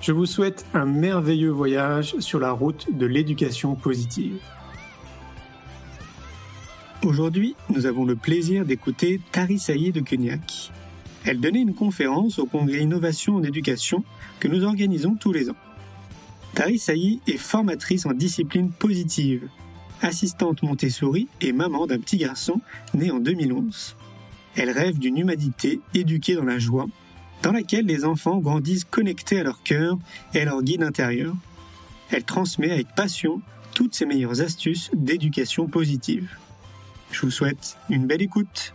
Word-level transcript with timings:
Je 0.00 0.12
vous 0.12 0.24
souhaite 0.24 0.64
un 0.72 0.86
merveilleux 0.86 1.50
voyage 1.50 2.18
sur 2.20 2.40
la 2.40 2.52
route 2.52 2.86
de 2.90 3.04
l'éducation 3.04 3.74
positive. 3.74 4.38
Aujourd'hui, 7.04 7.54
nous 7.68 7.84
avons 7.84 8.06
le 8.06 8.16
plaisir 8.16 8.64
d'écouter 8.64 9.20
Tari 9.30 9.58
Saïd 9.58 9.94
de 9.94 10.00
Cugnac. 10.00 10.72
Elle 11.26 11.38
donnait 11.38 11.60
une 11.60 11.74
conférence 11.74 12.38
au 12.38 12.46
congrès 12.46 12.78
Innovation 12.78 13.36
en 13.36 13.42
éducation 13.42 14.02
que 14.38 14.48
nous 14.48 14.64
organisons 14.64 15.16
tous 15.16 15.32
les 15.32 15.50
ans. 15.50 15.56
Tari 16.54 16.78
Saïd 16.78 17.20
est 17.26 17.36
formatrice 17.36 18.06
en 18.06 18.14
discipline 18.14 18.70
positive, 18.70 19.48
assistante 20.00 20.62
Montessori 20.62 21.28
et 21.42 21.52
maman 21.52 21.86
d'un 21.86 21.98
petit 21.98 22.16
garçon 22.16 22.62
né 22.94 23.10
en 23.10 23.18
2011. 23.18 23.96
Elle 24.56 24.70
rêve 24.70 24.98
d'une 24.98 25.18
humanité 25.18 25.80
éduquée 25.92 26.36
dans 26.36 26.44
la 26.44 26.58
joie, 26.58 26.86
dans 27.42 27.52
laquelle 27.52 27.86
les 27.86 28.04
enfants 28.04 28.38
grandissent 28.38 28.84
connectés 28.84 29.40
à 29.40 29.42
leur 29.44 29.62
cœur 29.62 29.98
et 30.34 30.40
à 30.40 30.44
leur 30.44 30.62
guide 30.62 30.82
intérieur. 30.82 31.34
Elle 32.10 32.24
transmet 32.24 32.70
avec 32.70 32.88
passion 32.94 33.40
toutes 33.74 33.94
ses 33.94 34.06
meilleures 34.06 34.40
astuces 34.40 34.90
d'éducation 34.92 35.66
positive. 35.66 36.28
Je 37.12 37.22
vous 37.22 37.30
souhaite 37.30 37.76
une 37.88 38.06
belle 38.06 38.22
écoute. 38.22 38.74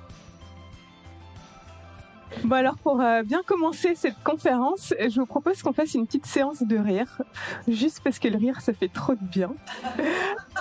Bon 2.44 2.56
alors 2.56 2.78
pour 2.78 3.00
euh, 3.02 3.24
bien 3.24 3.42
commencer 3.46 3.96
cette 3.96 4.22
conférence, 4.24 4.94
je 5.00 5.20
vous 5.20 5.26
propose 5.26 5.62
qu'on 5.62 5.72
fasse 5.74 5.94
une 5.94 6.06
petite 6.06 6.26
séance 6.26 6.64
de 6.64 6.78
rire, 6.78 7.22
juste 7.68 8.02
parce 8.04 8.20
que 8.20 8.28
le 8.28 8.38
rire 8.38 8.60
ça 8.62 8.74
fait 8.74 8.90
trop 8.90 9.14
de 9.14 9.24
bien. 9.24 9.54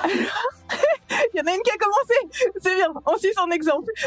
il 0.06 1.34
y 1.34 1.40
en 1.40 1.46
a 1.46 1.54
une 1.54 1.62
qui 1.62 1.70
a 1.70 1.76
commencé, 1.76 2.14
c'est 2.60 2.76
bien, 2.76 2.92
on 3.06 3.16
suit 3.16 3.32
son 3.34 3.50
exemple. 3.50 3.90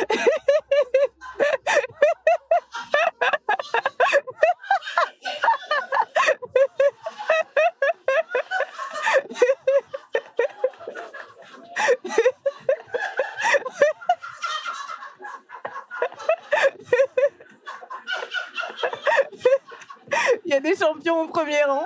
Il 20.45 20.51
y 20.51 20.53
a 20.53 20.59
des 20.59 20.75
champions 20.75 21.23
au 21.23 21.27
premier 21.27 21.63
rang. 21.63 21.85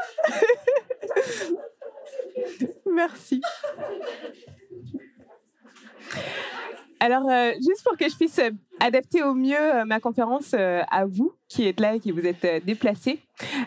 Merci. 2.85 3.41
Alors, 7.11 7.29
euh, 7.29 7.51
juste 7.55 7.83
pour 7.83 7.97
que 7.97 8.07
je 8.07 8.15
puisse 8.15 8.39
euh, 8.39 8.51
adapter 8.79 9.21
au 9.21 9.33
mieux 9.33 9.59
euh, 9.59 9.83
ma 9.83 9.99
conférence 9.99 10.53
à 10.53 11.05
vous, 11.05 11.33
qui 11.49 11.67
êtes 11.67 11.81
là 11.81 11.95
et 11.95 11.99
qui 11.99 12.11
vous 12.11 12.25
êtes 12.25 12.63
déplacés, 12.65 13.19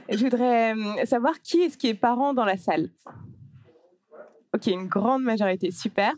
je 0.08 0.16
voudrais 0.24 0.74
savoir 1.04 1.38
qui 1.42 1.60
est-ce 1.60 1.76
qui 1.76 1.88
est 1.88 1.94
parent 1.94 2.32
dans 2.32 2.46
la 2.46 2.56
salle? 2.56 2.88
Ok, 4.54 4.68
une 4.68 4.86
grande 4.86 5.22
majorité, 5.22 5.70
super. 5.70 6.14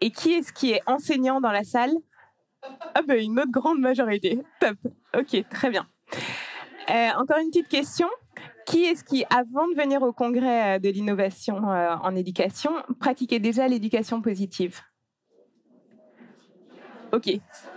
Et 0.00 0.10
qui 0.10 0.32
est-ce 0.32 0.52
qui 0.52 0.72
est 0.72 0.80
enseignant 0.86 1.42
dans 1.42 1.52
la 1.52 1.64
salle? 1.64 1.92
Ah 2.94 3.02
ben, 3.02 3.22
une 3.22 3.38
autre 3.38 3.50
grande 3.50 3.80
majorité, 3.80 4.40
top. 4.58 4.76
Ok, 5.18 5.44
très 5.50 5.68
bien. 5.68 5.86
encore 7.18 7.38
une 7.38 7.50
petite 7.50 7.68
question. 7.68 8.08
Qui 8.64 8.84
est-ce 8.84 9.04
qui, 9.04 9.24
avant 9.28 9.66
de 9.68 9.74
venir 9.74 10.02
au 10.02 10.12
congrès 10.12 10.80
de 10.80 10.88
l'innovation 10.88 11.56
en 11.56 12.16
éducation, 12.16 12.72
pratiquait 13.00 13.40
déjà 13.40 13.68
l'éducation 13.68 14.22
positive? 14.22 14.80
Ok. 17.12 17.30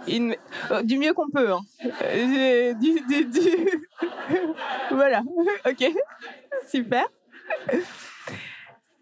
Euh, 0.10 0.84
du 0.84 0.98
mieux 0.98 1.14
qu'on 1.14 1.30
peut. 1.30 1.52
Hein. 1.52 1.62
Euh, 2.04 2.74
voilà. 4.92 5.24
Ok. 5.66 5.92
Super. 6.68 7.06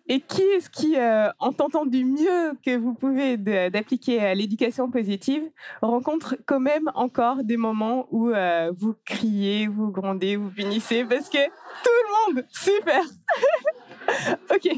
Et 0.08 0.22
qui 0.22 0.42
est-ce 0.42 0.70
qui, 0.70 0.98
euh, 0.98 1.30
en 1.40 1.54
tentant 1.54 1.86
du 1.86 2.04
mieux 2.04 2.54
que 2.66 2.76
vous 2.76 2.96
pouvez 2.96 3.38
d'appliquer 3.38 4.20
à 4.20 4.34
l'éducation 4.34 4.90
positive, 4.90 5.44
rencontre 5.82 6.36
quand 6.46 6.60
même 6.60 6.90
encore 6.96 7.44
des 7.44 7.58
moments 7.58 8.08
où 8.12 8.32
vous 8.76 8.96
criez, 9.06 9.68
vous 9.68 9.92
grondez, 9.92 10.36
vous 10.36 10.50
punissez 10.50 11.06
parce 11.06 11.30
que 11.30 11.46
tout 11.46 11.52
le 11.86 12.34
monde, 12.34 12.46
super. 12.52 13.02
ok, 14.52 14.70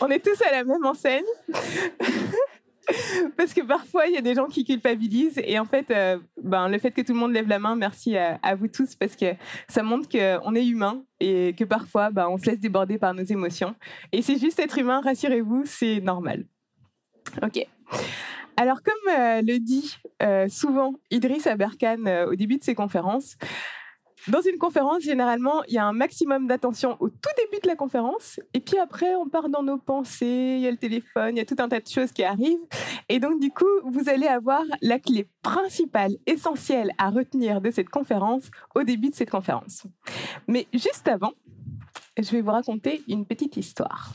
on 0.00 0.08
est 0.08 0.24
tous 0.24 0.40
à 0.42 0.50
la 0.50 0.64
même 0.64 0.84
enseigne. 0.84 1.24
Parce 3.36 3.54
que 3.54 3.62
parfois, 3.62 4.06
il 4.06 4.14
y 4.14 4.16
a 4.16 4.20
des 4.20 4.34
gens 4.34 4.46
qui 4.46 4.64
culpabilisent. 4.64 5.40
Et 5.44 5.58
en 5.58 5.64
fait, 5.64 5.90
euh, 5.90 6.18
ben, 6.42 6.68
le 6.68 6.78
fait 6.78 6.90
que 6.90 7.02
tout 7.02 7.12
le 7.12 7.18
monde 7.18 7.32
lève 7.32 7.48
la 7.48 7.58
main, 7.58 7.76
merci 7.76 8.16
à, 8.16 8.54
vous 8.54 8.68
tous, 8.68 8.94
parce 8.94 9.16
que 9.16 9.34
ça 9.68 9.82
montre 9.82 10.08
qu'on 10.08 10.54
est 10.54 10.66
humain 10.66 11.02
et 11.20 11.54
que 11.56 11.64
parfois, 11.64 12.10
ben, 12.10 12.28
on 12.28 12.38
se 12.38 12.46
laisse 12.46 12.60
déborder 12.60 12.98
par 12.98 13.14
nos 13.14 13.24
émotions. 13.24 13.74
Et 14.12 14.22
c'est 14.22 14.38
juste 14.38 14.58
être 14.58 14.78
humain, 14.78 15.00
rassurez-vous, 15.02 15.64
c'est 15.66 16.00
normal. 16.00 16.44
OK. 17.42 17.66
Alors, 18.56 18.82
comme 18.82 19.12
euh, 19.12 19.42
le 19.42 19.58
dit 19.58 19.96
euh, 20.22 20.48
souvent 20.48 20.94
Idriss 21.10 21.46
Aberkan 21.46 22.26
au 22.28 22.34
début 22.34 22.58
de 22.58 22.64
ses 22.64 22.74
conférences, 22.74 23.36
dans 24.28 24.40
une 24.40 24.58
conférence, 24.58 25.02
généralement, 25.02 25.62
il 25.68 25.74
y 25.74 25.78
a 25.78 25.86
un 25.86 25.92
maximum 25.92 26.46
d'attention 26.46 26.96
au 27.00 27.08
tout 27.08 27.30
début 27.36 27.60
de 27.62 27.68
la 27.68 27.76
conférence, 27.76 28.40
et 28.54 28.60
puis 28.60 28.78
après, 28.78 29.14
on 29.16 29.28
part 29.28 29.48
dans 29.48 29.62
nos 29.62 29.78
pensées, 29.78 30.56
il 30.56 30.60
y 30.60 30.66
a 30.66 30.70
le 30.70 30.76
téléphone, 30.76 31.36
il 31.36 31.38
y 31.38 31.40
a 31.40 31.44
tout 31.44 31.56
un 31.58 31.68
tas 31.68 31.80
de 31.80 31.86
choses 31.86 32.10
qui 32.12 32.24
arrivent. 32.24 32.58
Et 33.08 33.20
donc, 33.20 33.40
du 33.40 33.50
coup, 33.50 33.64
vous 33.84 34.08
allez 34.08 34.26
avoir 34.26 34.62
la 34.80 34.98
clé 34.98 35.28
principale, 35.42 36.12
essentielle 36.26 36.92
à 36.98 37.10
retenir 37.10 37.60
de 37.60 37.70
cette 37.70 37.90
conférence 37.90 38.50
au 38.74 38.82
début 38.82 39.10
de 39.10 39.14
cette 39.14 39.30
conférence. 39.30 39.86
Mais 40.48 40.66
juste 40.72 41.06
avant, 41.08 41.32
je 42.16 42.30
vais 42.30 42.40
vous 42.40 42.50
raconter 42.50 43.02
une 43.08 43.26
petite 43.26 43.56
histoire. 43.56 44.12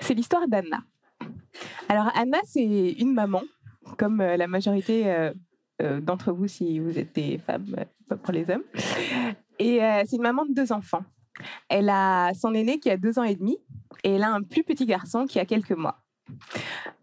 C'est 0.00 0.14
l'histoire 0.14 0.48
d'Anna. 0.48 0.82
Alors, 1.88 2.10
Anna, 2.14 2.38
c'est 2.44 2.92
une 2.98 3.14
maman, 3.14 3.42
comme 3.98 4.20
euh, 4.20 4.36
la 4.36 4.46
majorité 4.46 5.10
euh, 5.10 5.32
d'entre 6.00 6.32
vous 6.32 6.48
si 6.48 6.78
vous 6.78 6.98
êtes 6.98 7.14
des 7.14 7.38
femmes, 7.38 7.74
euh, 7.78 7.84
pas 8.08 8.16
pour 8.16 8.32
les 8.32 8.48
hommes. 8.50 8.64
Et 9.58 9.82
euh, 9.82 10.02
c'est 10.06 10.16
une 10.16 10.22
maman 10.22 10.44
de 10.44 10.54
deux 10.54 10.72
enfants. 10.72 11.04
Elle 11.68 11.88
a 11.88 12.32
son 12.34 12.54
aîné 12.54 12.78
qui 12.78 12.90
a 12.90 12.96
deux 12.96 13.18
ans 13.18 13.24
et 13.24 13.34
demi 13.34 13.58
et 14.04 14.12
elle 14.12 14.22
a 14.22 14.30
un 14.30 14.42
plus 14.42 14.64
petit 14.64 14.86
garçon 14.86 15.26
qui 15.26 15.38
a 15.38 15.46
quelques 15.46 15.72
mois. 15.72 15.98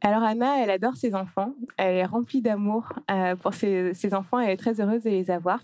Alors 0.01 0.24
Anna, 0.24 0.63
elle 0.63 0.69
adore 0.69 0.95
ses 0.95 1.13
enfants, 1.13 1.53
elle 1.77 1.95
est 1.98 2.06
remplie 2.06 2.42
d'amour 2.42 2.94
pour 3.42 3.53
ses, 3.53 3.94
ses, 3.94 4.13
enfants, 4.13 4.39
elle 4.39 4.51
est 4.51 4.57
très 4.57 4.80
heureuse 4.80 5.03
de 5.03 5.09
les 5.09 5.30
avoir, 5.30 5.59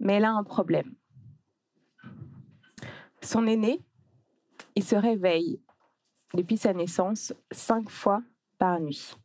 mais 0.00 0.14
elle 0.14 0.24
a 0.24 0.32
un 0.32 0.44
problème. 0.44 0.94
Son 3.22 3.46
aîné, 3.46 3.80
il 4.76 4.84
se 4.84 4.96
réveille 4.96 5.60
depuis 6.34 6.56
sa 6.56 6.72
naissance 6.72 7.32
cinq 7.50 7.90
fois 7.90 8.22
par 8.58 8.80
nuit. 8.80 9.16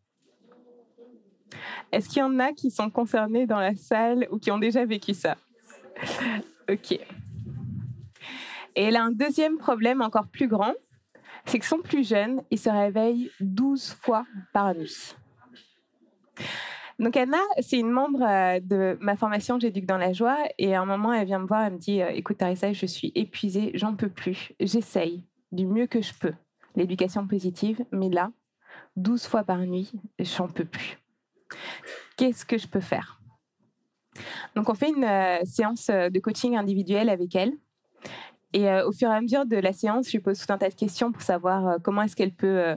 Est-ce 1.91 2.09
qu'il 2.09 2.19
y 2.19 2.23
en 2.23 2.39
a 2.39 2.53
qui 2.53 2.71
sont 2.71 2.89
concernés 2.89 3.45
dans 3.45 3.59
la 3.59 3.75
salle 3.75 4.27
ou 4.31 4.37
qui 4.37 4.51
ont 4.51 4.57
déjà 4.57 4.85
vécu 4.85 5.13
ça? 5.13 5.37
Ok. 6.69 6.91
Et 6.93 8.83
elle 8.83 8.95
a 8.95 9.03
un 9.03 9.11
deuxième 9.11 9.57
problème 9.57 10.01
encore 10.01 10.27
plus 10.27 10.47
grand, 10.47 10.73
c'est 11.45 11.59
que 11.59 11.65
son 11.65 11.79
plus 11.79 12.07
jeune, 12.07 12.41
il 12.51 12.57
se 12.57 12.69
réveille 12.69 13.29
12 13.39 13.93
fois 14.01 14.25
par 14.53 14.73
nuit. 14.73 15.15
Donc 16.99 17.17
Anna, 17.17 17.37
c'est 17.59 17.79
une 17.79 17.89
membre 17.89 18.23
euh, 18.23 18.59
de 18.59 18.97
ma 19.01 19.15
formation 19.15 19.59
J'éduque 19.59 19.85
dans 19.85 19.97
la 19.97 20.13
joie 20.13 20.37
et 20.57 20.75
à 20.75 20.81
un 20.81 20.85
moment 20.85 21.11
elle 21.11 21.25
vient 21.25 21.39
me 21.39 21.47
voir, 21.47 21.65
elle 21.65 21.73
me 21.73 21.77
dit 21.77 22.01
euh, 22.01 22.09
écoute 22.09 22.37
Tarissa, 22.37 22.71
je 22.71 22.85
suis 22.85 23.11
épuisée, 23.15 23.71
j'en 23.73 23.95
peux 23.95 24.09
plus. 24.09 24.53
J'essaye, 24.59 25.25
du 25.51 25.65
mieux 25.65 25.87
que 25.87 26.01
je 26.01 26.13
peux 26.13 26.33
l'éducation 26.75 27.27
positive, 27.27 27.83
mais 27.91 28.09
là, 28.09 28.31
12 28.95 29.25
fois 29.27 29.43
par 29.43 29.59
nuit, 29.59 29.91
j'en 30.19 30.47
peux 30.47 30.65
plus. 30.65 30.97
Qu'est-ce 32.17 32.45
que 32.45 32.57
je 32.57 32.67
peux 32.67 32.81
faire? 32.81 33.19
Donc 34.55 34.69
on 34.69 34.75
fait 34.75 34.89
une 34.89 35.03
euh, 35.03 35.39
séance 35.43 35.87
de 35.87 36.19
coaching 36.19 36.55
individuel 36.55 37.09
avec 37.09 37.35
elle. 37.35 37.53
Et 38.55 38.69
euh, 38.69 38.87
au 38.87 38.91
fur 38.91 39.09
et 39.09 39.15
à 39.15 39.19
mesure 39.19 39.47
de 39.47 39.55
la 39.55 39.73
séance, 39.73 40.07
je 40.07 40.11
lui 40.11 40.19
pose 40.19 40.39
tout 40.39 40.53
un 40.53 40.59
tas 40.59 40.69
de 40.69 40.75
questions 40.75 41.11
pour 41.11 41.23
savoir 41.23 41.67
euh, 41.67 41.77
comment 41.81 42.03
est-ce 42.03 42.15
qu'elle 42.15 42.35
peut 42.35 42.75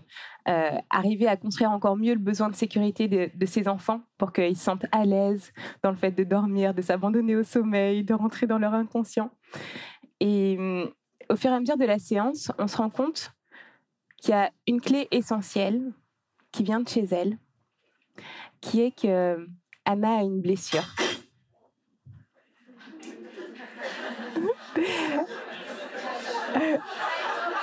arriver 0.90 1.26
à 1.26 1.36
construire 1.36 1.72
encore 1.72 1.96
mieux 1.96 2.14
le 2.14 2.20
besoin 2.20 2.48
de 2.48 2.54
sécurité 2.54 3.08
de, 3.08 3.28
de 3.34 3.46
ses 3.46 3.66
enfants 3.66 4.02
pour 4.16 4.32
qu'ils 4.32 4.56
se 4.56 4.62
sentent 4.62 4.86
à 4.92 5.04
l'aise 5.04 5.52
dans 5.82 5.90
le 5.90 5.96
fait 5.96 6.12
de 6.12 6.22
dormir, 6.22 6.72
de 6.72 6.82
s'abandonner 6.82 7.34
au 7.34 7.42
sommeil, 7.42 8.04
de 8.04 8.14
rentrer 8.14 8.46
dans 8.46 8.58
leur 8.58 8.72
inconscient. 8.72 9.32
Et 10.20 10.56
hum, 10.56 10.90
au 11.28 11.36
fur 11.36 11.50
et 11.50 11.54
à 11.54 11.60
mesure 11.60 11.76
de 11.76 11.84
la 11.84 11.98
séance, 11.98 12.52
on 12.58 12.68
se 12.68 12.76
rend 12.76 12.90
compte 12.90 13.32
qu'il 14.18 14.30
y 14.30 14.34
a 14.34 14.50
une 14.66 14.80
clé 14.80 15.08
essentielle 15.10 15.92
qui 16.52 16.62
vient 16.62 16.80
de 16.80 16.88
chez 16.88 17.04
elle, 17.10 17.38
qui 18.66 18.82
est 18.82 18.90
que 18.90 19.46
Anna 19.84 20.18
a 20.18 20.22
une 20.22 20.40
blessure. 20.40 20.84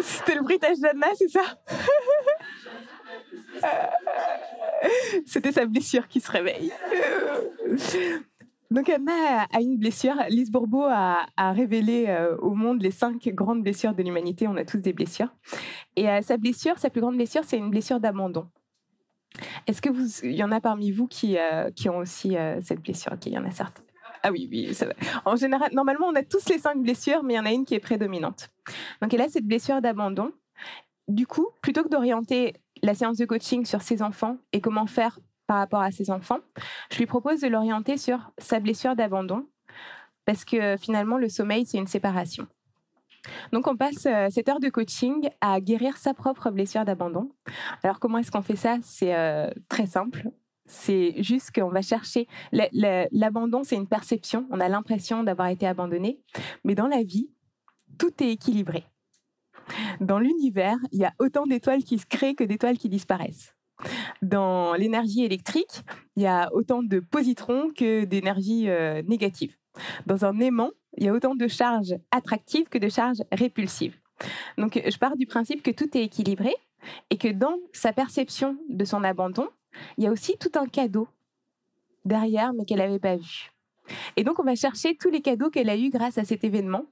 C'était 0.01 0.35
le 0.35 0.43
bruitage 0.43 0.79
d'Anna, 0.79 1.07
c'est 1.15 1.27
ça? 1.27 1.41
C'était 5.25 5.51
sa 5.51 5.65
blessure 5.65 6.07
qui 6.07 6.21
se 6.21 6.31
réveille. 6.31 6.71
Donc 8.71 8.89
Anna 8.89 9.45
a 9.51 9.61
une 9.61 9.77
blessure. 9.77 10.15
Lise 10.29 10.51
Bourbeau 10.51 10.83
a, 10.83 11.25
révélé 11.37 12.05
euh, 12.07 12.37
au 12.37 12.55
monde 12.55 12.81
les 12.81 12.91
cinq 12.91 13.27
grandes 13.29 13.61
blessures 13.61 13.93
de 13.93 14.01
l'humanité. 14.03 14.47
On 14.47 14.55
a 14.55 14.65
tous 14.65 14.81
des 14.81 14.93
blessures. 14.93 15.33
Et 15.95 16.09
euh, 16.09 16.21
sa 16.21 16.37
blessure, 16.37 16.79
sa 16.79 16.89
plus 16.89 17.01
grande 17.01 17.15
blessure, 17.15 17.43
c'est 17.43 17.57
une 17.57 17.69
blessure 17.69 17.99
d'abandon. 17.99 18.47
Est-ce 19.67 19.81
que 19.81 19.89
vous, 19.89 20.05
il 20.23 20.35
y 20.35 20.43
en 20.43 20.51
a 20.51 20.61
parmi 20.61 20.91
vous 20.91 21.07
qui, 21.07 21.37
euh, 21.37 21.69
ont 21.87 21.97
aussi 21.97 22.35
cette 22.61 22.81
blessure? 22.81 23.13
Ok, 23.13 23.25
il 23.25 23.33
y 23.33 23.37
en 23.37 23.45
a 23.45 23.51
certains. 23.51 23.83
Ah 24.23 24.31
oui, 24.31 24.47
oui, 24.49 24.73
ça 24.73 24.85
va. 24.85 24.93
En 25.25 25.35
général, 25.35 25.69
normalement, 25.73 26.07
on 26.07 26.15
a 26.15 26.23
tous 26.23 26.47
les 26.49 26.57
cinq 26.57 26.81
blessures, 26.81 27.23
mais 27.23 27.33
il 27.33 27.37
y 27.37 27.39
en 27.39 27.45
a 27.45 27.51
une 27.51 27.65
qui 27.65 27.75
est 27.75 27.79
prédominante. 27.79 28.49
Donc 29.01 29.13
elle 29.13 29.21
a 29.21 29.27
cette 29.27 29.45
blessure 29.45 29.81
d'abandon. 29.81 30.31
Du 31.09 31.27
coup, 31.27 31.47
plutôt 31.61 31.83
que 31.83 31.89
d'orienter 31.89 32.53
la 32.81 32.93
séance 32.93 33.17
de 33.17 33.25
coaching 33.25 33.65
sur 33.65 33.81
ses 33.81 34.01
enfants 34.01 34.37
et 34.53 34.61
comment 34.61 34.87
faire 34.87 35.19
par 35.45 35.57
rapport 35.57 35.81
à 35.81 35.91
ses 35.91 36.09
enfants, 36.09 36.39
je 36.89 36.97
lui 36.97 37.05
propose 37.05 37.41
de 37.41 37.47
l'orienter 37.47 37.97
sur 37.97 38.31
sa 38.37 38.61
blessure 38.61 38.95
d'abandon, 38.95 39.45
parce 40.25 40.45
que 40.45 40.77
finalement, 40.77 41.17
le 41.17 41.27
sommeil, 41.27 41.65
c'est 41.65 41.77
une 41.77 41.87
séparation. 41.87 42.47
Donc, 43.51 43.67
on 43.67 43.75
passe 43.75 44.05
euh, 44.05 44.27
cette 44.29 44.49
heure 44.49 44.59
de 44.59 44.69
coaching 44.69 45.29
à 45.41 45.59
guérir 45.61 45.97
sa 45.97 46.13
propre 46.13 46.51
blessure 46.51 46.85
d'abandon. 46.85 47.31
Alors, 47.83 47.99
comment 47.99 48.17
est-ce 48.17 48.31
qu'on 48.31 48.41
fait 48.41 48.55
ça? 48.55 48.77
C'est 48.83 49.15
euh, 49.15 49.49
très 49.69 49.85
simple. 49.85 50.29
C'est 50.65 51.21
juste 51.21 51.51
qu'on 51.53 51.69
va 51.69 51.81
chercher. 51.81 52.27
L'abandon, 52.51 53.63
c'est 53.63 53.75
une 53.75 53.87
perception. 53.87 54.47
On 54.49 54.59
a 54.59 54.69
l'impression 54.69 55.23
d'avoir 55.23 55.49
été 55.49 55.67
abandonné. 55.67 56.21
Mais 56.63 56.75
dans 56.75 56.87
la 56.87 57.03
vie, 57.03 57.29
tout 57.97 58.11
est 58.23 58.31
équilibré. 58.31 58.85
Dans 59.99 60.19
l'univers, 60.19 60.77
il 60.91 60.99
y 60.99 61.05
a 61.05 61.13
autant 61.19 61.45
d'étoiles 61.45 61.83
qui 61.83 61.99
se 61.99 62.05
créent 62.05 62.35
que 62.35 62.43
d'étoiles 62.43 62.77
qui 62.77 62.89
disparaissent. 62.89 63.55
Dans 64.21 64.73
l'énergie 64.73 65.23
électrique, 65.23 65.83
il 66.15 66.23
y 66.23 66.27
a 66.27 66.49
autant 66.53 66.83
de 66.83 66.99
positrons 66.99 67.71
que 67.75 68.05
d'énergie 68.05 68.69
euh, 68.69 69.01
négative. 69.03 69.57
Dans 70.05 70.25
un 70.25 70.39
aimant, 70.39 70.71
il 70.97 71.05
y 71.05 71.09
a 71.09 71.13
autant 71.13 71.35
de 71.35 71.47
charges 71.47 71.95
attractives 72.11 72.69
que 72.69 72.77
de 72.77 72.89
charges 72.89 73.23
répulsives. 73.31 73.97
Donc, 74.57 74.81
je 74.85 74.97
pars 74.97 75.17
du 75.17 75.25
principe 75.25 75.63
que 75.63 75.71
tout 75.71 75.97
est 75.97 76.03
équilibré 76.03 76.55
et 77.09 77.17
que 77.17 77.29
dans 77.29 77.57
sa 77.71 77.93
perception 77.93 78.57
de 78.69 78.85
son 78.85 79.03
abandon, 79.03 79.49
il 79.97 80.03
y 80.03 80.07
a 80.07 80.11
aussi 80.11 80.37
tout 80.37 80.51
un 80.55 80.67
cadeau 80.67 81.07
derrière, 82.05 82.53
mais 82.53 82.65
qu'elle 82.65 82.77
n'avait 82.77 82.99
pas 82.99 83.15
vu. 83.15 83.51
Et 84.15 84.23
donc, 84.23 84.39
on 84.39 84.43
va 84.43 84.55
chercher 84.55 84.95
tous 84.95 85.09
les 85.09 85.21
cadeaux 85.21 85.49
qu'elle 85.49 85.69
a 85.69 85.77
eus 85.77 85.89
grâce 85.89 86.17
à 86.17 86.25
cet 86.25 86.43
événement 86.43 86.85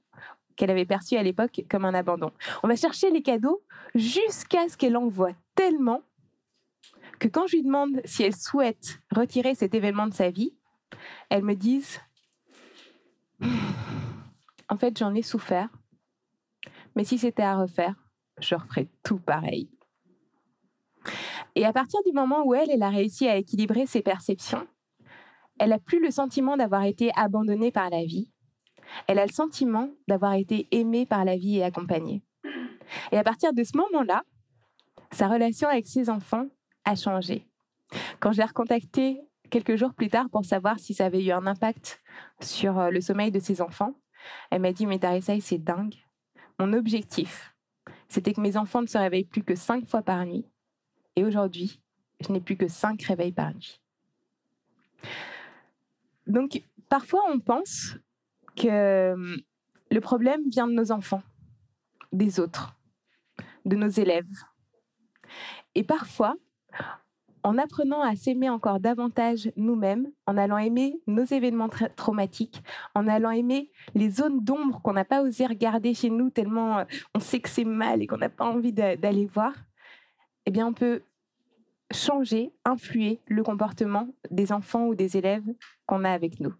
qu'elle 0.56 0.70
avait 0.70 0.84
perçu 0.84 1.16
à 1.16 1.22
l'époque 1.22 1.64
comme 1.70 1.84
un 1.84 1.94
abandon. 1.94 2.30
On 2.62 2.68
va 2.68 2.76
chercher 2.76 3.10
les 3.10 3.22
cadeaux 3.22 3.62
jusqu'à 3.94 4.68
ce 4.68 4.76
qu'elle 4.76 4.96
en 4.96 5.08
voit 5.08 5.32
tellement 5.54 6.02
que 7.18 7.28
quand 7.28 7.46
je 7.46 7.56
lui 7.56 7.62
demande 7.62 8.00
si 8.04 8.22
elle 8.22 8.34
souhaite 8.34 8.98
retirer 9.10 9.54
cet 9.54 9.74
événement 9.74 10.06
de 10.06 10.14
sa 10.14 10.30
vie, 10.30 10.54
elle 11.30 11.42
me 11.42 11.54
dise 11.54 12.00
En 14.68 14.76
fait, 14.76 14.96
j'en 14.98 15.14
ai 15.14 15.22
souffert, 15.22 15.68
mais 16.96 17.04
si 17.04 17.18
c'était 17.18 17.42
à 17.42 17.56
refaire, 17.56 17.94
je 18.38 18.54
referais 18.54 18.88
tout 19.02 19.18
pareil. 19.18 19.70
Et 21.54 21.64
à 21.64 21.72
partir 21.72 22.00
du 22.06 22.12
moment 22.12 22.44
où 22.44 22.54
elle, 22.54 22.70
elle 22.70 22.82
a 22.82 22.88
réussi 22.88 23.28
à 23.28 23.36
équilibrer 23.36 23.86
ses 23.86 24.02
perceptions, 24.02 24.66
elle 25.58 25.70
n'a 25.70 25.78
plus 25.78 26.02
le 26.02 26.10
sentiment 26.10 26.56
d'avoir 26.56 26.84
été 26.84 27.10
abandonnée 27.16 27.70
par 27.70 27.90
la 27.90 28.04
vie. 28.04 28.30
Elle 29.06 29.18
a 29.18 29.26
le 29.26 29.32
sentiment 29.32 29.90
d'avoir 30.08 30.34
été 30.34 30.68
aimée 30.70 31.06
par 31.06 31.24
la 31.24 31.36
vie 31.36 31.58
et 31.58 31.64
accompagnée. 31.64 32.22
Et 33.10 33.18
à 33.18 33.24
partir 33.24 33.52
de 33.52 33.62
ce 33.64 33.76
moment-là, 33.76 34.22
sa 35.12 35.28
relation 35.28 35.68
avec 35.68 35.86
ses 35.86 36.08
enfants 36.08 36.46
a 36.84 36.94
changé. 36.94 37.46
Quand 38.20 38.32
je 38.32 38.38
l'ai 38.38 38.46
recontactée 38.46 39.20
quelques 39.52 39.76
jours 39.76 39.92
plus 39.92 40.08
tard 40.08 40.30
pour 40.30 40.44
savoir 40.44 40.80
si 40.80 40.94
ça 40.94 41.04
avait 41.04 41.22
eu 41.22 41.30
un 41.30 41.46
impact 41.46 42.02
sur 42.40 42.78
euh, 42.78 42.90
le 42.90 43.00
sommeil 43.00 43.30
de 43.30 43.38
ses 43.38 43.60
enfants, 43.60 43.94
elle 44.50 44.62
m'a 44.62 44.72
dit 44.72 44.86
Mais 44.86 44.98
Tarissa, 44.98 45.38
c'est 45.40 45.58
dingue. 45.58 45.94
Mon 46.58 46.72
objectif, 46.72 47.54
c'était 48.08 48.32
que 48.32 48.40
mes 48.40 48.56
enfants 48.56 48.80
ne 48.80 48.86
se 48.86 48.98
réveillent 48.98 49.26
plus 49.26 49.44
que 49.44 49.54
cinq 49.54 49.86
fois 49.86 50.02
par 50.02 50.24
nuit. 50.24 50.46
Et 51.16 51.24
aujourd'hui, 51.24 51.80
je 52.20 52.32
n'ai 52.32 52.40
plus 52.40 52.56
que 52.56 52.66
cinq 52.66 53.02
réveils 53.02 53.32
par 53.32 53.52
nuit. 53.52 53.80
Donc, 56.26 56.62
parfois, 56.88 57.20
on 57.28 57.38
pense 57.38 57.96
que 58.56 59.12
hum, 59.12 59.36
le 59.90 60.00
problème 60.00 60.48
vient 60.48 60.66
de 60.66 60.72
nos 60.72 60.92
enfants, 60.92 61.22
des 62.12 62.40
autres, 62.40 62.74
de 63.66 63.76
nos 63.76 63.88
élèves. 63.88 64.24
Et 65.74 65.84
parfois, 65.84 66.36
en 67.44 67.58
apprenant 67.58 68.02
à 68.02 68.14
s'aimer 68.16 68.48
encore 68.48 68.80
davantage 68.80 69.50
nous-mêmes, 69.56 70.10
en 70.26 70.36
allant 70.36 70.58
aimer 70.58 71.00
nos 71.06 71.24
événements 71.24 71.68
traumatiques, 71.96 72.62
en 72.94 73.08
allant 73.08 73.30
aimer 73.30 73.70
les 73.94 74.10
zones 74.10 74.40
d'ombre 74.40 74.80
qu'on 74.82 74.92
n'a 74.92 75.04
pas 75.04 75.22
osé 75.22 75.46
regarder 75.46 75.94
chez 75.94 76.10
nous 76.10 76.30
tellement 76.30 76.78
euh, 76.78 76.84
on 77.14 77.20
sait 77.20 77.40
que 77.40 77.48
c'est 77.48 77.64
mal 77.64 78.02
et 78.02 78.06
qu'on 78.06 78.18
n'a 78.18 78.28
pas 78.28 78.44
envie 78.44 78.72
d'aller 78.72 79.26
voir, 79.26 79.52
eh 80.46 80.50
bien 80.50 80.66
on 80.66 80.72
peut 80.72 81.02
changer, 81.92 82.52
influer 82.64 83.20
le 83.26 83.42
comportement 83.42 84.08
des 84.30 84.52
enfants 84.52 84.86
ou 84.86 84.94
des 84.94 85.16
élèves 85.16 85.44
qu'on 85.86 86.04
a 86.04 86.10
avec 86.10 86.40
nous. 86.40 86.54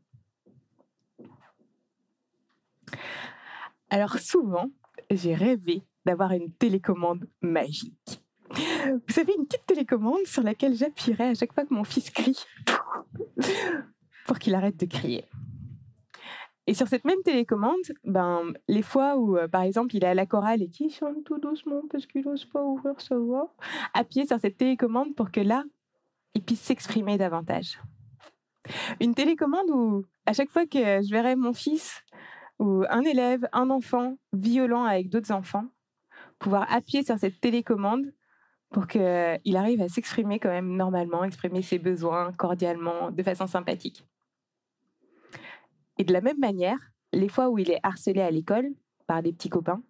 Alors 3.88 4.18
souvent, 4.18 4.70
j'ai 5.10 5.34
rêvé 5.34 5.82
d'avoir 6.04 6.32
une 6.32 6.50
télécommande 6.50 7.28
magique. 7.40 8.21
Vous 8.54 9.14
savez, 9.14 9.34
une 9.36 9.46
petite 9.46 9.66
télécommande 9.66 10.26
sur 10.26 10.42
laquelle 10.42 10.74
j'appuierais 10.74 11.28
à 11.28 11.34
chaque 11.34 11.52
fois 11.52 11.64
que 11.64 11.74
mon 11.74 11.84
fils 11.84 12.10
crie 12.10 12.44
pour 14.26 14.38
qu'il 14.38 14.54
arrête 14.54 14.76
de 14.76 14.86
crier. 14.86 15.24
Et 16.66 16.74
sur 16.74 16.86
cette 16.86 17.04
même 17.04 17.22
télécommande, 17.24 17.80
ben, 18.04 18.52
les 18.68 18.82
fois 18.82 19.16
où, 19.16 19.36
euh, 19.36 19.48
par 19.48 19.62
exemple, 19.62 19.96
il 19.96 20.04
est 20.04 20.08
à 20.08 20.14
la 20.14 20.26
chorale 20.26 20.62
et 20.62 20.68
qu'il 20.68 20.90
chante 20.90 21.24
tout 21.24 21.38
doucement 21.38 21.82
parce 21.90 22.06
qu'il 22.06 22.24
n'ose 22.24 22.44
pas 22.44 22.62
ouvrir 22.62 23.00
sa 23.00 23.16
voix, 23.16 23.52
appuyer 23.94 24.26
sur 24.26 24.38
cette 24.38 24.58
télécommande 24.58 25.14
pour 25.16 25.32
que 25.32 25.40
là, 25.40 25.64
il 26.34 26.42
puisse 26.42 26.60
s'exprimer 26.60 27.18
davantage. 27.18 27.80
Une 29.00 29.14
télécommande 29.14 29.70
où, 29.70 30.04
à 30.24 30.32
chaque 30.32 30.50
fois 30.50 30.66
que 30.66 30.78
je 30.78 31.10
verrai 31.10 31.34
mon 31.34 31.52
fils 31.52 32.00
ou 32.60 32.84
un 32.88 33.02
élève, 33.02 33.48
un 33.52 33.70
enfant 33.70 34.16
violent 34.32 34.84
avec 34.84 35.08
d'autres 35.08 35.32
enfants, 35.32 35.66
pouvoir 36.38 36.72
appuyer 36.72 37.04
sur 37.04 37.18
cette 37.18 37.40
télécommande 37.40 38.12
pour 38.72 38.86
qu'il 38.86 39.56
arrive 39.56 39.82
à 39.82 39.88
s'exprimer 39.88 40.38
quand 40.38 40.48
même 40.48 40.76
normalement, 40.76 41.24
exprimer 41.24 41.62
ses 41.62 41.78
besoins 41.78 42.32
cordialement, 42.32 43.10
de 43.10 43.22
façon 43.22 43.46
sympathique. 43.46 44.06
Et 45.98 46.04
de 46.04 46.12
la 46.12 46.20
même 46.20 46.38
manière, 46.38 46.78
les 47.12 47.28
fois 47.28 47.50
où 47.50 47.58
il 47.58 47.70
est 47.70 47.80
harcelé 47.82 48.20
à 48.20 48.30
l'école 48.30 48.70
par 49.06 49.22
des 49.22 49.32
petits 49.32 49.50
copains, 49.50 49.82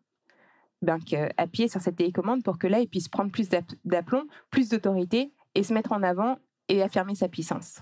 ben 0.83 0.99
appuyer 1.37 1.69
sur 1.69 1.81
cette 1.81 1.97
télécommande 1.97 2.43
pour 2.43 2.59
que 2.59 2.67
là, 2.67 2.81
il 2.81 2.89
puisse 2.89 3.09
prendre 3.09 3.31
plus 3.31 3.49
d'aplomb, 3.85 4.27
plus 4.51 4.69
d'autorité 4.69 5.33
et 5.55 5.62
se 5.62 5.73
mettre 5.73 5.93
en 5.93 6.03
avant 6.03 6.39
et 6.69 6.83
affirmer 6.83 7.15
sa 7.15 7.29
puissance. 7.29 7.81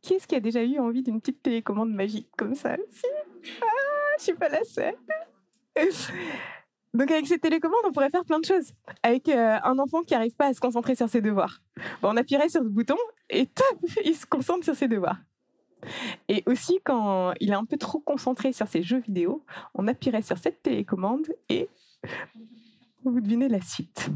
Qui 0.00 0.14
est-ce 0.14 0.28
qui 0.28 0.36
a 0.36 0.40
déjà 0.40 0.62
eu 0.62 0.78
envie 0.78 1.02
d'une 1.02 1.20
petite 1.20 1.42
télécommande 1.42 1.92
magique 1.92 2.28
comme 2.36 2.54
ça? 2.54 2.76
Si 2.90 3.06
Ah, 3.60 4.14
je 4.18 4.22
suis 4.22 4.34
pas 4.34 4.48
la 4.48 4.62
seule. 4.62 4.94
Donc 6.94 7.10
avec 7.10 7.26
cette 7.26 7.40
télécommande, 7.40 7.80
on 7.84 7.92
pourrait 7.92 8.10
faire 8.10 8.24
plein 8.24 8.38
de 8.38 8.44
choses. 8.44 8.72
Avec 9.02 9.28
euh, 9.28 9.58
un 9.64 9.78
enfant 9.80 10.02
qui 10.02 10.14
n'arrive 10.14 10.36
pas 10.36 10.46
à 10.46 10.54
se 10.54 10.60
concentrer 10.60 10.94
sur 10.94 11.08
ses 11.08 11.20
devoirs, 11.20 11.60
on 12.02 12.16
appuierait 12.16 12.48
sur 12.48 12.62
ce 12.62 12.68
bouton 12.68 12.96
et 13.28 13.46
top, 13.46 13.78
il 14.04 14.14
se 14.14 14.26
concentre 14.26 14.64
sur 14.64 14.76
ses 14.76 14.86
devoirs. 14.86 15.18
Et 16.28 16.44
aussi 16.46 16.78
quand 16.84 17.34
il 17.40 17.50
est 17.50 17.54
un 17.54 17.64
peu 17.64 17.76
trop 17.76 17.98
concentré 17.98 18.52
sur 18.52 18.68
ses 18.68 18.82
jeux 18.82 19.00
vidéo, 19.00 19.44
on 19.74 19.88
appuierait 19.88 20.22
sur 20.22 20.38
cette 20.38 20.62
télécommande 20.62 21.26
et 21.48 21.68
Vous 23.04 23.20
devinez 23.20 23.48
la 23.48 23.60
suite. 23.60 24.08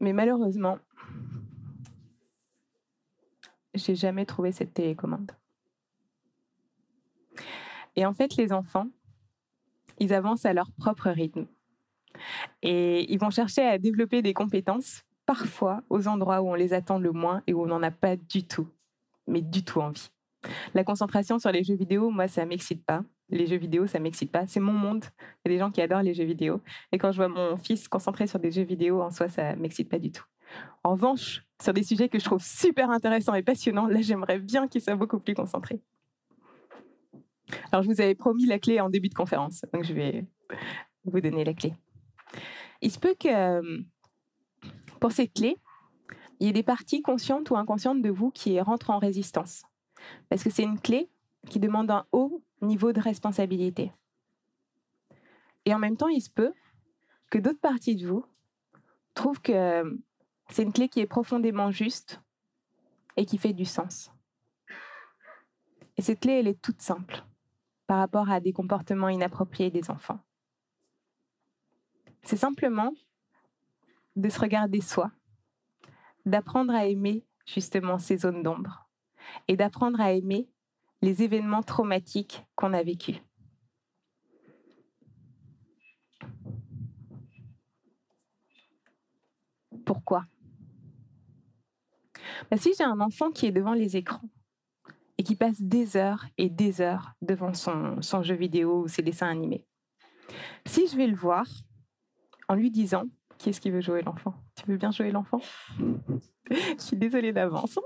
Mais 0.00 0.12
malheureusement, 0.12 0.78
j'ai 3.74 3.94
jamais 3.94 4.24
trouvé 4.24 4.52
cette 4.52 4.72
télécommande. 4.72 5.32
Et 7.96 8.06
en 8.06 8.14
fait, 8.14 8.36
les 8.36 8.52
enfants, 8.52 8.88
ils 9.98 10.14
avancent 10.14 10.46
à 10.46 10.52
leur 10.52 10.72
propre 10.72 11.10
rythme. 11.10 11.46
Et 12.62 13.12
ils 13.12 13.18
vont 13.18 13.30
chercher 13.30 13.62
à 13.62 13.78
développer 13.78 14.22
des 14.22 14.34
compétences, 14.34 15.02
parfois 15.26 15.82
aux 15.90 16.08
endroits 16.08 16.42
où 16.42 16.50
on 16.50 16.54
les 16.54 16.72
attend 16.72 16.98
le 16.98 17.12
moins 17.12 17.42
et 17.46 17.54
où 17.54 17.62
on 17.62 17.66
n'en 17.66 17.82
a 17.82 17.90
pas 17.90 18.16
du 18.16 18.46
tout, 18.46 18.68
mais 19.26 19.40
du 19.40 19.64
tout 19.64 19.80
envie. 19.80 20.10
La 20.74 20.84
concentration 20.84 21.38
sur 21.38 21.50
les 21.50 21.64
jeux 21.64 21.74
vidéo, 21.76 22.10
moi, 22.10 22.28
ça 22.28 22.44
m'excite 22.44 22.84
pas. 22.84 23.02
Les 23.30 23.46
jeux 23.46 23.56
vidéo, 23.56 23.86
ça 23.86 23.98
m'excite 23.98 24.30
pas. 24.30 24.46
C'est 24.46 24.60
mon 24.60 24.74
monde. 24.74 25.04
Il 25.44 25.50
y 25.50 25.54
a 25.54 25.56
des 25.56 25.58
gens 25.58 25.70
qui 25.70 25.80
adorent 25.80 26.02
les 26.02 26.12
jeux 26.12 26.24
vidéo. 26.24 26.60
Et 26.92 26.98
quand 26.98 27.12
je 27.12 27.16
vois 27.16 27.28
mon 27.28 27.56
fils 27.56 27.88
concentré 27.88 28.26
sur 28.26 28.38
des 28.38 28.50
jeux 28.50 28.62
vidéo, 28.62 29.00
en 29.00 29.10
soi, 29.10 29.28
ça 29.28 29.56
m'excite 29.56 29.88
pas 29.88 29.98
du 29.98 30.12
tout. 30.12 30.24
En 30.82 30.92
revanche, 30.92 31.44
sur 31.62 31.72
des 31.72 31.82
sujets 31.82 32.08
que 32.08 32.18
je 32.18 32.24
trouve 32.24 32.42
super 32.42 32.90
intéressants 32.90 33.34
et 33.34 33.42
passionnants, 33.42 33.86
là, 33.86 34.02
j'aimerais 34.02 34.38
bien 34.38 34.68
qu'il 34.68 34.82
soit 34.82 34.96
beaucoup 34.96 35.18
plus 35.18 35.34
concentré. 35.34 35.80
Alors, 37.72 37.82
je 37.82 37.88
vous 37.88 38.00
avais 38.00 38.14
promis 38.14 38.46
la 38.46 38.58
clé 38.58 38.80
en 38.80 38.90
début 38.90 39.08
de 39.08 39.14
conférence, 39.14 39.64
donc 39.72 39.84
je 39.84 39.92
vais 39.94 40.24
vous 41.04 41.20
donner 41.20 41.44
la 41.44 41.54
clé. 41.54 41.74
Il 42.80 42.90
se 42.90 42.98
peut 42.98 43.14
que 43.18 43.84
pour 45.00 45.12
cette 45.12 45.34
clé, 45.34 45.56
il 46.40 46.46
y 46.46 46.50
ait 46.50 46.52
des 46.52 46.62
parties 46.62 47.02
conscientes 47.02 47.50
ou 47.50 47.56
inconscientes 47.56 48.02
de 48.02 48.10
vous 48.10 48.30
qui 48.30 48.60
rentrent 48.60 48.90
en 48.90 48.98
résistance. 48.98 49.64
Parce 50.28 50.42
que 50.42 50.50
c'est 50.50 50.62
une 50.62 50.80
clé 50.80 51.10
qui 51.48 51.60
demande 51.60 51.90
un 51.90 52.06
haut 52.12 52.42
niveau 52.60 52.92
de 52.92 53.00
responsabilité. 53.00 53.92
Et 55.64 55.74
en 55.74 55.78
même 55.78 55.96
temps, 55.96 56.08
il 56.08 56.20
se 56.20 56.30
peut 56.30 56.52
que 57.30 57.38
d'autres 57.38 57.60
parties 57.60 57.96
de 57.96 58.06
vous 58.06 58.24
trouvent 59.14 59.40
que 59.40 59.98
c'est 60.50 60.62
une 60.62 60.72
clé 60.72 60.88
qui 60.88 61.00
est 61.00 61.06
profondément 61.06 61.70
juste 61.70 62.20
et 63.16 63.24
qui 63.24 63.38
fait 63.38 63.52
du 63.52 63.64
sens. 63.64 64.10
Et 65.96 66.02
cette 66.02 66.20
clé, 66.20 66.32
elle 66.32 66.48
est 66.48 66.60
toute 66.60 66.82
simple 66.82 67.24
par 67.86 67.98
rapport 67.98 68.30
à 68.30 68.40
des 68.40 68.52
comportements 68.52 69.08
inappropriés 69.08 69.70
des 69.70 69.90
enfants. 69.90 70.18
C'est 72.24 72.36
simplement 72.38 72.92
de 74.16 74.28
se 74.30 74.40
regarder 74.40 74.80
soi, 74.80 75.12
d'apprendre 76.24 76.74
à 76.74 76.86
aimer 76.86 77.24
justement 77.46 77.98
ces 77.98 78.16
zones 78.16 78.42
d'ombre 78.42 78.88
et 79.46 79.56
d'apprendre 79.56 80.00
à 80.00 80.12
aimer 80.12 80.48
les 81.02 81.22
événements 81.22 81.62
traumatiques 81.62 82.46
qu'on 82.54 82.72
a 82.72 82.82
vécus. 82.82 83.20
Pourquoi? 89.84 90.24
Bah, 92.50 92.56
Si 92.56 92.72
j'ai 92.76 92.84
un 92.84 93.00
enfant 93.00 93.30
qui 93.30 93.46
est 93.46 93.52
devant 93.52 93.74
les 93.74 93.98
écrans 93.98 94.30
et 95.18 95.22
qui 95.24 95.36
passe 95.36 95.60
des 95.60 95.98
heures 95.98 96.24
et 96.38 96.48
des 96.48 96.80
heures 96.80 97.12
devant 97.20 97.52
son, 97.52 98.00
son 98.00 98.22
jeu 98.22 98.34
vidéo 98.34 98.84
ou 98.84 98.88
ses 98.88 99.02
dessins 99.02 99.28
animés, 99.28 99.66
si 100.64 100.86
je 100.86 100.96
vais 100.96 101.06
le 101.06 101.16
voir 101.16 101.46
en 102.48 102.54
lui 102.54 102.70
disant 102.70 103.04
qui 103.38 103.50
est-ce 103.50 103.60
qui 103.60 103.70
veut 103.70 103.80
jouer 103.80 104.02
l'enfant? 104.02 104.34
Tu 104.56 104.64
veux 104.70 104.76
bien 104.76 104.90
jouer 104.90 105.10
l'enfant? 105.10 105.40
Je 106.50 106.78
suis 106.78 106.96
désolée 106.96 107.32
d'avance. 107.32 107.78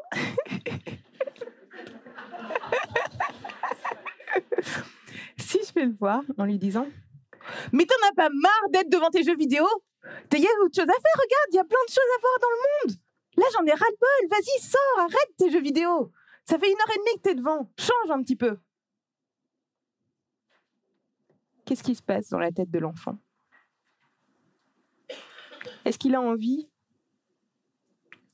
si 5.39 5.59
je 5.67 5.73
vais 5.75 5.87
le 5.87 5.95
voir 5.95 6.23
en 6.37 6.45
lui 6.45 6.59
disant 6.59 6.87
Mais 7.73 7.85
t'en 7.87 8.09
as 8.09 8.15
pas 8.15 8.29
marre 8.31 8.71
d'être 8.73 8.91
devant 8.91 9.11
tes 9.11 9.23
jeux 9.23 9.37
vidéo? 9.37 9.65
Il 10.33 10.39
y 10.39 10.47
a 10.47 10.51
autre 10.65 10.75
chose 10.75 10.89
à 10.89 10.93
faire, 10.93 11.17
regarde, 11.17 11.49
il 11.53 11.57
y 11.57 11.59
a 11.59 11.65
plein 11.65 11.85
de 11.87 11.93
choses 11.93 12.11
à 12.17 12.21
voir 12.21 12.39
dans 12.41 12.51
le 12.51 12.59
monde. 12.89 12.97
Là, 13.37 13.45
j'en 13.53 13.65
ai 13.67 13.73
ras-le-bol, 13.73 14.29
vas-y, 14.31 14.61
sors, 14.61 14.99
arrête 14.99 15.37
tes 15.37 15.51
jeux 15.51 15.61
vidéo. 15.61 16.13
Ça 16.45 16.59
fait 16.59 16.71
une 16.71 16.77
heure 16.77 16.95
et 16.95 16.99
demie 16.99 17.17
que 17.17 17.23
t'es 17.23 17.35
devant, 17.35 17.71
change 17.79 18.11
un 18.11 18.23
petit 18.23 18.37
peu. 18.37 18.59
Qu'est-ce 21.65 21.83
qui 21.83 21.95
se 21.95 22.03
passe 22.03 22.29
dans 22.31 22.39
la 22.39 22.51
tête 22.53 22.71
de 22.71 22.79
l'enfant? 22.79 23.19
Est-ce 25.89 25.99
qu'il 25.99 26.15
a 26.15 26.21
envie 26.21 26.69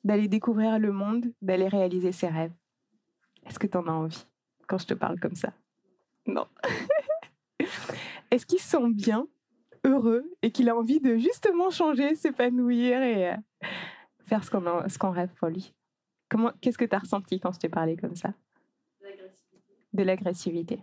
d'aller 0.02 0.26
découvrir 0.26 0.80
le 0.80 0.90
monde, 0.90 1.32
d'aller 1.40 1.68
réaliser 1.68 2.10
ses 2.10 2.26
rêves? 2.26 2.52
Est-ce 3.46 3.60
que 3.60 3.68
tu 3.68 3.76
en 3.78 3.86
as 3.86 3.92
envie 3.92 4.26
quand 4.66 4.78
je 4.78 4.86
te 4.86 4.94
parle 4.94 5.20
comme 5.20 5.36
ça? 5.36 5.52
Non. 6.26 6.48
Est-ce 8.32 8.44
qu'il 8.44 8.58
se 8.58 8.70
sent 8.70 8.90
bien, 8.90 9.28
heureux, 9.84 10.28
et 10.42 10.50
qu'il 10.50 10.68
a 10.68 10.74
envie 10.74 10.98
de 10.98 11.16
justement 11.16 11.70
changer, 11.70 12.16
s'épanouir 12.16 13.00
et 13.02 13.30
euh, 13.30 13.36
faire 14.24 14.42
ce 14.42 14.50
qu'on 14.98 15.10
rêve 15.12 15.32
pour 15.34 15.46
lui? 15.46 15.72
Comment 16.28 16.50
Qu'est-ce 16.60 16.76
que 16.76 16.84
tu 16.84 16.96
as 16.96 16.98
ressenti 16.98 17.38
quand 17.38 17.52
je 17.52 17.60
t'ai 17.60 17.68
parlé 17.68 17.96
comme 17.96 18.16
ça? 18.16 18.34
De 19.92 20.02
l'agressivité. 20.02 20.82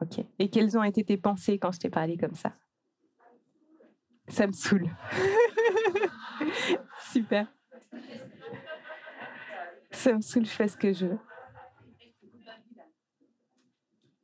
Ok. 0.00 0.24
Et 0.38 0.48
quelles 0.48 0.78
ont 0.78 0.84
été 0.84 1.02
tes 1.02 1.16
pensées 1.16 1.58
quand 1.58 1.72
je 1.72 1.80
t'ai 1.80 1.90
parlé 1.90 2.16
comme 2.16 2.36
ça? 2.36 2.52
Ça 4.28 4.46
me 4.46 4.52
saoule. 4.52 4.88
Super. 7.12 7.46
Ça 9.90 10.12
me 10.12 10.20
saoule, 10.20 10.44
je 10.44 10.50
fais 10.50 10.68
ce 10.68 10.76
que 10.76 10.92
je 10.92 11.06
veux. 11.06 11.18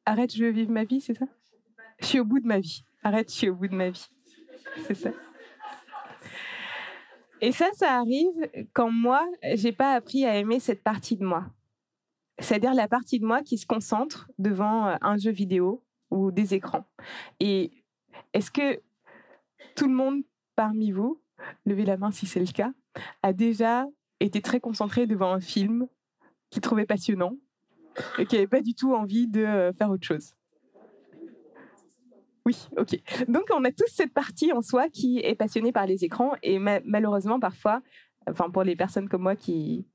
Arrête, 0.07 0.35
je 0.35 0.45
veux 0.45 0.51
vivre 0.51 0.71
ma 0.71 0.85
vie, 0.85 1.01
c'est 1.01 1.15
ça? 1.15 1.27
Je 2.01 2.07
suis 2.07 2.21
au 2.21 2.25
bout 2.25 2.41
de 2.41 2.47
ma 2.47 2.61
vie. 2.61 2.85
Arrête, 3.03 3.31
je 3.31 3.35
suis 3.35 3.49
au 3.49 3.55
bout 3.55 3.69
de 3.69 3.75
ma 3.75 3.91
vie. 3.91 4.09
C'est 4.87 4.95
ça. 4.95 5.11
Et 7.41 7.53
ça, 7.53 7.71
ça 7.75 7.99
arrive 7.99 8.67
quand 8.73 8.91
moi, 8.91 9.27
j'ai 9.55 9.73
pas 9.73 9.93
appris 9.93 10.25
à 10.25 10.37
aimer 10.37 10.61
cette 10.61 10.83
partie 10.83 11.17
de 11.17 11.25
moi. 11.25 11.47
C'est-à-dire 12.39 12.75
la 12.75 12.89
partie 12.89 13.21
de 13.21 13.27
moi 13.27 13.43
qui 13.43 13.59
se 13.59 13.67
concentre 13.67 14.31
devant 14.39 14.89
euh, 14.89 14.97
un 15.03 15.17
jeu 15.17 15.31
vidéo 15.31 15.85
ou 16.11 16.33
des 16.33 16.55
écrans. 16.55 16.85
Et 17.41 17.71
est-ce 18.33 18.51
que 18.51 18.81
tout 19.77 19.87
le 19.87 19.95
monde 19.95 20.23
parmi 20.57 20.91
vous, 20.91 21.21
levez 21.65 21.85
la 21.85 21.97
main 21.97 22.11
si 22.11 22.27
c'est 22.27 22.41
le 22.41 22.53
cas, 22.53 22.73
a 23.23 23.33
déjà 23.33 23.87
été 24.21 24.41
très 24.41 24.61
concentré 24.61 25.07
devant 25.07 25.33
un 25.33 25.41
film 25.41 25.87
qu'il 26.51 26.63
trouvait 26.63 26.87
passionnant 26.87 27.37
et 28.19 28.27
qui 28.27 28.37
n'avait 28.37 28.47
pas 28.47 28.63
du 28.63 28.75
tout 28.75 28.95
envie 28.95 29.27
de 29.27 29.43
euh, 29.43 29.73
faire 29.73 29.91
autre 29.91 30.07
chose 30.07 30.35
oui, 32.47 32.69
ok. 32.77 33.01
Donc 33.29 33.45
on 33.55 33.65
a 33.65 33.73
tous 33.73 33.89
cette 33.89 34.13
partie 34.13 34.53
en 34.53 34.61
soi 34.61 34.89
qui 34.91 35.19
est 35.21 35.35
passionnée 35.35 35.73
par 35.73 35.87
les 35.87 36.05
écrans 36.05 36.33
et 36.43 36.59
malheureusement 36.59 37.41
parfois, 37.41 37.81
enfin 38.29 38.51
pour 38.51 38.65
les 38.65 38.77
personnes 38.77 39.09
comme 39.09 39.23
moi 39.23 39.37
qui 39.37 39.87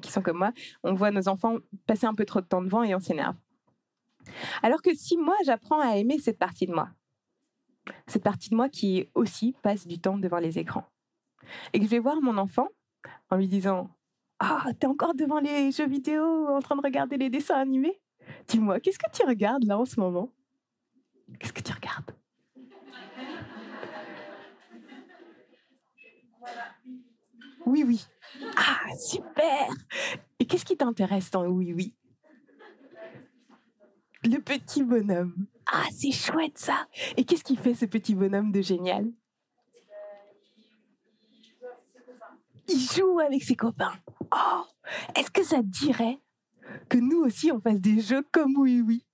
qui 0.00 0.10
sont 0.10 0.22
comme 0.22 0.38
moi, 0.38 0.52
on 0.82 0.94
voit 0.94 1.10
nos 1.10 1.28
enfants 1.28 1.56
passer 1.86 2.06
un 2.06 2.14
peu 2.14 2.24
trop 2.24 2.40
de 2.40 2.46
temps 2.46 2.62
devant 2.62 2.82
et 2.82 2.94
on 2.94 3.00
s'énerve. 3.00 3.36
Alors 4.62 4.82
que 4.82 4.94
si 4.94 5.16
moi 5.16 5.36
j'apprends 5.44 5.80
à 5.80 5.96
aimer 5.96 6.18
cette 6.18 6.38
partie 6.38 6.66
de 6.66 6.72
moi, 6.72 6.90
cette 8.06 8.22
partie 8.22 8.50
de 8.50 8.56
moi 8.56 8.68
qui 8.68 9.08
aussi 9.14 9.54
passe 9.62 9.86
du 9.86 9.98
temps 9.98 10.18
devant 10.18 10.38
les 10.38 10.58
écrans, 10.58 10.86
et 11.72 11.78
que 11.78 11.84
je 11.84 11.90
vais 11.90 11.98
voir 11.98 12.20
mon 12.22 12.38
enfant 12.38 12.68
en 13.30 13.36
lui 13.36 13.48
disant 13.48 13.90
ah, 14.40 14.66
t'es 14.78 14.86
encore 14.86 15.14
devant 15.14 15.40
les 15.40 15.70
jeux 15.70 15.86
vidéo 15.86 16.48
en 16.48 16.60
train 16.60 16.76
de 16.76 16.82
regarder 16.82 17.16
les 17.16 17.30
dessins 17.30 17.56
animés. 17.56 18.00
Dis-moi, 18.48 18.80
qu'est-ce 18.80 18.98
que 18.98 19.10
tu 19.12 19.24
regardes 19.26 19.64
là 19.64 19.78
en 19.78 19.84
ce 19.84 20.00
moment? 20.00 20.30
Qu'est-ce 21.38 21.52
que 21.52 21.62
tu 21.62 21.72
regardes? 21.72 22.10
Oui, 27.66 27.82
oui. 27.86 28.04
Ah, 28.56 28.94
super! 28.98 29.68
Et 30.38 30.46
qu'est-ce 30.46 30.64
qui 30.64 30.76
t'intéresse 30.76 31.30
dans 31.30 31.46
Oui, 31.46 31.72
oui? 31.72 31.94
Le 34.22 34.38
petit 34.38 34.82
bonhomme. 34.82 35.46
Ah, 35.72 35.86
c'est 35.92 36.12
chouette 36.12 36.58
ça. 36.58 36.86
Et 37.16 37.24
qu'est-ce 37.24 37.44
qui 37.44 37.56
fait 37.56 37.74
ce 37.74 37.86
petit 37.86 38.14
bonhomme 38.14 38.52
de 38.52 38.60
génial? 38.60 39.06
Il 42.68 42.80
joue 42.80 43.18
avec 43.20 43.42
ses 43.42 43.56
copains. 43.56 43.94
Oh 44.32 44.62
Est-ce 45.14 45.30
que 45.30 45.42
ça 45.42 45.58
te 45.58 45.66
dirait 45.66 46.20
que 46.88 46.98
nous 46.98 47.20
aussi 47.22 47.52
on 47.52 47.60
fasse 47.60 47.80
des 47.80 48.00
jeux 48.00 48.22
comme 48.32 48.56
Oui, 48.56 48.82
oui 48.86 49.04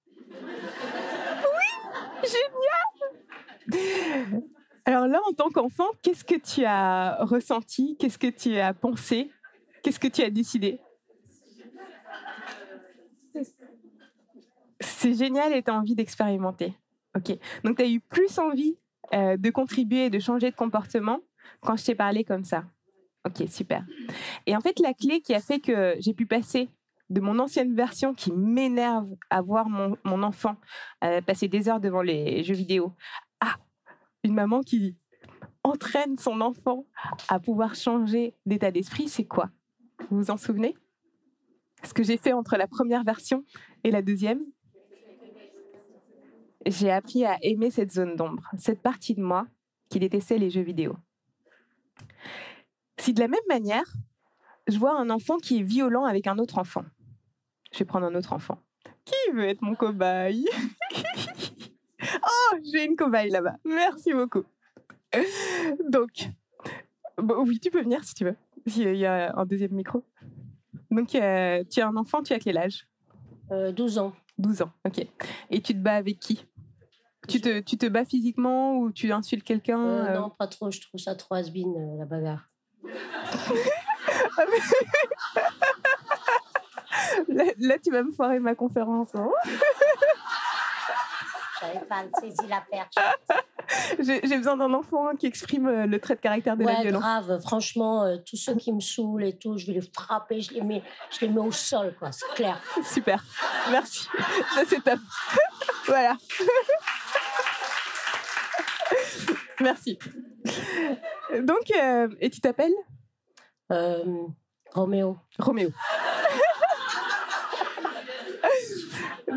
Génial! 2.23 2.61
Alors 4.85 5.07
là, 5.07 5.21
en 5.29 5.33
tant 5.33 5.51
qu'enfant, 5.51 5.89
qu'est-ce 6.03 6.25
que 6.25 6.35
tu 6.37 6.65
as 6.65 7.19
ressenti? 7.25 7.97
Qu'est-ce 7.99 8.19
que 8.19 8.29
tu 8.29 8.57
as 8.57 8.75
pensé? 8.75 9.31
Qu'est-ce 9.83 10.01
que 10.01 10.09
tu 10.09 10.23
as 10.23 10.31
décidé? 10.31 10.81
C'est 14.81 15.15
génial 15.15 15.53
et 15.53 15.63
tu 15.63 15.71
as 15.71 15.75
envie 15.75 15.95
d'expérimenter. 15.95 16.75
Ok. 17.17 17.37
Donc 17.65 17.77
tu 17.77 17.83
as 17.83 17.89
eu 17.89 18.01
plus 18.01 18.39
envie 18.39 18.79
euh, 19.13 19.37
de 19.37 19.51
contribuer 19.51 20.07
et 20.07 20.11
de 20.11 20.19
changer 20.19 20.51
de 20.51 20.57
comportement 20.57 21.21
quand 21.61 21.77
je 21.77 21.85
t'ai 21.85 21.95
parlé 21.95 22.25
comme 22.25 22.45
ça. 22.45 22.65
Ok, 23.27 23.47
super. 23.49 23.85
Et 24.47 24.57
en 24.57 24.61
fait, 24.61 24.79
la 24.79 24.95
clé 24.95 25.21
qui 25.21 25.35
a 25.35 25.41
fait 25.41 25.61
que 25.61 25.95
j'ai 25.99 26.15
pu 26.15 26.27
passer 26.27 26.71
de 27.11 27.21
mon 27.21 27.39
ancienne 27.39 27.75
version 27.75 28.15
qui 28.15 28.33
m'énerve 28.33 29.09
à 29.29 29.43
voir 29.43 29.69
mon, 29.69 30.23
enfant 30.23 30.57
euh, 31.05 31.21
passer 31.21 31.49
des 31.49 31.69
heures 31.69 31.81
devant 31.81 32.03
les 32.03 32.43
jeux 32.45 32.55
vidéo. 32.55 32.95
Ah, 33.41 33.57
une 34.23 34.35
maman 34.35 34.61
qui 34.61 34.97
entraîne 35.65 36.17
son 36.19 36.41
enfant 36.41 36.87
à 37.29 37.41
pouvoir 37.41 37.75
changer 37.75 38.35
d'état 38.47 38.71
d'esprit, 38.71 39.09
c'est 39.09 39.27
quoi? 39.27 39.51
Vous 40.09 40.19
vous 40.19 40.31
en 40.31 40.37
souvenez? 40.37 40.77
Ce 41.83 41.93
que 41.93 42.03
j'ai 42.03 42.17
fait 42.17 42.33
entre 42.33 42.57
la 42.57 42.69
première 42.69 43.05
version 43.05 43.45
et 43.85 43.91
la 43.91 44.03
deuxième? 44.03 44.41
J'ai 46.67 46.91
appris 46.91 47.25
à 47.25 47.39
aimer 47.43 47.71
cette 47.71 47.93
zone 47.93 48.17
d'ombre, 48.17 48.51
cette 48.59 48.83
partie 48.83 49.15
de 49.15 49.23
moi 49.23 49.47
qui 49.89 49.99
détestait 49.99 50.39
les 50.39 50.51
jeux 50.51 50.63
vidéo. 50.63 50.97
Si 52.99 53.15
de 53.15 53.21
la 53.21 53.29
même 53.29 53.41
manière, 53.49 53.95
je 54.67 54.79
vois 54.79 54.99
un 54.99 55.11
enfant 55.11 55.39
qui 55.39 55.61
est 55.61 55.63
violent 55.63 56.05
avec 56.05 56.27
un 56.27 56.39
autre 56.39 56.59
enfant, 56.59 56.85
je 57.73 57.79
vais 57.79 57.85
prendre 57.85 58.07
un 58.07 58.15
autre 58.15 58.33
enfant. 58.33 58.59
Qui 59.05 59.33
veut 59.33 59.45
être 59.45 59.63
mon 59.63 59.75
cobaye? 59.75 60.47
Oh, 62.03 62.57
j'ai 62.73 62.87
une 62.87 62.97
cobaye 62.97 63.31
là-bas. 63.31 63.57
Merci 63.65 64.13
beaucoup. 64.15 64.43
Donc, 65.89 66.31
bon, 67.19 67.45
oui, 67.47 67.61
tu 67.61 67.71
peux 67.71 67.83
venir 67.83 68.03
si 68.05 68.15
tu 68.15 68.25
veux. 68.25 68.37
Il 68.67 68.97
y 68.97 69.07
a 69.07 69.37
un 69.37 69.45
deuxième 69.45 69.73
micro. 69.73 70.03
Donc, 70.91 71.15
euh, 71.15 71.63
tu 71.71 71.81
as 71.81 71.89
un 71.89 71.97
enfant, 71.97 72.23
tu 72.23 72.33
as 72.33 72.39
quel 72.39 72.59
âge? 72.59 72.89
Euh, 73.51 73.71
12 73.73 73.99
ans. 73.99 74.13
12 74.39 74.63
ans, 74.63 74.73
ok. 74.87 75.07
Et 75.51 75.61
tu 75.61 75.75
te 75.75 75.79
bats 75.79 75.97
avec 75.97 76.19
qui? 76.19 76.47
Tu 77.31 77.41
te, 77.41 77.61
tu 77.61 77.77
te 77.79 77.87
bats 77.87 78.05
physiquement 78.05 78.77
ou 78.77 78.91
tu 78.93 79.13
insultes 79.13 79.45
quelqu'un 79.45 79.79
Euh, 79.79 80.07
euh, 80.09 80.15
Non, 80.21 80.31
pas 80.31 80.47
trop. 80.47 80.71
Je 80.71 80.81
trouve 80.81 81.01
ça 81.01 81.15
trop 81.15 81.35
has 81.35 81.43
la 81.99 82.05
bagarre. 82.05 82.49
là, 87.29 87.45
là, 87.59 87.79
tu 87.83 87.91
vas 87.91 88.03
me 88.03 88.13
foirer 88.13 88.39
ma 88.41 88.55
conférence. 88.55 89.09
hein. 89.15 89.29
J'avais 91.61 91.85
pas 91.87 92.05
saisi 92.19 92.47
la 92.49 92.63
perche. 92.71 92.95
J'ai 94.01 94.37
besoin 94.39 94.57
d'un 94.57 94.73
enfant 94.73 95.15
qui 95.15 95.27
exprime 95.27 95.67
euh, 95.69 95.87
le 95.87 96.01
trait 96.01 96.17
de 96.17 96.21
caractère 96.21 96.57
de 96.57 96.65
la 96.65 96.73
Ouais, 96.73 96.83
violence. 96.83 97.03
grave. 97.03 97.41
Franchement, 97.43 98.03
euh, 98.05 98.17
tous 98.27 98.37
ceux 98.37 98.55
qui 98.55 98.73
me 98.73 98.81
saoulent 98.81 99.25
et 99.25 99.37
tout, 99.37 99.59
je 99.59 99.67
vais 99.67 99.75
les 99.75 99.83
frapper, 99.95 100.41
je 100.41 100.55
les 100.55 100.63
mets, 100.63 100.83
je 101.11 101.21
les 101.27 101.29
mets 101.31 101.41
au 101.41 101.53
sol, 101.53 101.95
quoi. 101.99 102.11
C'est 102.13 102.27
clair. 102.35 102.61
Super, 102.83 103.23
merci. 103.71 104.09
Ça, 104.55 104.63
c'est 104.67 104.83
top. 104.83 104.99
voilà. 105.87 106.17
Merci. 109.61 109.99
Donc, 111.43 111.71
euh, 111.77 112.09
et 112.21 112.31
tu 112.31 112.41
t'appelles 112.41 112.75
Euh, 113.73 114.27
Roméo. 114.73 115.17
Roméo. 115.39 115.71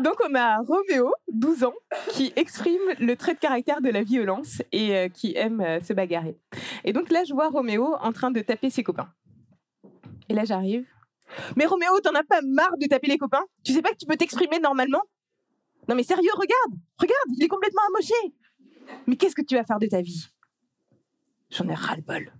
Donc, 0.02 0.16
on 0.28 0.34
a 0.34 0.58
Roméo, 0.58 1.12
12 1.28 1.64
ans, 1.64 1.74
qui 2.10 2.32
exprime 2.36 2.80
le 2.98 3.14
trait 3.16 3.34
de 3.34 3.38
caractère 3.38 3.80
de 3.80 3.90
la 3.90 4.02
violence 4.02 4.60
et 4.72 4.96
euh, 4.96 5.08
qui 5.08 5.36
aime 5.36 5.60
euh, 5.60 5.80
se 5.80 5.92
bagarrer. 5.92 6.36
Et 6.84 6.92
donc 6.92 7.10
là, 7.10 7.22
je 7.24 7.32
vois 7.32 7.48
Roméo 7.48 7.94
en 8.00 8.12
train 8.12 8.30
de 8.32 8.40
taper 8.40 8.70
ses 8.70 8.82
copains. 8.82 9.08
Et 10.28 10.34
là, 10.34 10.44
j'arrive. 10.44 10.84
Mais 11.56 11.64
Roméo, 11.66 12.00
t'en 12.00 12.14
as 12.14 12.24
pas 12.24 12.40
marre 12.42 12.76
de 12.80 12.86
taper 12.86 13.06
les 13.06 13.18
copains? 13.18 13.44
Tu 13.64 13.72
sais 13.72 13.82
pas 13.82 13.90
que 13.90 13.96
tu 13.96 14.06
peux 14.06 14.16
t'exprimer 14.16 14.58
normalement? 14.58 15.02
Non 15.88 15.94
mais 15.94 16.02
sérieux, 16.02 16.30
regarde 16.34 16.80
Regarde, 16.98 17.28
il 17.36 17.44
est 17.44 17.48
complètement 17.48 17.82
amoché 17.88 18.14
Mais 19.06 19.16
qu'est-ce 19.16 19.34
que 19.34 19.42
tu 19.42 19.56
vas 19.56 19.64
faire 19.64 19.78
de 19.78 19.86
ta 19.86 20.00
vie? 20.00 20.28
J'en 21.50 21.68
ai 21.68 21.74
ras-le-bol. 21.74 22.32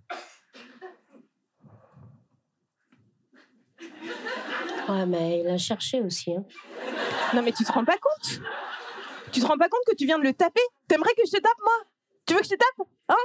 Ouais, 4.89 5.07
mais 5.07 5.41
il 5.41 5.49
a 5.49 5.57
cherché 5.57 6.01
aussi. 6.01 6.35
Hein. 6.35 6.45
Non 7.35 7.43
mais 7.43 7.53
tu 7.53 7.65
te 7.65 7.73
rends 7.73 7.85
pas 7.85 7.99
compte? 7.99 8.41
Tu 9.33 9.41
te 9.41 9.47
rends 9.47 9.59
pas 9.59 9.69
compte 9.69 9.81
que 9.87 9.95
tu 9.97 10.07
viens 10.07 10.19
de 10.19 10.25
le 10.25 10.33
taper? 10.33 10.61
T'aimerais 10.89 11.15
que 11.15 11.23
je 11.27 11.33
te 11.33 11.41
tape, 11.41 11.59
moi? 11.63 11.73
Tu 12.27 12.35
veux 12.35 12.41
que 12.41 12.47
je 12.47 12.51
te 12.51 12.57
tape? 12.57 12.89
Hein? 13.09 13.17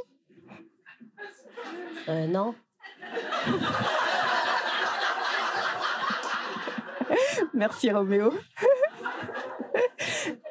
Euh, 2.08 2.28
non. 2.28 2.56
Merci 7.54 7.92
Roméo. 7.92 8.34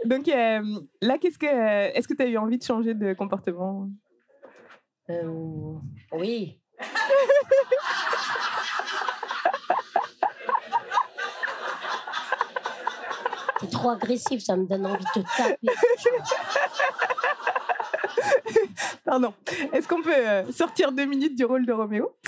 Donc 0.04 0.28
euh, 0.28 0.80
là, 1.02 1.18
qu'est-ce 1.18 1.38
que, 1.38 1.46
est-ce 1.46 2.06
que 2.06 2.14
tu 2.14 2.22
as 2.22 2.26
eu 2.26 2.36
envie 2.38 2.58
de 2.58 2.62
changer 2.62 2.94
de 2.94 3.14
comportement? 3.14 3.88
Euh, 5.10 5.74
oui. 6.12 6.60
T'es 13.60 13.66
trop 13.66 13.90
agressif, 13.90 14.42
ça 14.44 14.56
me 14.56 14.66
donne 14.66 14.86
envie 14.86 15.04
de 15.16 15.20
te 15.20 15.26
taper. 15.36 15.58
Pardon. 19.04 19.34
Est-ce 19.72 19.88
qu'on 19.88 20.02
peut 20.02 20.14
euh, 20.14 20.52
sortir 20.52 20.92
deux 20.92 21.06
minutes 21.06 21.34
du 21.36 21.44
rôle 21.44 21.66
de 21.66 21.72
Roméo? 21.72 22.14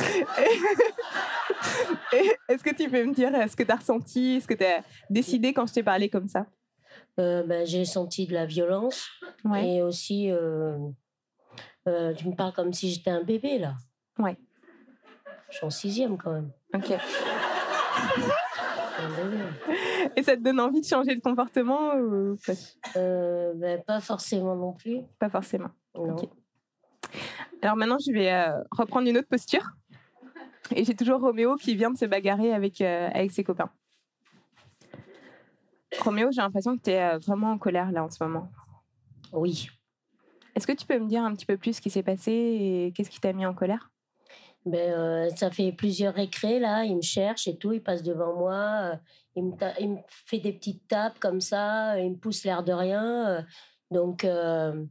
Est-ce 2.49 2.65
que 2.65 2.75
tu 2.75 2.89
peux 2.89 3.05
me 3.05 3.15
dire 3.15 3.31
ce 3.49 3.55
que 3.55 3.63
tu 3.63 3.71
as 3.71 3.77
ressenti, 3.77 4.41
ce 4.41 4.47
que 4.47 4.55
tu 4.55 4.65
as 4.65 4.83
décidé 5.09 5.53
quand 5.53 5.67
je 5.67 5.75
t'ai 5.75 5.83
parlé 5.83 6.09
comme 6.09 6.27
ça? 6.27 6.47
Ben, 7.47 7.67
j'ai 7.67 7.85
senti 7.85 8.27
de 8.27 8.35
la 8.35 8.47
violence 8.47 9.09
Ouais. 9.45 9.67
et 9.77 9.83
aussi, 9.83 10.31
euh, 10.31 10.77
euh, 11.89 12.13
tu 12.15 12.29
me 12.29 12.35
parles 12.35 12.53
comme 12.53 12.73
si 12.73 12.91
j'étais 12.91 13.11
un 13.11 13.23
bébé 13.23 13.59
là. 13.59 13.75
Ouais. 14.19 14.37
Je 15.51 15.57
suis 15.57 15.67
en 15.67 15.71
sixième 15.71 16.17
quand 16.19 16.33
même. 16.33 16.51
Ok. 16.75 16.93
Et 20.17 20.23
ça 20.23 20.37
te 20.37 20.43
donne 20.43 20.61
envie 20.61 20.81
de 20.81 20.87
changer 20.87 21.15
de 21.15 21.21
comportement 21.21 21.95
ou 21.95 22.37
pas, 22.47 22.53
Euh, 22.97 23.53
ben, 23.55 23.83
pas 23.83 24.01
forcément 24.01 24.57
non 24.57 24.73
plus. 24.73 25.01
pas 25.19 25.31
forcément 25.31 25.71
Non. 25.95 26.15
Ok. 26.17 26.29
Alors 27.63 27.77
maintenant, 27.77 27.99
je 28.05 28.13
vais 28.13 28.31
euh, 28.33 28.53
reprendre 28.71 29.09
une 29.09 29.17
autre 29.19 29.29
posture. 29.29 29.65
Et 30.75 30.85
j'ai 30.85 30.95
toujours 30.95 31.21
Roméo 31.21 31.57
qui 31.57 31.75
vient 31.75 31.91
de 31.91 31.99
se 31.99 32.05
bagarrer 32.05 32.53
avec, 32.53 32.81
euh, 32.81 33.09
avec 33.13 33.33
ses 33.33 33.43
copains. 33.43 33.71
Roméo, 36.03 36.31
j'ai 36.33 36.41
l'impression 36.43 36.77
que 36.77 36.83
tu 36.83 36.91
es 36.91 37.19
vraiment 37.19 37.53
en 37.53 37.59
colère 37.59 37.91
là 37.93 38.05
en 38.05 38.11
ce 38.11 38.23
moment. 38.23 38.49
Oui. 39.33 39.69
Est-ce 40.55 40.67
que 40.67 40.73
tu 40.73 40.87
peux 40.87 40.99
me 40.99 41.07
dire 41.09 41.23
un 41.23 41.35
petit 41.35 41.47
peu 41.47 41.57
plus 41.57 41.75
ce 41.77 41.81
qui 41.81 41.91
s'est 41.91 42.03
passé 42.03 42.33
et 42.33 42.93
qu'est-ce 42.95 43.11
qui 43.11 43.21
t'a 43.21 43.33
mis 43.33 43.47
en 43.47 43.55
colère? 43.55 43.91
Ben, 44.67 44.93
euh, 44.93 45.31
ça 45.37 45.51
fait 45.51 45.73
plusieurs 45.73 46.13
récrés 46.15 46.59
là, 46.61 46.85
il 46.85 46.97
me 46.97 47.01
cherche 47.03 47.49
et 47.49 47.57
tout, 47.57 47.73
il 47.73 47.83
passe 47.83 48.03
devant 48.03 48.37
moi, 48.37 48.93
euh, 48.93 48.97
il, 49.35 49.45
me 49.45 49.57
ta- 49.57 49.79
il 49.81 49.91
me 49.93 49.97
fait 50.09 50.39
des 50.39 50.53
petites 50.53 50.87
tapes 50.87 51.19
comme 51.19 51.41
ça, 51.41 51.99
il 51.99 52.11
me 52.11 52.17
pousse 52.17 52.45
l'air 52.45 52.63
de 52.63 52.73
rien. 52.73 53.29
euh, 53.29 53.43
donc 53.91 54.25
euh, 54.25 54.85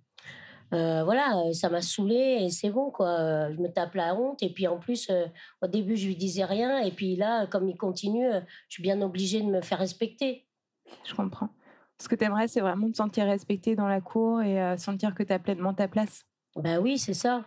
euh, 0.74 1.04
voilà, 1.04 1.38
euh, 1.46 1.54
ça 1.54 1.70
m'a 1.70 1.82
saoulé 1.82 2.40
et 2.42 2.50
c'est 2.50 2.72
bon 2.72 2.90
quoi. 2.90 3.10
euh, 3.20 3.54
Je 3.56 3.62
me 3.62 3.68
tape 3.72 3.94
la 3.94 4.16
honte 4.16 4.42
et 4.42 4.50
puis 4.52 4.66
en 4.68 4.78
plus, 4.80 5.08
euh, 5.12 5.28
au 5.62 5.68
début 5.68 5.96
je 5.98 6.08
lui 6.08 6.16
disais 6.16 6.46
rien 6.46 6.80
et 6.80 6.92
puis 6.92 7.16
là, 7.16 7.46
comme 7.46 7.70
il 7.70 7.78
continue, 7.78 8.26
euh, 8.26 8.42
je 8.70 8.74
suis 8.76 8.84
bien 8.84 9.00
obligée 9.04 9.42
de 9.42 9.48
me 9.48 9.62
faire 9.62 9.78
respecter. 9.80 10.48
Je 11.06 11.14
comprends. 11.14 11.50
Ce 12.02 12.08
que 12.08 12.16
tu 12.16 12.24
aimerais, 12.24 12.48
c'est 12.48 12.62
vraiment 12.62 12.90
te 12.90 12.96
sentir 12.96 13.26
respecté 13.26 13.76
dans 13.76 13.88
la 13.88 14.00
cour 14.00 14.42
et 14.42 14.62
euh, 14.62 14.78
sentir 14.78 15.14
que 15.14 15.24
tu 15.24 15.34
as 15.34 15.40
pleinement 15.40 15.74
ta 15.74 15.88
place. 15.88 16.24
Ben 16.56 16.80
oui, 16.80 16.98
c'est 16.98 17.14
ça. 17.14 17.46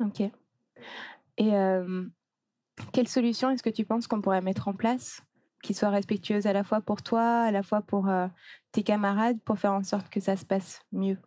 Ok. 0.00 0.20
Et 1.36 1.54
euh, 1.54 2.04
quelle 2.92 3.08
solution 3.08 3.50
est-ce 3.50 3.62
que 3.62 3.70
tu 3.70 3.84
penses 3.84 4.06
qu'on 4.06 4.22
pourrait 4.22 4.40
mettre 4.40 4.68
en 4.68 4.74
place 4.74 5.22
qui 5.62 5.74
soit 5.74 5.90
respectueuse 5.90 6.46
à 6.46 6.54
la 6.54 6.64
fois 6.64 6.80
pour 6.80 7.02
toi, 7.02 7.42
à 7.42 7.50
la 7.50 7.62
fois 7.62 7.82
pour 7.82 8.08
euh, 8.08 8.26
tes 8.72 8.82
camarades, 8.82 9.38
pour 9.42 9.58
faire 9.58 9.72
en 9.72 9.82
sorte 9.82 10.08
que 10.08 10.20
ça 10.20 10.36
se 10.36 10.46
passe 10.46 10.80
mieux? 10.92 11.18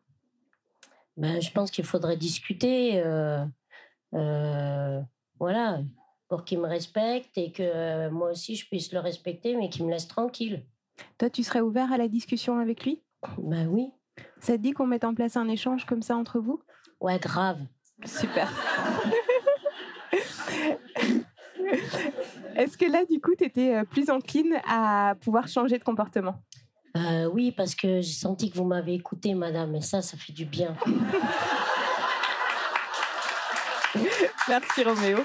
Ben, 1.16 1.40
je 1.40 1.52
pense 1.52 1.70
qu'il 1.70 1.86
faudrait 1.86 2.18
discuter, 2.18 3.04
euh, 3.04 3.46
voilà, 5.40 5.82
pour 6.28 6.44
qu'il 6.44 6.60
me 6.60 6.68
respecte 6.68 7.38
et 7.38 7.52
que 7.52 8.10
moi 8.10 8.32
aussi 8.32 8.56
je 8.56 8.68
puisse 8.68 8.92
le 8.92 9.00
respecter, 9.00 9.56
mais 9.56 9.70
qu'il 9.70 9.86
me 9.86 9.92
laisse 9.92 10.08
tranquille. 10.08 10.66
Toi, 11.18 11.30
tu 11.30 11.44
serais 11.44 11.62
ouvert 11.62 11.92
à 11.92 11.98
la 11.98 12.08
discussion 12.08 12.58
avec 12.60 12.84
lui? 12.86 13.02
Ben 13.38 13.68
oui, 13.68 13.92
Ça 14.40 14.54
te 14.54 14.62
dit 14.62 14.72
qu'on 14.72 14.86
mette 14.88 15.04
en 15.04 15.14
place 15.14 15.38
un 15.38 15.48
échange 15.48 15.86
comme 15.86 16.02
ça 16.02 16.16
entre 16.18 16.40
vous? 16.40 16.62
Ouais, 17.00 17.20
grave. 17.20 17.60
Super. 18.06 18.52
Est-ce 22.56 22.78
que 22.78 22.86
là, 22.86 23.06
du 23.10 23.20
coup, 23.20 23.34
tu 23.38 23.46
étais 23.46 23.84
plus 23.86 24.10
encline 24.10 24.60
à 24.68 25.16
pouvoir 25.22 25.48
changer 25.48 25.78
de 25.80 25.84
comportement? 25.84 26.36
Euh, 26.96 27.26
oui, 27.26 27.52
parce 27.52 27.74
que 27.74 28.02
j'ai 28.02 28.14
senti 28.14 28.52
que 28.52 28.58
vous 28.58 28.66
m'avez 28.66 28.94
écouté, 28.94 29.34
madame, 29.34 29.74
et 29.76 29.82
ça, 29.82 30.02
ça 30.04 30.16
fait 30.18 30.34
du 30.34 30.46
bien. 30.46 30.76
Merci 34.48 34.84
Roméo. 34.84 35.20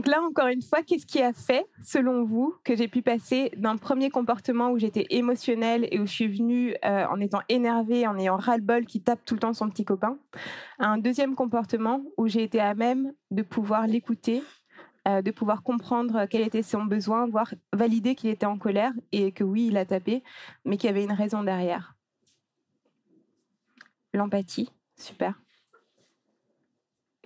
Donc 0.00 0.06
là, 0.06 0.22
encore 0.22 0.46
une 0.46 0.62
fois, 0.62 0.82
qu'est-ce 0.82 1.04
qui 1.04 1.20
a 1.20 1.34
fait, 1.34 1.66
selon 1.84 2.24
vous, 2.24 2.54
que 2.64 2.74
j'ai 2.74 2.88
pu 2.88 3.02
passer 3.02 3.52
d'un 3.58 3.76
premier 3.76 4.08
comportement 4.08 4.70
où 4.70 4.78
j'étais 4.78 5.06
émotionnelle 5.10 5.86
et 5.90 6.00
où 6.00 6.06
je 6.06 6.10
suis 6.10 6.26
venue 6.26 6.74
euh, 6.86 7.04
en 7.04 7.20
étant 7.20 7.42
énervée, 7.50 8.06
en 8.06 8.16
ayant 8.16 8.38
ras-le-bol 8.38 8.86
qui 8.86 9.02
tape 9.02 9.22
tout 9.26 9.34
le 9.34 9.40
temps 9.40 9.52
son 9.52 9.68
petit 9.68 9.84
copain, 9.84 10.16
à 10.78 10.88
un 10.88 10.96
deuxième 10.96 11.34
comportement 11.34 12.02
où 12.16 12.28
j'ai 12.28 12.42
été 12.42 12.60
à 12.60 12.72
même 12.72 13.12
de 13.30 13.42
pouvoir 13.42 13.86
l'écouter, 13.86 14.42
euh, 15.06 15.20
de 15.20 15.30
pouvoir 15.30 15.62
comprendre 15.62 16.24
quel 16.24 16.40
était 16.40 16.62
son 16.62 16.84
besoin, 16.86 17.28
voire 17.28 17.52
valider 17.74 18.14
qu'il 18.14 18.30
était 18.30 18.46
en 18.46 18.56
colère 18.56 18.92
et 19.12 19.32
que 19.32 19.44
oui, 19.44 19.66
il 19.66 19.76
a 19.76 19.84
tapé, 19.84 20.22
mais 20.64 20.78
qu'il 20.78 20.88
y 20.88 20.90
avait 20.90 21.04
une 21.04 21.12
raison 21.12 21.42
derrière. 21.42 21.94
L'empathie, 24.14 24.70
super. 24.96 25.38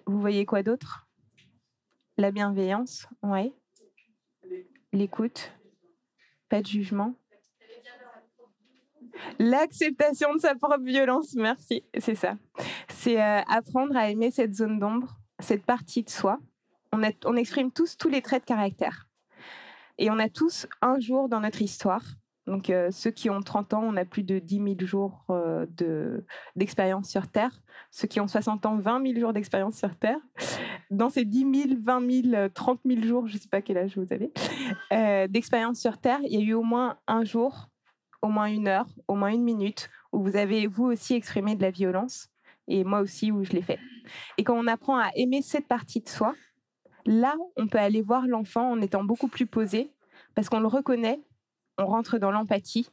Vous 0.07 0.19
voyez 0.19 0.45
quoi 0.45 0.65
d'autre? 0.65 1.04
La 2.17 2.31
bienveillance, 2.31 3.09
oui. 3.25 3.53
L'écoute, 4.93 5.53
pas 6.49 6.63
de 6.63 6.67
jugement. 6.67 7.17
L'acceptation 9.41 10.33
de 10.35 10.39
sa 10.39 10.55
propre 10.55 10.79
violence, 10.81 11.35
merci, 11.35 11.83
c'est 11.99 12.15
ça. 12.15 12.37
C'est 12.89 13.21
euh, 13.21 13.41
apprendre 13.49 13.97
à 13.97 14.11
aimer 14.11 14.31
cette 14.31 14.55
zone 14.55 14.79
d'ombre, 14.79 15.19
cette 15.41 15.67
partie 15.67 16.05
de 16.05 16.11
soi. 16.11 16.39
On, 16.93 17.03
on 17.25 17.35
exprime 17.35 17.73
tous 17.73 17.97
tous 17.97 18.09
les 18.09 18.23
traits 18.23 18.43
de 18.43 18.47
caractère. 18.47 19.09
Et 19.99 20.09
on 20.09 20.19
a 20.21 20.29
tous 20.29 20.69
un 20.83 21.01
jour 21.01 21.29
dans 21.29 21.41
notre 21.41 21.63
histoire 21.63 22.05
donc, 22.47 22.69
euh, 22.69 22.91
ceux 22.91 23.11
qui 23.11 23.31
ont 23.31 23.41
30 23.41 23.75
ans, 23.75 23.83
on 23.83 23.97
a 23.97 24.05
plus 24.05 24.23
de 24.23 24.39
10 24.39 24.57
000 24.57 24.75
jours 24.81 25.25
euh, 25.31 25.67
d'expérience 26.57 27.09
sur 27.09 27.27
Terre. 27.29 27.63
Ceux 27.91 28.07
qui 28.07 28.21
ont 28.21 28.29
60 28.29 28.67
ans, 28.67 28.77
20 28.77 29.03
000 29.07 29.21
jours 29.21 29.33
d'expérience 29.33 29.77
sur 29.77 29.97
Terre. 29.97 30.19
Dans 30.91 31.11
ces 31.11 31.25
10 31.25 31.69
000, 31.69 31.81
20 31.83 32.23
000, 32.31 32.49
30 32.55 32.81
000 32.85 33.03
jours, 33.03 33.27
je 33.27 33.35
ne 33.35 33.41
sais 33.41 33.49
pas 33.49 33.63
quel 33.63 33.79
âge 33.79 33.97
vous 33.97 34.13
avez, 34.13 34.33
euh, 34.93 35.27
d'expérience 35.29 35.81
sur 35.81 35.99
Terre, 35.99 36.21
il 36.25 36.33
y 36.33 36.37
a 36.37 36.41
eu 36.41 36.55
au 36.55 36.63
moins 36.63 36.97
un 37.07 37.25
jour, 37.25 37.69
au 38.23 38.29
moins 38.29 38.47
une 38.47 38.69
heure, 38.69 38.87
au 39.09 39.15
moins 39.15 39.31
une 39.31 39.43
minute, 39.43 39.91
où 40.13 40.23
vous 40.23 40.37
avez 40.37 40.67
vous 40.67 40.85
aussi 40.85 41.15
exprimé 41.15 41.57
de 41.57 41.63
la 41.63 41.71
violence, 41.71 42.29
et 42.69 42.85
moi 42.85 43.01
aussi 43.01 43.33
où 43.33 43.45
je 43.45 43.53
l'ai 43.53 43.63
fait. 43.63 43.79
Et 44.39 44.45
quand 44.45 44.57
on 44.57 44.67
apprend 44.67 44.99
à 44.99 45.11
aimer 45.17 45.43
cette 45.43 45.69
partie 45.69 46.01
de 46.01 46.09
soi, 46.09 46.35
là, 47.07 47.35
on 47.57 47.67
peut 47.67 47.79
aller 47.79 48.03
voir 48.03 48.27
l'enfant 48.27 48.71
en 48.71 48.81
étant 48.81 49.05
beaucoup 49.05 49.29
plus 49.29 49.47
posé, 49.47 49.91
parce 50.35 50.49
qu'on 50.49 50.61
le 50.61 50.69
reconnaît 50.69 51.21
on 51.79 51.87
rentre 51.87 52.19
dans 52.19 52.31
l'empathie. 52.31 52.89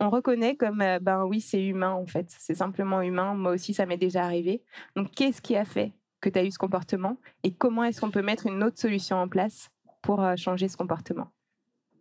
On 0.00 0.10
reconnaît 0.10 0.56
comme, 0.56 0.80
euh, 0.80 0.98
ben 0.98 1.24
oui, 1.24 1.40
c'est 1.40 1.64
humain 1.64 1.92
en 1.92 2.06
fait. 2.06 2.26
C'est 2.38 2.54
simplement 2.54 3.02
humain. 3.02 3.34
Moi 3.34 3.52
aussi, 3.52 3.74
ça 3.74 3.86
m'est 3.86 3.96
déjà 3.96 4.24
arrivé. 4.24 4.62
Donc, 4.94 5.10
qu'est-ce 5.10 5.42
qui 5.42 5.56
a 5.56 5.64
fait 5.64 5.92
que 6.20 6.28
tu 6.28 6.38
as 6.38 6.44
eu 6.44 6.50
ce 6.50 6.58
comportement 6.58 7.16
et 7.42 7.52
comment 7.52 7.84
est-ce 7.84 8.00
qu'on 8.00 8.10
peut 8.10 8.22
mettre 8.22 8.46
une 8.46 8.62
autre 8.62 8.78
solution 8.78 9.16
en 9.16 9.28
place 9.28 9.68
pour 10.02 10.22
euh, 10.22 10.36
changer 10.36 10.68
ce 10.68 10.76
comportement? 10.76 11.28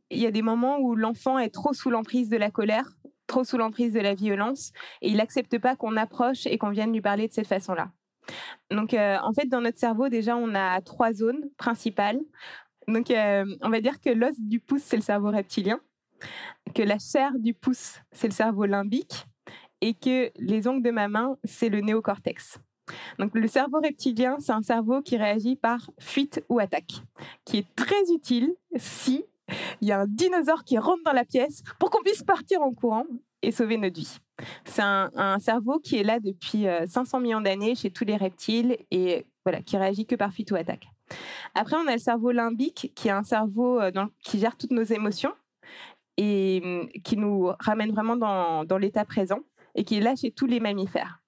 Il 0.09 0.19
y 0.19 0.25
a 0.25 0.31
des 0.31 0.41
moments 0.41 0.77
où 0.79 0.95
l'enfant 0.95 1.39
est 1.39 1.49
trop 1.49 1.73
sous 1.73 1.89
l'emprise 1.89 2.29
de 2.29 2.37
la 2.37 2.51
colère, 2.51 2.89
trop 3.27 3.43
sous 3.43 3.57
l'emprise 3.57 3.93
de 3.93 3.99
la 3.99 4.13
violence 4.13 4.71
et 5.01 5.09
il 5.09 5.17
n'accepte 5.17 5.57
pas 5.57 5.75
qu'on 5.75 5.97
approche 5.97 6.45
et 6.45 6.57
qu'on 6.57 6.69
vienne 6.69 6.93
lui 6.93 7.01
parler 7.01 7.27
de 7.27 7.33
cette 7.33 7.47
façon-là. 7.47 7.91
Donc, 8.71 8.93
euh, 8.93 9.17
en 9.21 9.33
fait, 9.33 9.47
dans 9.47 9.61
notre 9.61 9.79
cerveau, 9.79 10.09
déjà, 10.09 10.35
on 10.35 10.55
a 10.55 10.81
trois 10.81 11.13
zones 11.13 11.49
principales. 11.57 12.19
Donc, 12.87 13.07
on 13.09 13.69
va 13.69 13.81
dire 13.81 13.99
que 13.99 14.11
l'os 14.11 14.39
du 14.39 14.59
pouce, 14.59 14.83
c'est 14.83 14.95
le 14.95 15.01
cerveau 15.01 15.31
reptilien 15.31 15.79
que 16.73 16.81
la 16.81 16.97
chair 16.99 17.31
du 17.37 17.53
pouce, 17.53 17.99
c'est 18.11 18.27
le 18.27 18.33
cerveau 18.33 18.65
limbique 18.65 19.25
et 19.81 19.93
que 19.93 20.31
les 20.37 20.67
ongles 20.67 20.83
de 20.83 20.91
ma 20.91 21.07
main, 21.07 21.37
c'est 21.43 21.69
le 21.69 21.81
néocortex. 21.81 22.59
Donc 23.19 23.31
le 23.33 23.47
cerveau 23.47 23.79
reptilien, 23.81 24.37
c'est 24.39 24.51
un 24.51 24.61
cerveau 24.61 25.01
qui 25.01 25.17
réagit 25.17 25.55
par 25.55 25.89
fuite 25.99 26.43
ou 26.49 26.59
attaque, 26.59 27.01
qui 27.45 27.57
est 27.57 27.75
très 27.75 28.11
utile 28.13 28.53
si 28.77 29.25
il 29.81 29.87
y 29.87 29.91
a 29.91 30.01
un 30.01 30.07
dinosaure 30.07 30.63
qui 30.63 30.77
rentre 30.77 31.03
dans 31.03 31.11
la 31.13 31.25
pièce 31.25 31.63
pour 31.79 31.89
qu'on 31.89 32.01
puisse 32.01 32.23
partir 32.23 32.61
en 32.61 32.71
courant 32.71 33.05
et 33.41 33.51
sauver 33.51 33.77
notre 33.77 33.95
vie. 33.95 34.17
C'est 34.65 34.81
un, 34.81 35.37
cerveau 35.39 35.79
qui 35.79 35.97
est 35.97 36.03
là 36.03 36.19
depuis 36.19 36.65
500 36.87 37.17
euh, 37.17 37.21
millions 37.21 37.41
d'années 37.41 37.75
chez 37.75 37.91
tous 37.91 38.05
les 38.05 38.17
reptiles 38.17 38.77
et 38.91 39.25
voilà, 39.45 39.61
qui 39.61 39.77
réagit 39.77 40.05
que 40.05 40.15
par 40.15 40.33
fuite 40.33 40.51
ou 40.51 40.55
attaque. 40.55 40.87
Après, 41.53 41.75
on 41.77 41.87
a 41.87 41.93
le 41.93 41.99
cerveau 41.99 42.31
limbique, 42.31 42.91
qui 42.95 43.07
est 43.07 43.11
un 43.11 43.23
cerveau 43.23 43.79
euh, 43.79 43.91
qui 44.23 44.39
gère 44.39 44.57
toutes 44.57 44.71
nos 44.71 44.83
émotions 44.83 45.33
et 46.17 46.61
mmh, 46.63 47.01
qui 47.01 47.17
nous 47.17 47.51
ramène 47.59 47.91
vraiment 47.91 48.15
dans, 48.15 48.77
l'état 48.77 49.05
présent 49.05 49.39
et 49.75 49.83
qui 49.83 49.97
est 49.97 50.01
là 50.01 50.15
chez 50.15 50.31
tous 50.31 50.47
les 50.47 50.59
mammifères. 50.59 51.21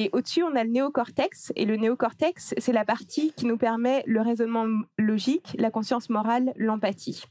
Et 0.00 0.08
au-dessus, 0.14 0.42
on 0.42 0.56
a 0.56 0.64
le 0.64 0.70
néocortex. 0.70 1.52
Et 1.56 1.66
le 1.66 1.76
néocortex, 1.76 2.54
c'est 2.56 2.72
la 2.72 2.86
partie 2.86 3.34
qui 3.34 3.44
nous 3.44 3.58
permet 3.58 4.02
le 4.06 4.22
raisonnement 4.22 4.66
logique, 4.96 5.54
la 5.58 5.70
conscience 5.70 6.08
morale, 6.08 6.54
l'empathie. 6.56 7.22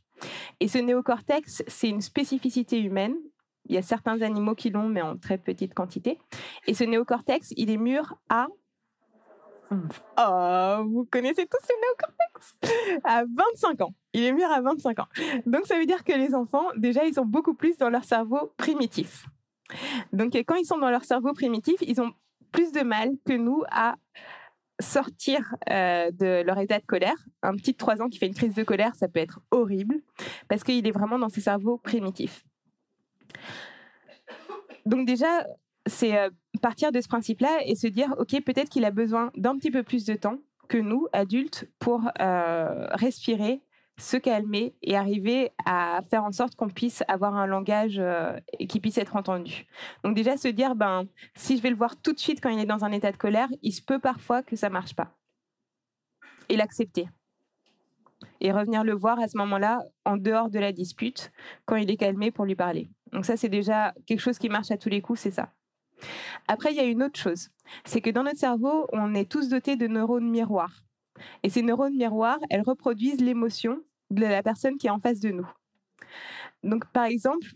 Et 0.60 0.67
ce 0.67 0.77
néocortex, 0.77 1.63
c'est 1.65 1.89
une 1.89 2.01
spécificité 2.01 2.79
humaine. 2.79 3.15
Il 3.65 3.73
y 3.73 3.79
a 3.79 3.82
certains 3.82 4.21
animaux 4.21 4.53
qui 4.53 4.69
l'ont, 4.69 4.88
mais 4.88 5.01
en 5.01 5.17
très 5.17 5.39
petite 5.39 5.73
quantité. 5.73 6.19
Et 6.67 6.75
ce 6.75 6.84
néocortex, 6.84 7.53
il 7.58 7.71
est 7.71 7.77
mûr 7.77 8.19
à 8.29 8.49
Oh, 9.71 10.84
vous 10.88 11.08
connaissez 11.12 11.47
tous 11.47 11.67
le 11.69 11.75
néocortex? 11.82 13.01
À 13.03 13.23
25 13.23 13.82
ans. 13.82 13.95
Il 14.13 14.25
est 14.25 14.32
mûr 14.32 14.51
à 14.51 14.62
25 14.62 14.99
ans. 14.99 15.08
Donc 15.47 15.65
ça 15.65 15.79
veut 15.79 15.88
dire 15.88 16.03
que 16.03 16.13
les 16.13 16.36
enfants, 16.36 16.65
déjà, 16.77 17.03
ils 17.05 17.15
sont 17.15 17.25
beaucoup 17.25 17.55
plus 17.55 17.77
dans 17.77 17.89
leur 17.89 18.03
cerveau 18.03 18.53
primitif. 18.58 19.25
Donc 20.13 20.36
quand 20.36 20.55
ils 20.55 20.65
sont 20.65 20.77
dans 20.77 20.91
leur 20.91 21.03
cerveau 21.03 21.34
primitif, 21.34 21.75
ils 21.82 21.99
ont 21.99 22.13
plus 22.51 22.71
de 22.71 22.81
mal 22.81 23.12
que 23.25 23.33
nous 23.33 23.63
à 23.71 23.95
sortir 24.81 25.55
euh, 25.69 26.09
de 26.12 26.41
leur 26.43 26.57
état 26.57 26.79
de 26.79 26.85
colère. 26.85 27.15
Un 27.43 27.55
petit 27.55 27.73
de 27.73 27.77
3 27.77 28.01
ans 28.01 28.09
qui 28.09 28.17
fait 28.17 28.27
une 28.27 28.33
crise 28.33 28.53
de 28.53 28.63
colère, 28.63 28.95
ça 28.95 29.07
peut 29.07 29.19
être 29.19 29.41
horrible 29.51 29.95
parce 30.47 30.63
qu'il 30.63 30.85
est 30.88 30.91
vraiment 30.91 31.19
dans 31.19 31.29
ses 31.29 31.41
cerveaux 31.41 31.77
primitifs. 31.77 32.45
Donc 34.85 35.05
déjà, 35.05 35.45
c'est 35.85 36.17
euh, 36.17 36.29
partir 36.62 36.91
de 36.91 37.01
ce 37.01 37.07
principe-là 37.07 37.59
et 37.65 37.75
se 37.75 37.88
dire, 37.88 38.13
OK, 38.17 38.41
peut-être 38.43 38.69
qu'il 38.69 38.85
a 38.85 38.91
besoin 38.91 39.31
d'un 39.35 39.57
petit 39.57 39.71
peu 39.71 39.83
plus 39.83 40.05
de 40.05 40.15
temps 40.15 40.38
que 40.67 40.77
nous, 40.77 41.07
adultes, 41.13 41.67
pour 41.79 42.09
euh, 42.21 42.88
respirer, 42.91 43.62
se 43.99 44.17
calmer 44.17 44.73
et 44.81 44.95
arriver 44.95 45.51
à 45.65 46.01
faire 46.09 46.23
en 46.23 46.31
sorte 46.31 46.55
qu'on 46.55 46.69
puisse 46.69 47.03
avoir 47.07 47.35
un 47.35 47.45
langage 47.45 47.97
euh, 47.99 48.38
qui 48.67 48.79
puisse 48.79 48.97
être 48.97 49.15
entendu. 49.15 49.67
Donc 50.03 50.15
déjà 50.15 50.38
se 50.38 50.47
dire, 50.47 50.75
ben, 50.75 51.05
si 51.35 51.57
je 51.57 51.62
vais 51.62 51.69
le 51.69 51.75
voir 51.75 51.99
tout 52.01 52.13
de 52.13 52.19
suite 52.19 52.41
quand 52.41 52.49
il 52.49 52.59
est 52.59 52.65
dans 52.65 52.85
un 52.85 52.91
état 52.91 53.12
de 53.12 53.17
colère, 53.17 53.49
il 53.62 53.71
se 53.71 53.81
peut 53.81 53.99
parfois 53.99 54.41
que 54.41 54.55
ça 54.55 54.69
marche 54.69 54.95
pas. 54.95 55.12
Et 56.47 56.57
l'accepter. 56.57 57.09
Et 58.41 58.51
revenir 58.51 58.83
le 58.83 58.93
voir 58.93 59.19
à 59.19 59.27
ce 59.27 59.38
moment-là, 59.38 59.83
en 60.05 60.17
dehors 60.17 60.49
de 60.49 60.59
la 60.59 60.71
dispute, 60.71 61.31
quand 61.65 61.75
il 61.75 61.91
est 61.91 61.97
calmé 61.97 62.31
pour 62.31 62.45
lui 62.45 62.55
parler. 62.55 62.89
Donc 63.12 63.25
ça, 63.25 63.38
c'est 63.38 63.49
déjà 63.49 63.93
quelque 64.05 64.19
chose 64.19 64.38
qui 64.38 64.49
marche 64.49 64.71
à 64.71 64.77
tous 64.77 64.89
les 64.89 65.01
coups, 65.01 65.19
c'est 65.19 65.31
ça. 65.31 65.49
Après, 66.47 66.71
il 66.71 66.77
y 66.77 66.79
a 66.79 66.85
une 66.85 67.03
autre 67.03 67.19
chose. 67.19 67.49
C'est 67.83 68.01
que 68.01 68.09
dans 68.09 68.23
notre 68.23 68.39
cerveau, 68.39 68.88
on 68.93 69.13
est 69.13 69.29
tous 69.29 69.49
dotés 69.49 69.75
de 69.75 69.88
neurones 69.88 70.29
miroirs. 70.29 70.83
Et 71.43 71.49
ces 71.49 71.62
neurones 71.62 71.95
miroirs, 71.95 72.39
elles 72.49 72.62
reproduisent 72.62 73.21
l'émotion 73.21 73.83
de 74.09 74.21
la 74.21 74.43
personne 74.43 74.77
qui 74.77 74.87
est 74.87 74.91
en 74.91 74.99
face 74.99 75.19
de 75.19 75.29
nous. 75.29 75.47
Donc, 76.63 76.85
par 76.91 77.05
exemple, 77.05 77.47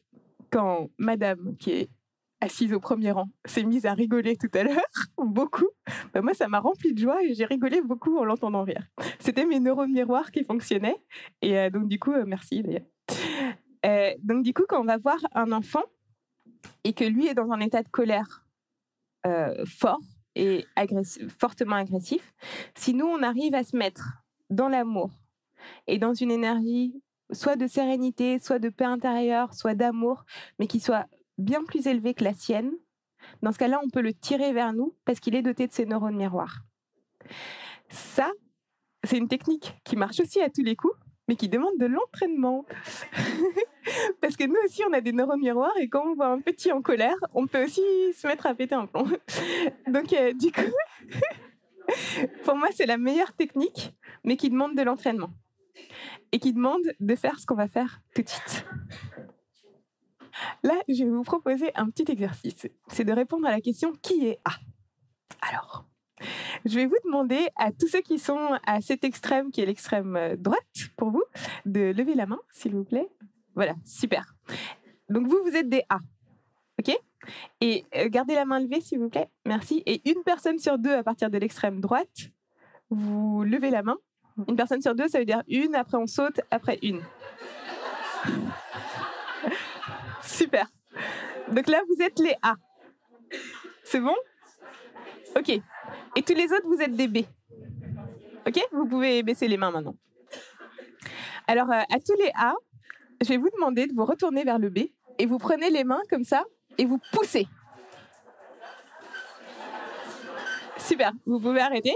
quand 0.49 0.89
madame, 0.97 1.55
qui 1.57 1.71
est 1.71 1.89
assise 2.43 2.73
au 2.73 2.79
premier 2.79 3.11
rang, 3.11 3.29
s'est 3.45 3.63
mise 3.63 3.85
à 3.85 3.93
rigoler 3.93 4.35
tout 4.35 4.51
à 4.53 4.63
l'heure, 4.63 4.85
beaucoup, 5.17 5.69
bah, 6.13 6.21
moi, 6.21 6.33
ça 6.33 6.47
m'a 6.47 6.59
rempli 6.59 6.93
de 6.93 6.99
joie 6.99 7.23
et 7.23 7.33
j'ai 7.33 7.45
rigolé 7.45 7.81
beaucoup 7.81 8.17
en 8.17 8.25
l'entendant 8.25 8.63
rire. 8.63 8.85
C'était 9.19 9.45
mes 9.45 9.59
neurones 9.59 9.93
miroirs 9.93 10.31
qui 10.31 10.43
fonctionnaient. 10.43 11.01
Et 11.41 11.57
euh, 11.57 11.69
donc, 11.69 11.87
du 11.87 11.99
coup, 11.99 12.11
euh, 12.11 12.25
merci 12.27 12.61
d'ailleurs. 12.61 12.85
Euh, 13.85 14.11
donc, 14.21 14.43
du 14.43 14.53
coup, 14.53 14.63
quand 14.67 14.81
on 14.81 14.85
va 14.85 14.97
voir 14.97 15.17
un 15.33 15.51
enfant, 15.51 15.83
et 16.83 16.93
que 16.93 17.03
lui 17.03 17.27
est 17.27 17.33
dans 17.33 17.51
un 17.51 17.59
état 17.59 17.81
de 17.81 17.89
colère 17.89 18.45
fort 19.65 20.01
et 20.35 20.65
fortement 21.39 21.77
agressif, 21.77 22.33
si 22.75 22.93
nous, 22.93 23.05
on 23.05 23.23
arrive 23.23 23.55
à 23.55 23.63
se 23.63 23.75
mettre 23.75 24.23
dans 24.49 24.67
l'amour 24.67 25.11
et 25.87 25.97
dans 25.97 26.13
une 26.13 26.31
énergie 26.31 27.01
soit 27.31 27.55
de 27.55 27.67
sérénité, 27.67 28.39
soit 28.39 28.59
de 28.59 28.69
paix 28.69 28.85
intérieure, 28.85 29.53
soit 29.53 29.75
d'amour, 29.75 30.25
mais 30.59 30.67
qui 30.67 30.79
soit 30.79 31.05
bien 31.37 31.63
plus 31.63 31.87
élevée 31.87 32.13
que 32.13 32.23
la 32.23 32.33
sienne, 32.33 32.71
dans 33.41 33.51
ce 33.51 33.57
cas-là, 33.57 33.79
on 33.83 33.89
peut 33.89 34.01
le 34.01 34.13
tirer 34.13 34.53
vers 34.53 34.73
nous 34.73 34.95
parce 35.05 35.19
qu'il 35.19 35.35
est 35.35 35.41
doté 35.41 35.67
de 35.67 35.73
ses 35.73 35.85
neurones 35.85 36.15
miroirs. 36.15 36.59
Ça, 37.89 38.29
c'est 39.03 39.17
une 39.17 39.27
technique 39.27 39.75
qui 39.83 39.95
marche 39.95 40.19
aussi 40.19 40.41
à 40.41 40.49
tous 40.49 40.63
les 40.63 40.75
coups, 40.75 40.95
mais 41.27 41.35
qui 41.35 41.49
demande 41.49 41.77
de 41.77 41.85
l'entraînement. 41.85 42.65
Parce 44.21 44.35
que 44.35 44.45
nous 44.45 44.55
aussi, 44.65 44.81
on 44.89 44.93
a 44.93 45.01
des 45.01 45.11
neuromiroirs 45.11 45.75
et 45.79 45.87
quand 45.87 46.05
on 46.05 46.15
voit 46.15 46.27
un 46.27 46.41
petit 46.41 46.71
en 46.71 46.81
colère, 46.81 47.15
on 47.33 47.47
peut 47.47 47.63
aussi 47.63 47.81
se 48.13 48.27
mettre 48.27 48.45
à 48.45 48.55
péter 48.55 48.75
un 48.75 48.87
plomb. 48.87 49.05
Donc, 49.87 50.11
euh, 50.13 50.33
du 50.33 50.51
coup, 50.51 50.61
pour 52.43 52.55
moi, 52.55 52.69
c'est 52.73 52.85
la 52.85 52.97
meilleure 52.97 53.33
technique, 53.33 53.93
mais 54.23 54.37
qui 54.37 54.49
demande 54.49 54.75
de 54.75 54.81
l'entraînement. 54.81 55.29
Et 56.33 56.39
qui 56.39 56.51
demande 56.51 56.81
de 56.99 57.15
faire 57.15 57.39
ce 57.39 57.45
qu'on 57.45 57.55
va 57.55 57.67
faire 57.67 58.01
tout 58.13 58.23
de 58.23 58.27
suite. 58.27 58.65
Là, 60.63 60.73
je 60.89 61.03
vais 61.03 61.09
vous 61.09 61.23
proposer 61.23 61.71
un 61.75 61.89
petit 61.89 62.11
exercice. 62.11 62.67
C'est 62.87 63.03
de 63.03 63.13
répondre 63.13 63.47
à 63.47 63.51
la 63.51 63.61
question 63.61 63.93
qui 64.01 64.25
est 64.27 64.39
A? 64.43 64.53
Alors, 65.41 65.85
je 66.65 66.75
vais 66.75 66.87
vous 66.87 66.97
demander 67.05 67.47
à 67.55 67.71
tous 67.71 67.87
ceux 67.87 68.01
qui 68.01 68.17
sont 68.17 68.57
à 68.65 68.81
cet 68.81 69.03
extrême, 69.03 69.51
qui 69.51 69.61
est 69.61 69.65
l'extrême 69.67 70.15
euh, 70.15 70.35
droite 70.35 70.89
pour 70.97 71.11
vous, 71.11 71.23
de 71.65 71.93
lever 71.95 72.15
la 72.15 72.25
main, 72.25 72.39
s'il 72.51 72.73
vous 72.73 72.83
plaît. 72.83 73.09
Voilà, 73.55 73.75
super. 73.85 74.35
Donc 75.09 75.27
vous, 75.27 75.39
vous 75.43 75.55
êtes 75.55 75.69
des 75.69 75.83
A. 75.89 75.99
OK? 76.79 76.97
Et 77.61 77.85
euh, 77.95 78.09
gardez 78.09 78.33
la 78.33 78.45
main 78.45 78.59
levée, 78.59 78.81
s'il 78.81 78.99
vous 78.99 79.09
plaît. 79.09 79.29
Merci. 79.45 79.83
Et 79.85 80.01
une 80.09 80.23
personne 80.23 80.57
sur 80.57 80.79
deux 80.79 80.95
à 80.95 81.03
partir 81.03 81.29
de 81.29 81.37
l'extrême 81.37 81.79
droite, 81.79 82.31
vous 82.89 83.43
levez 83.43 83.69
la 83.69 83.83
main. 83.83 83.97
Une 84.47 84.55
personne 84.55 84.81
sur 84.81 84.95
deux, 84.95 85.07
ça 85.07 85.19
veut 85.19 85.25
dire 85.25 85.43
une, 85.47 85.75
après 85.75 85.97
on 85.97 86.07
saute, 86.07 86.41
après 86.51 86.79
une. 86.81 87.01
Super. 90.23 90.67
Donc 91.51 91.67
là, 91.67 91.81
vous 91.87 92.01
êtes 92.03 92.19
les 92.19 92.35
A. 92.41 92.55
C'est 93.83 93.99
bon? 93.99 94.15
Ok. 95.37 95.49
Et 95.49 96.21
tous 96.21 96.33
les 96.33 96.45
autres, 96.45 96.65
vous 96.65 96.81
êtes 96.81 96.95
des 96.95 97.07
B. 97.07 97.19
Ok? 98.47 98.59
Vous 98.71 98.87
pouvez 98.87 99.23
baisser 99.23 99.47
les 99.47 99.57
mains 99.57 99.71
maintenant. 99.71 99.95
Alors, 101.47 101.69
euh, 101.71 101.81
à 101.93 101.99
tous 101.99 102.15
les 102.17 102.31
A, 102.35 102.53
je 103.21 103.29
vais 103.29 103.37
vous 103.37 103.49
demander 103.55 103.87
de 103.87 103.93
vous 103.93 104.05
retourner 104.05 104.43
vers 104.43 104.59
le 104.59 104.69
B 104.69 104.79
et 105.19 105.25
vous 105.25 105.37
prenez 105.37 105.69
les 105.69 105.83
mains 105.83 106.01
comme 106.09 106.23
ça 106.23 106.43
et 106.77 106.85
vous 106.85 106.99
poussez. 107.11 107.47
Super. 110.77 111.11
Vous 111.25 111.39
pouvez 111.39 111.61
arrêter. 111.61 111.95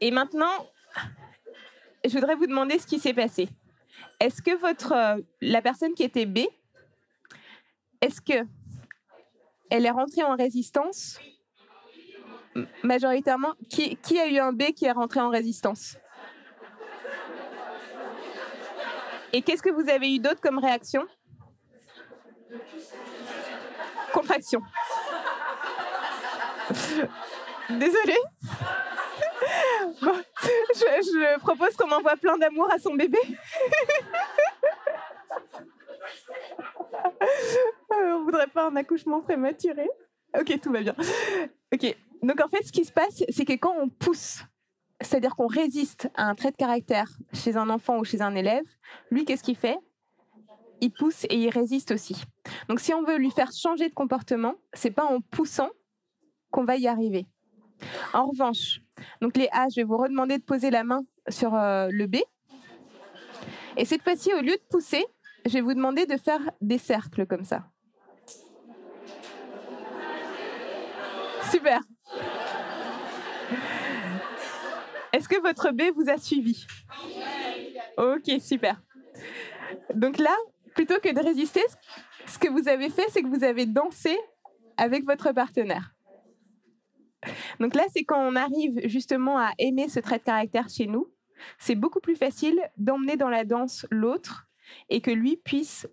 Et 0.00 0.10
maintenant, 0.10 0.66
je 2.04 2.10
voudrais 2.10 2.34
vous 2.34 2.46
demander 2.46 2.78
ce 2.78 2.86
qui 2.86 2.98
s'est 2.98 3.14
passé. 3.14 3.48
Est-ce 4.20 4.42
que 4.42 4.56
votre, 4.56 4.92
euh, 4.92 5.16
la 5.40 5.62
personne 5.62 5.94
qui 5.94 6.02
était 6.02 6.26
B, 6.26 6.40
est-ce 8.00 8.20
que 8.20 8.46
elle 9.70 9.86
est 9.86 9.90
rentrée 9.90 10.22
en 10.22 10.36
résistance? 10.36 11.18
Majoritairement 12.82 13.54
qui, 13.68 13.96
qui 13.96 14.20
a 14.20 14.28
eu 14.28 14.38
un 14.38 14.52
B 14.52 14.72
qui 14.76 14.84
est 14.84 14.92
rentré 14.92 15.20
en 15.20 15.30
résistance? 15.30 15.96
Et 19.32 19.42
qu'est-ce 19.42 19.62
que 19.62 19.70
vous 19.70 19.88
avez 19.88 20.14
eu 20.14 20.20
d'autre 20.20 20.40
comme 20.40 20.58
réaction? 20.58 21.04
Contraction. 24.12 24.60
Désolée. 27.70 28.20
Je, 29.92 31.38
propose 31.38 31.76
qu'on 31.76 31.90
envoie 31.90 32.16
plein 32.16 32.38
d'amour 32.38 32.70
à 32.72 32.78
son 32.78 32.94
bébé. 32.94 33.18
On 37.90 38.24
voudrait 38.24 38.48
pas 38.48 38.68
un 38.68 38.76
accouchement 38.76 39.20
prématuré. 39.20 39.88
Ok, 40.38 40.60
tout 40.60 40.72
va 40.72 40.80
bien. 40.80 40.94
Ok, 41.72 41.96
donc 42.22 42.40
en 42.40 42.48
fait, 42.48 42.64
ce 42.64 42.72
qui 42.72 42.84
se 42.84 42.92
passe, 42.92 43.22
c'est 43.28 43.44
que 43.44 43.52
quand 43.54 43.74
on 43.78 43.88
pousse, 43.88 44.42
c'est-à-dire 45.00 45.36
qu'on 45.36 45.46
résiste 45.46 46.10
à 46.14 46.28
un 46.28 46.34
trait 46.34 46.50
de 46.50 46.56
caractère 46.56 47.10
chez 47.32 47.56
un 47.56 47.70
enfant 47.70 47.98
ou 47.98 48.04
chez 48.04 48.20
un 48.20 48.34
élève, 48.34 48.64
lui, 49.10 49.24
qu'est-ce 49.24 49.42
qu'il 49.42 49.56
fait? 49.56 49.78
Il 50.80 50.90
pousse 50.90 51.24
et 51.24 51.36
il 51.36 51.50
résiste 51.50 51.92
aussi. 51.92 52.24
Donc 52.68 52.80
si 52.80 52.92
on 52.92 53.02
veut 53.02 53.16
lui 53.16 53.30
faire 53.30 53.52
changer 53.52 53.88
de 53.88 53.94
comportement, 53.94 54.54
c'est 54.72 54.90
pas 54.90 55.04
en 55.04 55.20
poussant 55.20 55.70
qu'on 56.50 56.64
va 56.64 56.76
y 56.76 56.88
arriver. 56.88 57.26
En 58.12 58.26
revanche, 58.26 58.80
donc 59.20 59.36
les 59.36 59.48
A, 59.52 59.66
je 59.68 59.76
vais 59.80 59.84
vous 59.84 59.96
redemander 59.96 60.38
de 60.38 60.42
poser 60.42 60.70
la 60.70 60.84
main 60.84 61.04
sur 61.28 61.54
euh, 61.54 61.88
le 61.90 62.06
B. 62.06 62.16
Et 63.76 63.84
cette 63.84 64.02
fois-ci, 64.02 64.32
au 64.32 64.40
lieu 64.40 64.52
de 64.52 64.62
pousser, 64.70 65.04
je 65.46 65.52
vais 65.52 65.60
vous 65.60 65.74
demander 65.74 66.06
de 66.06 66.16
faire 66.16 66.40
des 66.60 66.78
cercles 66.78 67.26
comme 67.26 67.44
ça. 67.44 67.64
Super. 71.50 71.80
Est-ce 75.12 75.28
que 75.28 75.40
votre 75.40 75.70
B 75.70 75.82
vous 75.94 76.10
a 76.10 76.16
suivi? 76.16 76.66
Ok, 77.96 78.40
super. 78.40 78.82
Donc 79.94 80.18
là, 80.18 80.34
plutôt 80.74 80.98
que 81.00 81.12
de 81.12 81.20
résister, 81.20 81.62
ce 82.26 82.38
que 82.38 82.48
vous 82.48 82.68
avez 82.68 82.90
fait, 82.90 83.06
c'est 83.10 83.22
que 83.22 83.28
vous 83.28 83.44
avez 83.44 83.66
dansé 83.66 84.18
avec 84.76 85.04
votre 85.04 85.32
partenaire. 85.32 85.93
Donc 87.60 87.74
là, 87.74 87.84
c'est 87.92 88.04
quand 88.04 88.20
on 88.20 88.36
arrive 88.36 88.80
justement 88.84 89.38
à 89.38 89.52
aimer 89.58 89.88
ce 89.88 90.00
trait 90.00 90.18
de 90.18 90.24
caractère 90.24 90.68
chez 90.68 90.86
nous, 90.86 91.10
c'est 91.58 91.74
beaucoup 91.74 92.00
plus 92.00 92.16
facile 92.16 92.60
d'emmener 92.76 93.16
dans 93.16 93.28
la 93.28 93.44
danse 93.44 93.86
l'autre 93.90 94.46
et 94.88 95.00
que 95.00 95.10
lui 95.10 95.36
puisse 95.36 95.86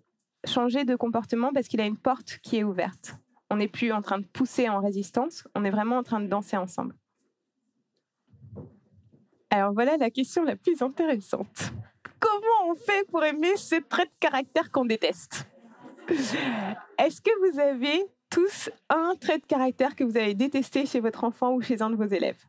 changer 0.46 0.84
de 0.84 0.96
comportement 0.96 1.52
parce 1.52 1.68
qu'il 1.68 1.80
a 1.80 1.86
une 1.86 1.96
porte 1.96 2.38
qui 2.42 2.56
est 2.56 2.64
ouverte. 2.64 3.14
On 3.50 3.56
n'est 3.56 3.68
plus 3.68 3.92
en 3.92 4.00
train 4.00 4.18
de 4.18 4.24
pousser 4.24 4.68
en 4.68 4.80
résistance, 4.80 5.46
on 5.54 5.64
est 5.64 5.70
vraiment 5.70 5.98
en 5.98 6.02
train 6.02 6.20
de 6.20 6.26
danser 6.26 6.56
ensemble. 6.56 6.94
Alors 9.50 9.74
voilà 9.74 9.98
la 9.98 10.10
question 10.10 10.44
la 10.44 10.56
plus 10.56 10.80
intéressante. 10.80 11.72
Comment 12.18 12.70
on 12.70 12.74
fait 12.74 13.06
pour 13.10 13.22
aimer 13.22 13.56
ce 13.56 13.76
trait 13.76 14.06
de 14.06 14.10
caractère 14.18 14.70
qu'on 14.70 14.86
déteste? 14.86 15.46
Est-ce 16.98 17.20
que 17.20 17.30
vous 17.50 17.58
avez 17.58 18.02
tous 18.32 18.70
un 18.88 19.14
trait 19.20 19.38
de 19.38 19.44
caractère 19.44 19.94
que 19.94 20.04
vous 20.04 20.16
avez 20.16 20.34
détesté 20.34 20.86
chez 20.86 21.00
votre 21.00 21.22
enfant 21.24 21.52
ou 21.52 21.60
chez 21.60 21.82
un 21.82 21.90
de 21.90 21.96
vos 21.96 22.06
élèves 22.06 22.42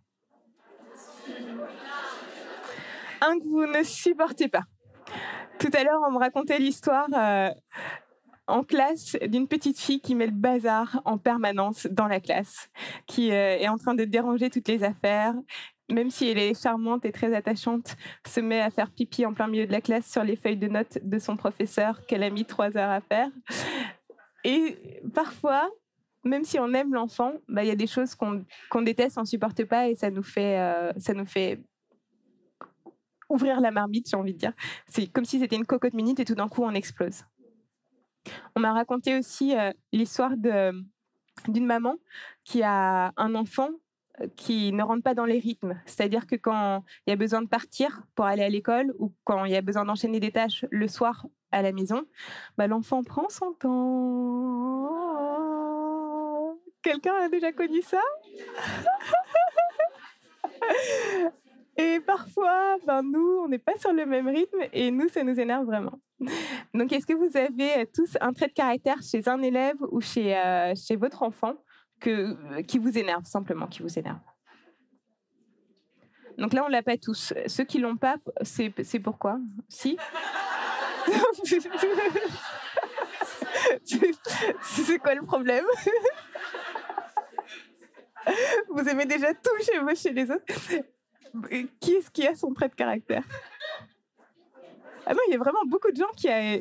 Un 3.20 3.38
que 3.38 3.44
vous 3.44 3.66
ne 3.66 3.84
supportez 3.84 4.48
pas. 4.48 4.64
Tout 5.60 5.70
à 5.74 5.84
l'heure, 5.84 6.00
on 6.08 6.12
me 6.12 6.20
racontait 6.20 6.58
l'histoire 6.58 7.08
euh, 7.14 7.50
en 8.48 8.64
classe 8.64 9.18
d'une 9.28 9.48
petite 9.48 9.80
fille 9.80 10.00
qui 10.00 10.16
met 10.16 10.26
le 10.26 10.32
bazar 10.32 11.02
en 11.04 11.18
permanence 11.18 11.86
dans 11.92 12.08
la 12.08 12.22
classe, 12.22 12.70
qui 13.06 13.32
euh, 13.32 13.58
est 13.58 13.68
en 13.68 13.78
train 13.78 13.94
de 13.94 14.06
déranger 14.06 14.50
toutes 14.50 14.70
les 14.70 14.84
affaires, 14.84 15.36
même 15.90 16.10
si 16.10 16.30
elle 16.30 16.40
est 16.40 16.62
charmante 16.62 17.04
et 17.04 17.12
très 17.12 17.34
attachante, 17.36 17.98
se 18.26 18.40
met 18.40 18.62
à 18.62 18.70
faire 18.70 18.90
pipi 18.90 19.26
en 19.26 19.34
plein 19.34 19.48
milieu 19.48 19.68
de 19.68 19.72
la 19.72 19.82
classe 19.82 20.10
sur 20.10 20.24
les 20.24 20.38
feuilles 20.38 20.58
de 20.58 20.70
notes 20.70 21.00
de 21.02 21.20
son 21.20 21.36
professeur 21.36 22.06
qu'elle 22.06 22.24
a 22.24 22.30
mis 22.30 22.46
trois 22.46 22.78
heures 22.78 22.92
à 22.92 23.02
faire. 23.02 23.30
Et 24.44 25.02
parfois, 25.14 25.70
même 26.24 26.44
si 26.44 26.60
on 26.60 26.74
aime 26.74 26.94
l'enfant, 26.94 27.34
bah, 27.48 27.64
il 27.64 27.68
y 27.68 27.72
a 27.72 27.76
des 27.76 27.88
choses 27.88 28.16
qu'on 28.16 28.82
déteste, 28.82 29.18
on 29.18 29.22
ne 29.22 29.26
supporte 29.26 29.64
pas 29.66 29.90
et 29.90 29.96
ça 29.96 30.10
nous 30.10 30.24
fait, 30.24 30.60
euh, 30.60 30.92
ça 30.98 31.14
nous 31.14 31.26
fait 31.26 31.62
ouvrir 33.30 33.60
la 33.60 33.72
marmite, 33.72 34.10
j'ai 34.10 34.18
envie 34.18 34.34
de 34.34 34.40
dire. 34.40 34.54
C'est 34.88 35.08
comme 35.08 35.26
si 35.26 35.40
c'était 35.40 35.56
une 35.56 35.66
cocotte 35.66 35.94
minute 35.94 36.20
et 36.20 36.26
tout 36.26 36.36
d'un 36.36 36.48
coup 36.48 36.64
on 36.64 36.74
explose. 36.74 37.24
On 38.56 38.62
m'a 38.62 38.74
raconté 38.74 39.18
aussi 39.18 39.58
euh, 39.58 39.72
l'histoire 39.92 40.38
d'une 40.38 41.66
maman 41.66 41.96
qui 42.44 42.64
a 42.64 43.12
un 43.18 43.36
enfant 43.36 43.70
qui 44.36 44.72
ne 44.72 44.84
rentre 44.84 45.04
pas 45.04 45.14
dans 45.14 45.26
les 45.26 45.40
rythmes. 45.40 45.80
C'est-à-dire 45.86 46.28
que 46.28 46.36
quand 46.36 46.84
il 47.06 47.12
y 47.12 47.14
a 47.14 47.16
besoin 47.16 47.42
de 47.42 47.48
partir 47.48 48.04
pour 48.16 48.26
aller 48.26 48.44
à 48.44 48.50
l'école 48.50 48.94
ou 49.00 49.14
quand 49.24 49.46
il 49.46 49.52
y 49.52 49.56
a 49.56 49.62
besoin 49.62 49.86
d'enchaîner 49.86 50.20
des 50.20 50.32
tâches 50.32 50.66
le 50.70 50.88
soir 50.88 51.26
à 51.52 51.62
la 51.62 51.72
maison, 51.72 52.04
bah, 52.58 52.68
l'enfant 52.68 53.04
prend 53.04 53.30
son 53.30 53.54
temps. 53.54 53.70
Quelqu'un 56.82 57.16
a 57.16 57.30
déjà 57.30 57.52
connu 57.52 57.82
ça? 57.82 58.02
Et 61.78 62.00
parfois, 62.02 62.78
ben 62.86 63.02
nous, 63.02 63.40
on 63.44 63.48
n'est 63.48 63.58
pas 63.58 63.76
sur 63.78 63.92
le 63.94 64.06
même 64.06 64.28
rythme 64.28 64.60
et 64.74 64.92
nous, 64.92 65.10
ça 65.10 65.24
nous 65.24 65.40
énerve 65.40 65.66
vraiment. 65.66 66.00
Donc, 66.74 66.92
est-ce 66.92 67.08
que 67.08 67.14
vous 67.14 67.36
avez 67.36 67.88
tous 67.88 68.16
un 68.22 68.32
trait 68.32 68.48
de 68.48 68.54
caractère 68.54 69.02
chez 69.02 69.28
un 69.28 69.42
élève 69.42 69.78
ou 69.90 70.00
chez, 70.00 70.38
euh, 70.38 70.74
chez 70.76 70.96
votre 70.96 71.24
enfant? 71.24 71.56
Qui 72.68 72.78
vous 72.78 72.98
énerve, 72.98 73.26
simplement, 73.26 73.68
qui 73.68 73.82
vous 73.82 74.00
énerve. 74.00 74.20
Donc 76.38 76.54
là, 76.54 76.64
on 76.66 76.68
l'a 76.68 76.82
pas 76.84 76.98
tous. 76.98 77.34
Ceux 77.48 77.64
qui 77.64 77.80
l'ont 77.80 77.98
pas, 77.98 78.18
c'est 78.42 79.00
pourquoi? 79.00 79.40
Si? 79.70 79.98
C'est 84.64 85.00
quoi 85.00 85.16
le 85.16 85.26
problème? 85.26 85.66
Vous 88.70 88.88
aimez 88.88 89.06
déjà 89.06 89.34
tout 89.34 89.64
chez 89.64 89.80
vous, 89.80 89.96
chez 89.96 90.12
les 90.12 90.32
autres? 90.32 90.46
Qui 91.80 91.94
est-ce 91.94 92.10
qui 92.12 92.28
a 92.28 92.36
son 92.36 92.54
trait 92.54 92.70
de 92.70 92.76
caractère? 92.76 93.24
Ah 95.06 95.14
non, 95.14 95.20
il 95.28 95.34
y 95.34 95.36
a 95.36 95.40
vraiment 95.40 95.66
beaucoup 95.66 95.92
de 95.92 95.98
gens 95.98 96.12
qui 96.16 96.30
a. 96.30 96.60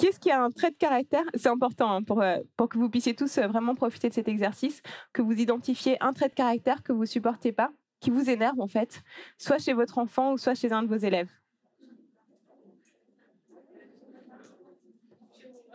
Qui 0.00 0.06
est-ce 0.06 0.18
qui 0.18 0.30
a 0.30 0.42
un 0.42 0.50
trait 0.50 0.70
de 0.70 0.76
caractère? 0.76 1.24
C'est 1.34 1.50
important 1.50 1.92
hein, 1.92 2.02
pour, 2.02 2.22
euh, 2.22 2.38
pour 2.56 2.70
que 2.70 2.78
vous 2.78 2.88
puissiez 2.88 3.14
tous 3.14 3.36
euh, 3.36 3.46
vraiment 3.46 3.74
profiter 3.74 4.08
de 4.08 4.14
cet 4.14 4.28
exercice, 4.28 4.80
que 5.12 5.20
vous 5.20 5.38
identifiez 5.38 6.02
un 6.02 6.14
trait 6.14 6.30
de 6.30 6.32
caractère 6.32 6.82
que 6.82 6.94
vous 6.94 7.04
supportez 7.04 7.52
pas, 7.52 7.70
qui 8.00 8.08
vous 8.08 8.30
énerve 8.30 8.58
en 8.60 8.66
fait, 8.66 9.02
soit 9.36 9.58
chez 9.58 9.74
votre 9.74 9.98
enfant 9.98 10.32
ou 10.32 10.38
soit 10.38 10.54
chez 10.54 10.72
un 10.72 10.82
de 10.82 10.88
vos 10.88 10.96
élèves. 10.96 11.28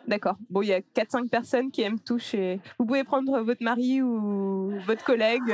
D'accord. 0.08 0.38
Bon, 0.50 0.64
il 0.64 0.70
y 0.70 0.74
a 0.74 0.80
4-5 0.80 1.30
personnes 1.30 1.70
qui 1.70 1.84
aiment 1.84 2.00
tout 2.00 2.18
chez... 2.18 2.60
Vous 2.80 2.88
pouvez 2.88 3.04
prendre 3.04 3.42
votre 3.42 3.64
mari 3.64 4.02
ou 4.02 4.72
votre 4.88 5.04
collègue. 5.04 5.54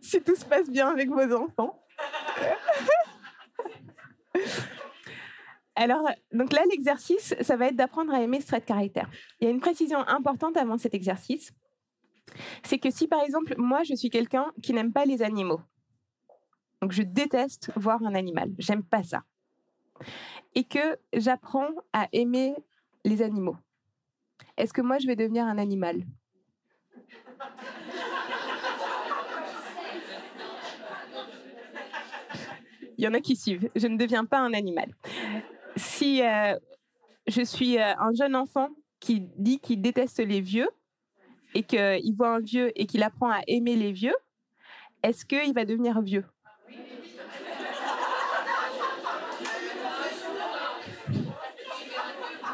si 0.00 0.22
tout 0.22 0.36
se 0.36 0.44
passe 0.44 0.70
bien 0.70 0.90
avec 0.90 1.10
vos 1.10 1.34
enfants. 1.34 1.82
Alors, 5.80 6.08
donc 6.32 6.52
là, 6.52 6.62
l'exercice, 6.68 7.36
ça 7.40 7.56
va 7.56 7.68
être 7.68 7.76
d'apprendre 7.76 8.12
à 8.12 8.20
aimer 8.20 8.40
ce 8.40 8.48
trait 8.48 8.58
de 8.58 8.64
caractère. 8.64 9.08
Il 9.38 9.44
y 9.44 9.46
a 9.46 9.50
une 9.52 9.60
précision 9.60 10.00
importante 10.08 10.56
avant 10.56 10.76
cet 10.76 10.92
exercice. 10.92 11.52
C'est 12.64 12.80
que 12.80 12.90
si, 12.90 13.06
par 13.06 13.22
exemple, 13.22 13.54
moi, 13.58 13.84
je 13.84 13.94
suis 13.94 14.10
quelqu'un 14.10 14.52
qui 14.60 14.72
n'aime 14.72 14.92
pas 14.92 15.04
les 15.04 15.22
animaux, 15.22 15.60
donc 16.82 16.90
je 16.90 17.02
déteste 17.02 17.70
voir 17.76 18.02
un 18.02 18.16
animal, 18.16 18.50
j'aime 18.58 18.82
pas 18.82 19.04
ça, 19.04 19.22
et 20.56 20.64
que 20.64 20.98
j'apprends 21.12 21.70
à 21.92 22.08
aimer 22.12 22.56
les 23.04 23.22
animaux, 23.22 23.56
Est-ce 24.56 24.72
que 24.72 24.82
moi, 24.82 24.98
je 24.98 25.06
vais 25.06 25.14
devenir 25.14 25.44
un 25.44 25.58
animal? 25.58 26.02
Il 32.98 33.04
y 33.04 33.08
en 33.08 33.14
a 33.14 33.20
qui 33.20 33.36
suivent. 33.36 33.70
Je 33.76 33.86
ne 33.86 33.96
deviens 33.96 34.24
pas 34.24 34.40
un 34.40 34.52
animal. 34.52 34.92
Si 35.78 36.22
euh, 36.22 36.58
je 37.26 37.42
suis 37.42 37.78
euh, 37.78 37.94
un 37.98 38.12
jeune 38.14 38.34
enfant 38.36 38.68
qui 39.00 39.20
dit 39.36 39.60
qu'il 39.60 39.80
déteste 39.80 40.18
les 40.18 40.40
vieux 40.40 40.68
et 41.54 41.62
qu'il 41.62 42.14
voit 42.16 42.34
un 42.34 42.40
vieux 42.40 42.72
et 42.78 42.86
qu'il 42.86 43.02
apprend 43.02 43.30
à 43.30 43.40
aimer 43.46 43.76
les 43.76 43.92
vieux, 43.92 44.14
est-ce 45.02 45.24
qu'il 45.24 45.54
va 45.54 45.64
devenir 45.64 46.00
vieux? 46.02 46.24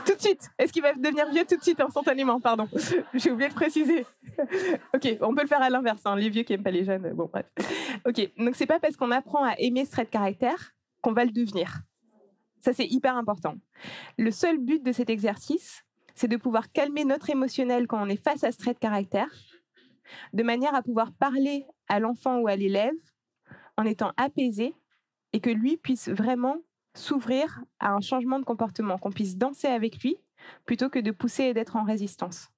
Tout 0.07 0.15
de 0.15 0.21
suite. 0.21 0.51
Est-ce 0.59 0.73
qu'il 0.73 0.83
va 0.83 0.93
devenir 0.93 1.31
vieux 1.31 1.45
tout 1.49 1.57
de 1.57 1.63
suite, 1.63 1.81
instantanément? 1.81 2.39
Pardon. 2.41 2.69
J'ai 3.15 3.31
oublié 3.31 3.49
de 3.49 3.55
préciser. 3.55 4.05
ok, 4.95 5.17
on 5.23 5.35
peut 5.35 5.43
le 5.43 5.49
faire 5.49 5.63
à 5.63 5.71
l'inverse. 5.71 6.03
hein, 6.05 6.17
Les 6.17 6.29
vieux 6.29 6.43
qui 6.43 6.53
n'aiment 6.53 6.63
pas 6.63 6.71
les 6.71 6.85
jeunes. 6.85 7.11
Bon, 7.15 7.29
bref. 7.33 7.47
Ok, 8.07 8.31
donc 8.37 8.55
c'est 8.55 8.67
pas 8.67 8.79
parce 8.81 8.97
qu'on 8.97 9.11
apprend 9.11 9.45
à 9.45 9.55
aimer 9.59 9.85
ce 9.87 9.93
trait 9.93 10.05
de 10.05 10.11
caractère 10.11 10.73
qu'on 11.01 11.13
va 11.13 11.25
le 11.25 11.31
devenir. 11.31 11.79
Ça, 12.65 12.73
c'est 12.73 12.87
hyper 12.87 13.15
important. 13.19 13.57
Le 14.17 14.31
seul 14.31 14.57
but 14.57 14.83
de 14.83 14.91
cet 14.91 15.11
exercice, 15.11 15.85
c'est 16.15 16.29
de 16.29 16.39
pouvoir 16.39 16.73
calmer 16.73 17.05
notre 17.05 17.29
émotionnel 17.29 17.87
quand 17.87 18.03
on 18.03 18.09
est 18.09 18.17
face 18.25 18.43
à 18.43 18.53
ce 18.53 18.57
trait 18.57 18.73
de 18.73 18.79
caractère, 18.79 19.29
de 20.33 20.43
manière 20.43 20.75
à 20.75 20.81
pouvoir 20.81 21.13
parler 21.13 21.67
à 21.89 22.01
l'enfant 22.01 22.39
ou 22.39 22.49
à 22.49 22.57
l'élève 22.57 22.95
en 23.77 23.85
étant 23.85 24.13
apaisé 24.17 24.75
et 25.35 25.41
que 25.41 25.51
lui 25.51 25.77
puisse 25.77 26.09
vraiment 26.09 26.57
s'ouvrir 26.95 27.63
à 27.81 27.93
un 27.93 28.01
changement 28.01 28.39
de 28.39 28.47
comportement, 28.47 28.97
qu'on 28.97 29.13
puisse 29.13 29.37
danser 29.37 29.69
avec 29.69 30.03
lui 30.03 30.17
plutôt 30.65 30.89
que 30.89 31.01
de 31.01 31.11
pousser 31.11 31.43
et 31.45 31.53
d'être 31.53 31.77
en 31.77 31.85
résistance. 31.85 32.49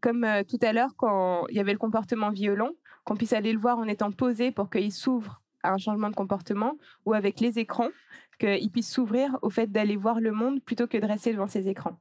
Comme 0.00 0.22
euh, 0.22 0.44
tout 0.44 0.58
à 0.62 0.72
l'heure, 0.72 0.94
quand 0.96 1.48
il 1.48 1.56
y 1.56 1.60
avait 1.60 1.72
le 1.72 1.78
comportement 1.78 2.30
violent, 2.30 2.70
qu'on 3.02 3.16
puisse 3.16 3.32
aller 3.32 3.52
le 3.52 3.58
voir 3.58 3.78
en 3.78 3.88
étant 3.88 4.12
posé 4.12 4.52
pour 4.52 4.70
qu'il 4.70 4.92
s'ouvre 4.92 5.42
un 5.62 5.78
changement 5.78 6.10
de 6.10 6.14
comportement, 6.14 6.76
ou 7.06 7.14
avec 7.14 7.40
les 7.40 7.58
écrans, 7.58 7.90
qu'il 8.38 8.70
puisse 8.70 8.90
s'ouvrir 8.90 9.38
au 9.42 9.50
fait 9.50 9.66
d'aller 9.70 9.96
voir 9.96 10.20
le 10.20 10.32
monde 10.32 10.62
plutôt 10.62 10.86
que 10.86 10.98
de 10.98 11.06
rester 11.06 11.32
devant 11.32 11.48
ses 11.48 11.68
écrans. 11.68 11.98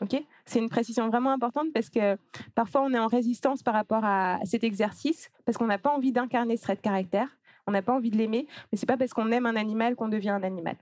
Ok? 0.00 0.22
C'est 0.44 0.58
une 0.60 0.68
précision 0.68 1.08
vraiment 1.08 1.30
importante 1.30 1.72
parce 1.72 1.90
que 1.90 2.16
parfois 2.54 2.82
on 2.82 2.92
est 2.92 2.98
en 2.98 3.08
résistance 3.08 3.62
par 3.62 3.74
rapport 3.74 4.04
à 4.04 4.38
cet 4.44 4.62
exercice 4.62 5.28
parce 5.44 5.58
qu'on 5.58 5.66
n'a 5.66 5.78
pas 5.78 5.90
envie 5.90 6.12
d'incarner 6.12 6.56
ce 6.56 6.62
trait 6.62 6.76
de 6.76 6.80
caractère, 6.80 7.28
on 7.66 7.72
n'a 7.72 7.82
pas 7.82 7.92
envie 7.94 8.10
de 8.10 8.16
l'aimer, 8.16 8.46
mais 8.70 8.78
c'est 8.78 8.86
pas 8.86 8.96
parce 8.96 9.12
qu'on 9.12 9.30
aime 9.32 9.46
un 9.46 9.56
animal 9.56 9.96
qu'on 9.96 10.08
devient 10.08 10.30
un 10.30 10.42
animal. 10.42 10.76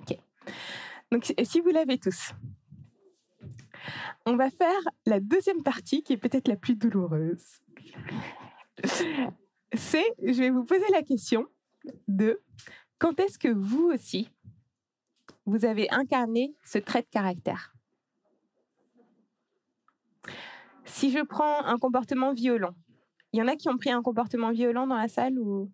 Ok? 0.00 0.18
Donc 1.12 1.32
si 1.42 1.60
vous 1.60 1.70
l'avez 1.70 1.98
tous, 1.98 2.32
on 4.26 4.36
va 4.36 4.50
faire 4.50 4.80
la 5.06 5.20
deuxième 5.20 5.62
partie 5.62 6.02
qui 6.02 6.12
est 6.12 6.18
peut-être 6.18 6.48
la 6.48 6.56
plus 6.56 6.74
douloureuse. 6.74 7.60
C'est, 9.74 10.04
je 10.22 10.38
vais 10.38 10.50
vous 10.50 10.64
poser 10.64 10.84
la 10.92 11.02
question 11.02 11.46
de 12.08 12.40
quand 12.98 13.18
est-ce 13.20 13.38
que 13.38 13.48
vous 13.48 13.90
aussi, 13.92 14.28
vous 15.46 15.64
avez 15.64 15.90
incarné 15.90 16.54
ce 16.64 16.78
trait 16.78 17.02
de 17.02 17.08
caractère? 17.08 17.74
Si 20.84 21.10
je 21.10 21.20
prends 21.20 21.64
un 21.64 21.78
comportement 21.78 22.32
violent, 22.32 22.74
il 23.32 23.40
y 23.40 23.42
en 23.42 23.48
a 23.48 23.56
qui 23.56 23.68
ont 23.68 23.78
pris 23.78 23.90
un 23.90 24.02
comportement 24.02 24.50
violent 24.50 24.86
dans 24.86 24.96
la 24.96 25.08
salle 25.08 25.38
ou? 25.38 25.70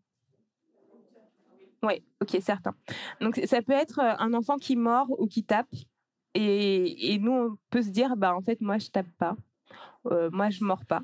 Oui, 1.82 2.04
ok, 2.20 2.38
certain. 2.40 2.74
Donc 3.20 3.40
ça 3.44 3.62
peut 3.62 3.72
être 3.72 3.98
euh, 4.00 4.14
un 4.18 4.32
enfant 4.34 4.56
qui 4.56 4.76
mord 4.76 5.08
ou 5.20 5.26
qui 5.26 5.44
tape. 5.44 5.72
Et, 6.34 7.14
et 7.14 7.18
nous, 7.18 7.32
on 7.32 7.58
peut 7.70 7.82
se 7.82 7.90
dire, 7.90 8.16
bah 8.16 8.34
en 8.34 8.42
fait, 8.42 8.61
moi, 8.61 8.78
je 8.78 8.88
tape 8.88 9.11
pas. 9.18 9.37
Euh, 10.06 10.30
moi, 10.32 10.50
je 10.50 10.64
mords 10.64 10.84
pas. 10.84 11.02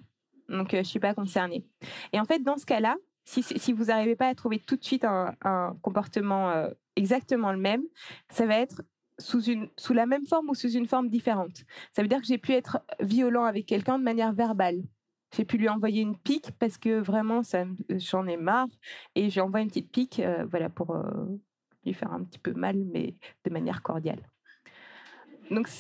Donc, 0.48 0.74
euh, 0.74 0.78
je 0.78 0.88
suis 0.88 1.00
pas 1.00 1.14
concernée. 1.14 1.64
Et 2.12 2.20
en 2.20 2.24
fait, 2.24 2.40
dans 2.40 2.57
ce 2.57 2.66
cas-là, 2.66 2.96
si, 3.24 3.42
si 3.42 3.72
vous 3.72 3.85
n'arrivez 3.85 4.16
pas 4.16 4.28
à 4.28 4.35
trouver 4.35 4.59
tout 4.59 4.76
de 4.76 4.85
suite 4.85 5.04
un, 5.04 5.35
comportement 5.83 6.50
euh, 6.50 6.68
exactement 6.96 7.52
le 7.52 7.59
même, 7.59 7.83
ça 8.28 8.46
va 8.46 8.59
être 8.59 8.83
sous, 9.18 9.42
une, 9.44 9.68
sous 9.78 9.94
la 9.94 10.07
même 10.07 10.26
forme 10.26 10.50
ou 10.50 10.54
sous 10.54 10.70
une 10.70 10.87
forme 10.87 11.09
différente. 11.09 11.64
Ça 11.92 12.02
veut 12.02 12.09
dire 12.09 12.20
que 12.20 12.26
j'ai 12.26 12.38
pu 12.38 12.52
être 12.52 12.80
violent 13.00 13.44
avec 13.44 13.66
quelqu'un 13.66 13.98
de 13.98 14.04
manière 14.04 14.33
verbale. 14.33 14.83
J'ai 15.35 15.44
pu 15.44 15.57
lui 15.57 15.68
envoyer 15.68 16.02
une 16.02 16.16
pique 16.16 16.52
parce 16.59 16.78
que 16.78 17.00
vraiment, 17.00 17.40
j'en 17.88 18.26
ai 18.26 18.37
marre. 18.37 18.68
Et 19.14 19.30
j'ai 19.30 19.40
envoyé 19.40 19.64
une 19.64 19.70
petite 19.70 19.90
pique 19.90 20.20
euh, 20.20 20.44
voilà, 20.48 20.68
pour 20.68 20.96
lui 21.85 21.94
faire 21.94 22.12
un 22.12 22.22
petit 22.22 22.38
peu 22.38 22.52
mal, 22.52 22.76
mais 22.76 23.16
de 23.44 23.50
manière 23.50 23.83
cordiale. 23.83 24.20
Donc. 25.50 25.68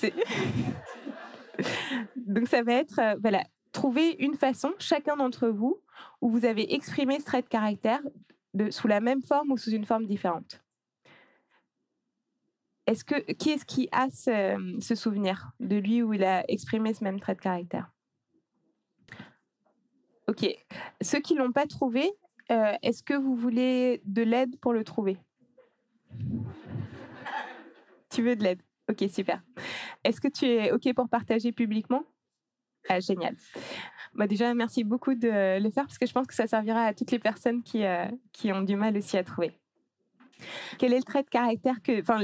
Donc 2.16 2.48
ça 2.48 2.64
va 2.64 2.72
être, 2.72 3.16
voilà, 3.20 3.44
trouver 3.74 4.16
une 4.20 4.36
façon, 4.36 4.72
chacun 4.78 5.16
d'entre 5.16 5.48
vous, 5.48 5.82
où 6.22 6.30
vous 6.30 6.46
avez 6.46 6.72
exprimé 6.74 7.20
ce 7.20 7.26
trait 7.26 7.42
de 7.42 7.48
caractère 7.48 8.00
sous 8.70 8.88
la 8.88 9.00
même 9.00 9.22
forme 9.22 9.50
ou 9.50 9.58
sous 9.58 9.70
une 9.70 9.84
forme 9.84 10.06
différente. 10.06 10.64
Est-ce 12.86 13.04
que 13.04 13.32
qui 13.32 13.50
est-ce 13.50 13.64
qui 13.64 13.88
a 13.92 14.08
ce, 14.10 14.78
ce 14.80 14.94
souvenir 14.94 15.50
de 15.58 15.76
lui 15.76 16.02
où 16.02 16.12
il 16.12 16.22
a 16.22 16.44
exprimé 16.48 16.94
ce 16.94 17.02
même 17.02 17.18
trait 17.18 17.34
de 17.34 17.40
caractère? 17.40 17.90
Ok. 20.28 20.46
Ceux 21.02 21.20
qui 21.20 21.34
l'ont 21.34 21.52
pas 21.52 21.66
trouvé, 21.66 22.10
euh, 22.50 22.74
est-ce 22.82 23.02
que 23.02 23.14
vous 23.14 23.34
voulez 23.34 24.00
de 24.04 24.22
l'aide 24.22 24.58
pour 24.60 24.72
le 24.72 24.84
trouver? 24.84 25.18
Tu 28.10 28.22
veux 28.22 28.36
de 28.36 28.42
l'aide? 28.42 28.62
Ok, 28.88 29.04
super. 29.10 29.42
Est-ce 30.04 30.20
que 30.20 30.28
tu 30.28 30.44
es 30.44 30.70
ok 30.70 30.94
pour 30.94 31.08
partager 31.08 31.52
publiquement? 31.52 32.04
Ah, 32.88 33.00
génial. 33.00 33.34
Bah 34.14 34.26
déjà, 34.26 34.54
merci 34.54 34.84
beaucoup 34.84 35.14
de 35.14 35.58
le 35.60 35.70
faire 35.70 35.84
parce 35.86 35.98
que 35.98 36.06
je 36.06 36.12
pense 36.12 36.26
que 36.26 36.34
ça 36.34 36.46
servira 36.46 36.84
à 36.84 36.94
toutes 36.94 37.10
les 37.10 37.18
personnes 37.18 37.62
qui, 37.62 37.84
euh, 37.84 38.06
qui 38.32 38.52
ont 38.52 38.62
du 38.62 38.76
mal 38.76 38.96
aussi 38.96 39.16
à 39.16 39.24
trouver. 39.24 39.58
Quel 40.78 40.92
est 40.92 40.98
le 40.98 41.02
trait 41.04 41.22
de 41.22 41.28
caractère 41.28 41.80
que, 41.82 42.00
enfin, 42.00 42.20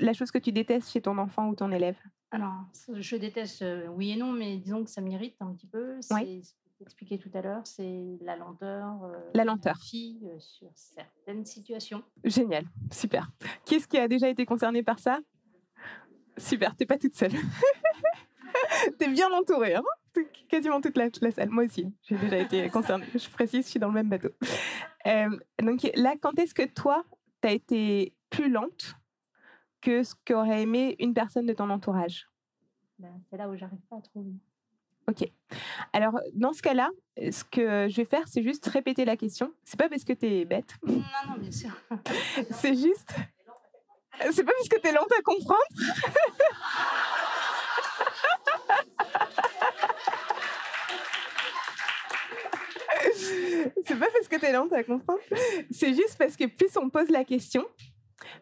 la 0.00 0.12
chose 0.12 0.30
que 0.30 0.38
tu 0.38 0.52
détestes 0.52 0.90
chez 0.90 1.00
ton 1.00 1.18
enfant 1.18 1.48
ou 1.48 1.54
ton 1.54 1.70
élève? 1.72 1.96
Alors, 2.30 2.52
je 2.94 3.16
déteste 3.16 3.62
euh, 3.62 3.86
oui 3.88 4.12
et 4.12 4.16
non, 4.16 4.32
mais 4.32 4.56
disons 4.58 4.84
que 4.84 4.90
ça 4.90 5.00
m'irrite 5.00 5.36
un 5.40 5.52
petit 5.54 5.66
peu. 5.66 5.96
C'est 6.00 6.14
Ouais. 6.14 6.40
ce 6.42 6.52
que 6.52 6.68
tu 6.78 6.82
expliquais 6.82 7.18
tout 7.18 7.30
à 7.34 7.40
l'heure, 7.42 7.66
c'est 7.66 8.18
la 8.22 8.36
lenteur. 8.36 9.04
euh, 9.04 9.18
La 9.34 9.44
lenteur. 9.44 9.76
fille 9.78 10.20
euh, 10.26 10.38
sur 10.38 10.68
certaines 10.74 11.44
situations. 11.46 12.02
Génial, 12.24 12.64
super. 12.92 13.30
Qui 13.64 13.76
est-ce 13.76 13.86
qui 13.88 13.98
a 13.98 14.08
déjà 14.08 14.28
été 14.28 14.44
concerné 14.46 14.82
par 14.82 14.98
ça? 14.98 15.18
Super, 16.36 16.74
t'es 16.76 16.86
pas 16.86 16.98
toute 16.98 17.14
seule. 17.14 17.32
t'es 18.98 19.08
bien 19.08 19.30
entourée, 19.32 19.74
hein 19.76 19.82
quasiment 20.48 20.80
toute 20.80 20.96
la, 20.96 21.08
la 21.20 21.30
salle. 21.30 21.50
Moi 21.50 21.64
aussi, 21.64 21.92
j'ai 22.02 22.16
déjà 22.16 22.38
été 22.38 22.68
concernée. 22.70 23.06
Je 23.14 23.28
précise, 23.28 23.64
je 23.64 23.70
suis 23.70 23.80
dans 23.80 23.88
le 23.88 23.94
même 23.94 24.08
bateau. 24.08 24.30
Euh, 25.06 25.38
donc 25.62 25.88
là, 25.94 26.14
quand 26.20 26.38
est-ce 26.38 26.54
que 26.54 26.66
toi, 26.66 27.04
t'as 27.40 27.52
été 27.52 28.14
plus 28.30 28.50
lente 28.50 28.96
que 29.80 30.02
ce 30.02 30.14
qu'aurait 30.26 30.62
aimé 30.62 30.96
une 30.98 31.14
personne 31.14 31.46
de 31.46 31.52
ton 31.52 31.68
entourage? 31.70 32.28
Ben, 32.98 33.20
c'est 33.28 33.36
là 33.36 33.48
où 33.48 33.56
j'arrive 33.56 33.80
pas 33.90 33.96
à 33.96 34.00
trouver. 34.00 34.32
Ok. 35.06 35.28
Alors, 35.92 36.18
dans 36.32 36.52
ce 36.54 36.62
cas-là, 36.62 36.88
ce 37.18 37.44
que 37.44 37.88
je 37.90 37.96
vais 37.96 38.06
faire, 38.06 38.26
c'est 38.26 38.42
juste 38.42 38.66
répéter 38.66 39.04
la 39.04 39.16
question. 39.16 39.52
C'est 39.64 39.78
pas 39.78 39.88
parce 39.88 40.04
que 40.04 40.14
t'es 40.14 40.44
bête, 40.46 40.74
Non, 40.86 41.02
non, 41.28 41.36
bien 41.38 41.50
sûr. 41.50 41.70
c'est 42.50 42.74
juste. 42.74 43.14
C'est 44.30 44.44
pas 44.44 44.52
parce 44.52 44.68
que 44.68 44.80
t'es 44.80 44.92
lente 44.92 45.12
à 45.18 45.22
comprendre. 45.22 45.60
C'est 53.86 53.98
pas 53.98 54.08
parce 54.12 54.28
que 54.28 54.38
t'es 54.38 54.52
lente 54.52 54.72
à 54.72 54.82
comprendre. 54.84 55.20
C'est 55.70 55.94
juste 55.94 56.16
parce 56.18 56.36
que 56.36 56.46
plus 56.46 56.76
on 56.76 56.90
pose 56.90 57.08
la 57.10 57.24
question, 57.24 57.64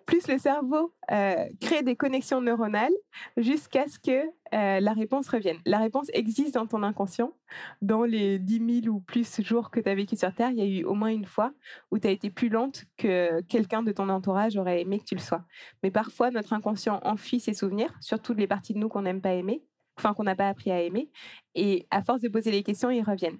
plus 0.07 0.29
le 0.29 0.39
cerveau 0.39 0.95
euh, 1.11 1.45
crée 1.61 1.83
des 1.83 1.97
connexions 1.97 2.41
neuronales 2.41 2.93
jusqu'à 3.37 3.87
ce 3.89 3.99
que 3.99 4.27
euh, 4.55 4.81
la 4.81 4.93
réponse 4.93 5.29
revienne. 5.29 5.59
La 5.65 5.79
réponse 5.79 6.09
existe 6.13 6.55
dans 6.55 6.67
ton 6.67 6.83
inconscient. 6.83 7.33
Dans 7.81 8.05
les 8.05 8.39
10 8.39 8.83
000 8.83 8.95
ou 8.95 9.01
plus 9.01 9.41
jours 9.43 9.71
que 9.71 9.81
tu 9.81 9.89
as 9.89 9.95
vécu 9.95 10.17
sur 10.17 10.35
Terre, 10.35 10.51
il 10.51 10.59
y 10.59 10.63
a 10.63 10.81
eu 10.81 10.85
au 10.85 10.95
moins 10.95 11.11
une 11.11 11.25
fois 11.25 11.53
où 11.91 11.99
tu 11.99 12.07
as 12.07 12.11
été 12.11 12.31
plus 12.31 12.49
lente 12.49 12.85
que 12.97 13.41
quelqu'un 13.43 13.83
de 13.83 13.93
ton 13.93 14.09
entourage 14.09 14.57
aurait 14.57 14.81
aimé 14.81 14.99
que 14.99 15.05
tu 15.05 15.15
le 15.15 15.21
sois. 15.21 15.45
Mais 15.83 15.91
parfois, 15.91 16.31
notre 16.31 16.53
inconscient 16.53 17.01
enfuit 17.05 17.41
ses 17.41 17.55
souvenirs, 17.55 17.93
surtout 18.01 18.35
les 18.35 18.47
parties 18.47 18.75
de 18.75 18.79
nous 18.79 18.89
qu'on 18.89 19.03
n'aime 19.03 19.21
pas 19.21 19.35
aimer, 19.35 19.63
enfin 19.99 20.15
qu'on 20.15 20.25
n'a 20.25 20.37
pas 20.37 20.49
appris 20.49 20.71
à 20.71 20.83
aimer. 20.83 21.11
Et 21.55 21.87
à 21.91 22.03
force 22.03 22.21
de 22.21 22.29
poser 22.29 22.51
les 22.51 22.63
questions, 22.63 22.91
ils 22.91 23.03
reviennent. 23.03 23.39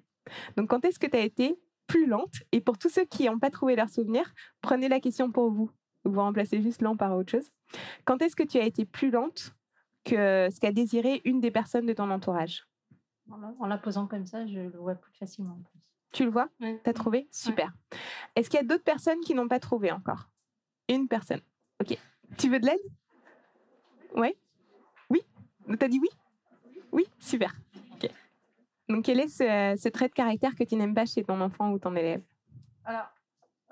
Donc, 0.57 0.69
quand 0.71 0.85
est-ce 0.85 0.99
que 0.99 1.07
tu 1.07 1.17
as 1.17 1.21
été 1.21 1.59
plus 1.87 2.07
lente? 2.07 2.35
Et 2.53 2.61
pour 2.61 2.79
tous 2.79 2.89
ceux 2.89 3.05
qui 3.05 3.25
n'ont 3.25 3.39
pas 3.39 3.51
trouvé 3.51 3.77
leurs 3.77 3.91
souvenirs, 3.91 4.33
prenez 4.61 4.89
la 4.89 5.01
question 5.01 5.31
pour 5.31 5.51
vous. 5.51 5.71
Vous 6.05 6.21
remplacez 6.21 6.61
juste 6.63 6.83
lent 6.83 6.97
par 6.97 7.17
autre 7.17 7.31
chose. 7.31 7.51
Quand 8.05 8.21
est-ce 8.23 8.35
que 8.37 8.43
tu 8.43 8.59
as 8.59 8.65
été 8.65 8.85
plus 8.85 9.11
lente 9.11 9.55
que 10.05 10.49
ce 10.51 10.59
qu'a 10.61 10.73
désiré 10.73 11.23
une 11.25 11.41
des 11.41 11.51
personnes 11.51 11.87
de 11.87 11.93
ton 11.93 12.11
entourage? 12.11 12.67
En 13.31 13.67
la- 13.67 13.79
posant 13.79 14.07
comme 14.07 14.27
ça, 14.27 14.47
je 14.47 14.59
le 14.59 14.79
vois 14.79 14.95
plus 14.97 15.13
facilement. 15.15 15.59
Tu 16.13 16.25
le 16.25 16.31
vois? 16.31 16.49
Ouais. 16.61 16.81
T'as 16.83 16.93
trouvé? 16.93 17.29
Super. 17.31 17.73
Est-ce 18.37 18.51
qu'il 18.51 18.59
y 18.59 18.63
a 18.63 18.67
d'autres 18.67 18.83
personnes 18.85 19.21
qui 19.21 19.35
n'ont 19.35 19.49
pas 19.49 19.61
trouvé 19.61 19.91
encore? 19.93 20.29
Une 20.89 21.09
personne. 21.09 21.41
Ok. 21.81 21.97
Tu 22.37 22.51
veux 22.51 22.59
de 22.59 22.67
l'aide? 22.67 22.81
Oui 24.17 24.35
Oui? 25.09 25.23
T'as 25.79 25.89
dit 25.89 26.01
oui? 26.01 26.11
Oui, 26.91 27.07
super. 27.19 27.55
Donc, 28.89 29.05
quel 29.05 29.21
est 29.21 29.29
ce, 29.29 29.81
ce 29.81 29.89
trait 29.89 30.09
de 30.09 30.13
caractère 30.15 30.55
que 30.55 30.65
tu 30.65 30.77
n'aimes 30.77 30.95
pas 30.95 31.07
chez 31.07 31.25
ton 31.25 31.41
enfant 31.41 31.71
ou 31.73 31.79
ton 31.79 31.95
élève? 31.97 32.23
Alors, 32.85 33.07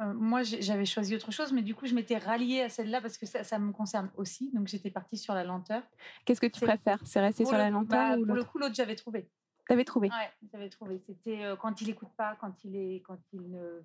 euh, 0.01 0.15
moi, 0.15 0.43
j'avais 0.43 0.87
choisi 0.87 1.15
autre 1.15 1.31
chose, 1.31 1.53
mais 1.53 1.63
du 1.63 1.75
coup, 1.75 1.87
je 1.87 1.95
m'étais 1.95 2.17
ralliée 2.17 2.63
à 2.63 2.69
celle-là 2.69 3.01
parce 3.01 3.19
que 3.19 3.27
ça, 3.27 3.45
ça 3.45 3.59
me 3.59 3.73
concerne 3.73 4.11
aussi. 4.17 4.51
Donc, 4.55 4.69
j'étais 4.69 4.91
partie 4.91 5.17
sur 5.19 5.35
la 5.35 5.45
lenteur. 5.45 5.83
Qu'est-ce 6.25 6.41
que 6.41 6.47
tu 6.47 6.61
préfères? 6.61 7.01
C'est 7.05 7.21
rester 7.21 7.45
sur 7.45 7.53
le- 7.57 7.65
la 7.65 7.71
lenteur 7.71 8.11
bah, 8.11 8.17
ou 8.19 8.25
Pour 8.27 8.35
le 8.37 8.45
coup, 8.45 8.59
l'autre, 8.59 8.75
j'avais 8.75 8.95
trouvé. 8.97 9.29
T'avais 9.69 9.85
trouvé 9.85 10.09
Ouais, 10.09 10.31
j'avais 10.53 10.69
trouvé. 10.69 10.99
C'était 11.07 11.45
euh, 11.45 11.57
quand 11.57 11.81
il 11.81 11.91
écoute 11.91 12.11
pas, 12.17 12.37
quand 12.41 12.65
il 12.65 12.77
est, 12.77 13.03
quand 13.03 13.19
il 13.33 13.51
ne, 13.51 13.83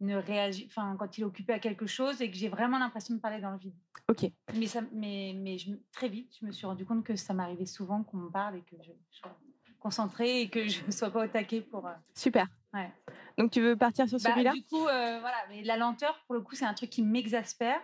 ne 0.00 0.16
réagit, 0.16 0.66
enfin, 0.68 0.96
quand 0.98 1.18
il 1.18 1.20
est 1.22 1.24
occupé 1.24 1.52
à 1.52 1.58
quelque 1.58 1.86
chose 1.86 2.22
et 2.22 2.30
que 2.30 2.36
j'ai 2.36 2.48
vraiment 2.48 2.78
l'impression 2.78 3.14
de 3.14 3.20
parler 3.20 3.40
dans 3.40 3.50
le 3.52 3.58
vide. 3.58 3.74
Ok. 4.08 4.30
Mais 4.54 4.66
ça, 4.66 4.80
mais, 4.92 5.34
mais 5.36 5.58
je, 5.58 5.70
me- 5.70 5.80
très 5.92 6.08
vite, 6.08 6.34
je 6.40 6.46
me 6.46 6.50
suis 6.52 6.66
rendu 6.66 6.84
compte 6.84 7.04
que 7.04 7.14
ça 7.14 7.34
m'arrivait 7.34 7.66
souvent 7.66 8.02
qu'on 8.02 8.16
me 8.16 8.30
parle 8.30 8.56
et 8.56 8.62
que 8.62 8.76
je, 8.82 8.90
concentrée 9.82 10.42
et 10.42 10.48
que 10.48 10.66
je 10.68 10.84
ne 10.86 10.90
sois 10.92 11.10
pas 11.10 11.24
au 11.24 11.28
taquet 11.28 11.60
pour. 11.60 11.86
euh, 11.86 11.92
Super. 12.14 12.46
ouais. 12.72 12.90
Donc, 13.38 13.50
tu 13.50 13.60
veux 13.60 13.76
partir 13.76 14.08
sur 14.08 14.18
Bah, 14.18 14.30
celui-là? 14.30 14.52
du 14.52 14.62
coup, 14.64 14.86
euh, 14.86 15.18
voilà. 15.20 15.36
Mais 15.48 15.62
la 15.64 15.76
lenteur, 15.76 16.22
pour 16.26 16.34
le 16.34 16.40
coup, 16.42 16.54
c'est 16.54 16.64
un 16.64 16.74
truc 16.74 16.90
qui 16.90 17.02
m'exaspère 17.02 17.80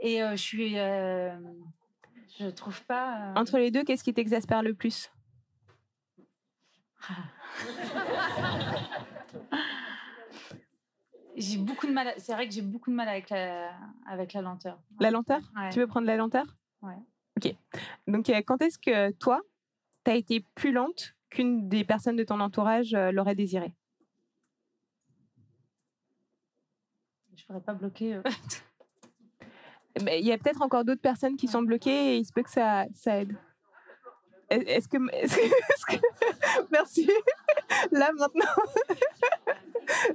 et 0.00 0.22
euh, 0.22 0.32
je 0.32 0.36
suis, 0.42 0.78
euh, 0.78 1.36
je 2.38 2.46
trouve 2.46 2.82
pas. 2.84 3.32
Entre 3.36 3.58
les 3.58 3.70
deux, 3.70 3.82
qu'est-ce 3.84 4.04
qui 4.04 4.14
t'exaspère 4.14 4.62
le 4.62 4.74
plus? 4.74 5.10
J'ai 11.36 11.58
beaucoup 11.58 11.86
de 11.86 11.92
mal. 11.92 12.14
C'est 12.18 12.32
vrai 12.32 12.48
que 12.48 12.54
j'ai 12.54 12.62
beaucoup 12.62 12.90
de 12.90 12.94
mal 12.96 13.08
avec 13.08 13.28
la, 13.28 13.70
avec 14.06 14.32
la 14.32 14.40
lenteur. 14.40 14.78
La 15.00 15.10
lenteur? 15.10 15.40
Ouais. 15.54 15.68
Tu 15.70 15.80
veux 15.80 15.86
prendre 15.86 16.06
la 16.06 16.16
lenteur? 16.16 16.46
Ouais. 16.80 16.96
Ok. 17.36 17.54
Donc, 18.06 18.30
quand 18.46 18.62
est-ce 18.62 18.78
que 18.78 19.10
toi, 19.12 19.42
tu 20.06 20.10
as 20.12 20.14
été 20.16 20.44
plus 20.54 20.70
lente 20.72 21.14
qu'une 21.30 21.68
des 21.68 21.84
personnes 21.84 22.14
de 22.16 22.22
ton 22.24 22.38
entourage 22.40 22.94
euh, 22.94 23.10
l'aurait 23.10 23.34
désiré? 23.34 23.74
Je 27.36 27.44
pourrais 27.44 27.60
pas 27.60 27.74
bloquer. 27.74 28.14
euh, 28.14 28.22
Il 30.18 30.24
y 30.26 30.32
a 30.32 30.38
peut-être 30.38 30.62
encore 30.62 30.84
d'autres 30.84 31.00
personnes 31.00 31.36
qui 31.36 31.48
sont 31.48 31.62
bloquées 31.62 32.14
et 32.14 32.18
il 32.18 32.24
se 32.24 32.32
peut 32.32 32.42
que 32.42 32.50
ça, 32.50 32.84
ça 32.94 33.18
aide. 33.20 33.34
Est- 34.50 34.68
Est-ce 34.68 34.88
que, 34.88 34.96
que- 35.96 36.66
Merci. 36.70 37.10
Là, 37.90 38.10
maintenant. 38.12 38.44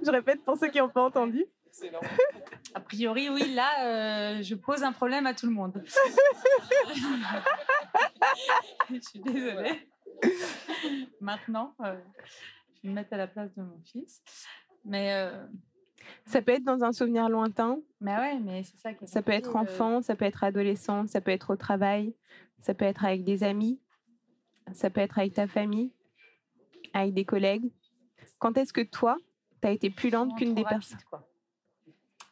Je 0.06 0.12
répète 0.12 0.44
pour 0.46 0.56
ceux 0.58 0.70
qui 0.70 0.78
n'ont 0.78 0.89
pas 0.89 1.04
entendu. 1.04 1.46
A 2.74 2.80
priori, 2.80 3.30
oui, 3.30 3.54
là, 3.54 3.86
euh, 3.86 4.42
je 4.42 4.56
pose 4.56 4.84
un 4.84 4.92
problème 4.92 5.26
à 5.26 5.34
tout 5.34 5.46
le 5.46 5.52
monde. 5.52 5.84
je 8.90 9.00
suis 9.00 9.20
désolée. 9.20 9.88
Maintenant, 11.20 11.76
euh, 11.82 12.00
je 12.76 12.82
vais 12.84 12.90
me 12.90 12.94
mettre 12.94 13.14
à 13.14 13.18
la 13.18 13.28
place 13.28 13.54
de 13.56 13.62
mon 13.62 13.80
fils. 13.84 14.22
Mais, 14.86 15.14
euh, 15.14 15.46
Ça 16.26 16.42
peut 16.42 16.54
être 16.54 16.64
dans 16.64 16.84
un 16.84 16.92
souvenir 16.92 17.30
lointain, 17.30 17.80
mais 18.00 18.16
ouais, 18.16 18.40
mais 18.40 18.64
c'est 18.64 18.78
ça 18.78 18.94
qui 18.94 19.04
est 19.04 19.08
ça 19.08 19.22
peut 19.22 19.32
être 19.32 19.56
euh, 19.56 19.60
enfant, 19.60 20.02
ça 20.02 20.16
peut 20.16 20.26
être 20.26 20.44
adolescent, 20.44 21.08
ça 21.08 21.22
peut 21.22 21.32
être 21.32 21.54
au 21.54 21.56
travail, 21.56 22.16
ça 22.60 22.74
peut 22.74 22.86
être 22.86 23.06
avec 23.06 23.24
des 23.24 23.44
amis, 23.44 23.80
ça 24.74 24.90
peut 24.90 25.02
être 25.02 25.20
avec 25.20 25.34
ta 25.34 25.48
famille, 25.48 25.92
avec 26.94 27.14
des 27.14 27.26
collègues. 27.26 27.72
Quand 28.40 28.58
est-ce 28.58 28.74
que 28.74 28.82
toi, 28.82 29.18
tu 29.62 29.68
as 29.68 29.72
été 29.72 29.90
plus 29.90 30.10
lente 30.10 30.38
qu'une 30.38 30.56
des 30.56 30.64
personnes 30.64 31.00
quoi. 31.10 31.28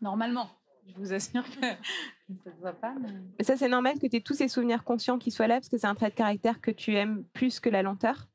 Normalement, 0.02 0.50
je 0.88 0.94
vous 0.96 1.14
assure 1.14 1.44
que 1.44 1.62
ça 2.44 2.50
ne 2.50 2.60
voit 2.60 2.74
pas. 2.74 2.94
Mais... 3.00 3.10
Mais 3.38 3.44
ça, 3.44 3.58
c'est 3.58 3.68
normal 3.68 4.00
que 4.00 4.08
tu 4.08 4.16
aies 4.16 4.22
tous 4.22 4.34
ces 4.34 4.48
souvenirs 4.48 4.84
conscients 4.84 5.18
qui 5.18 5.32
soient 5.32 5.48
là, 5.48 5.56
parce 5.56 5.70
que 5.70 5.78
c'est 5.78 5.88
un 5.88 5.96
trait 5.96 6.10
de 6.10 6.16
caractère 6.16 6.62
que 6.62 6.72
tu 6.72 6.96
aimes 6.96 7.24
plus 7.34 7.60
que 7.60 7.70
la 7.70 7.84
lenteur. 7.84 8.28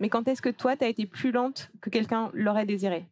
Mais 0.00 0.08
quand 0.08 0.28
est-ce 0.28 0.42
que 0.42 0.48
toi, 0.48 0.76
tu 0.76 0.84
as 0.84 0.88
été 0.88 1.06
plus 1.06 1.32
lente 1.32 1.70
que 1.80 1.90
quelqu'un 1.90 2.30
l'aurait 2.34 2.66
désiré? 2.66 3.08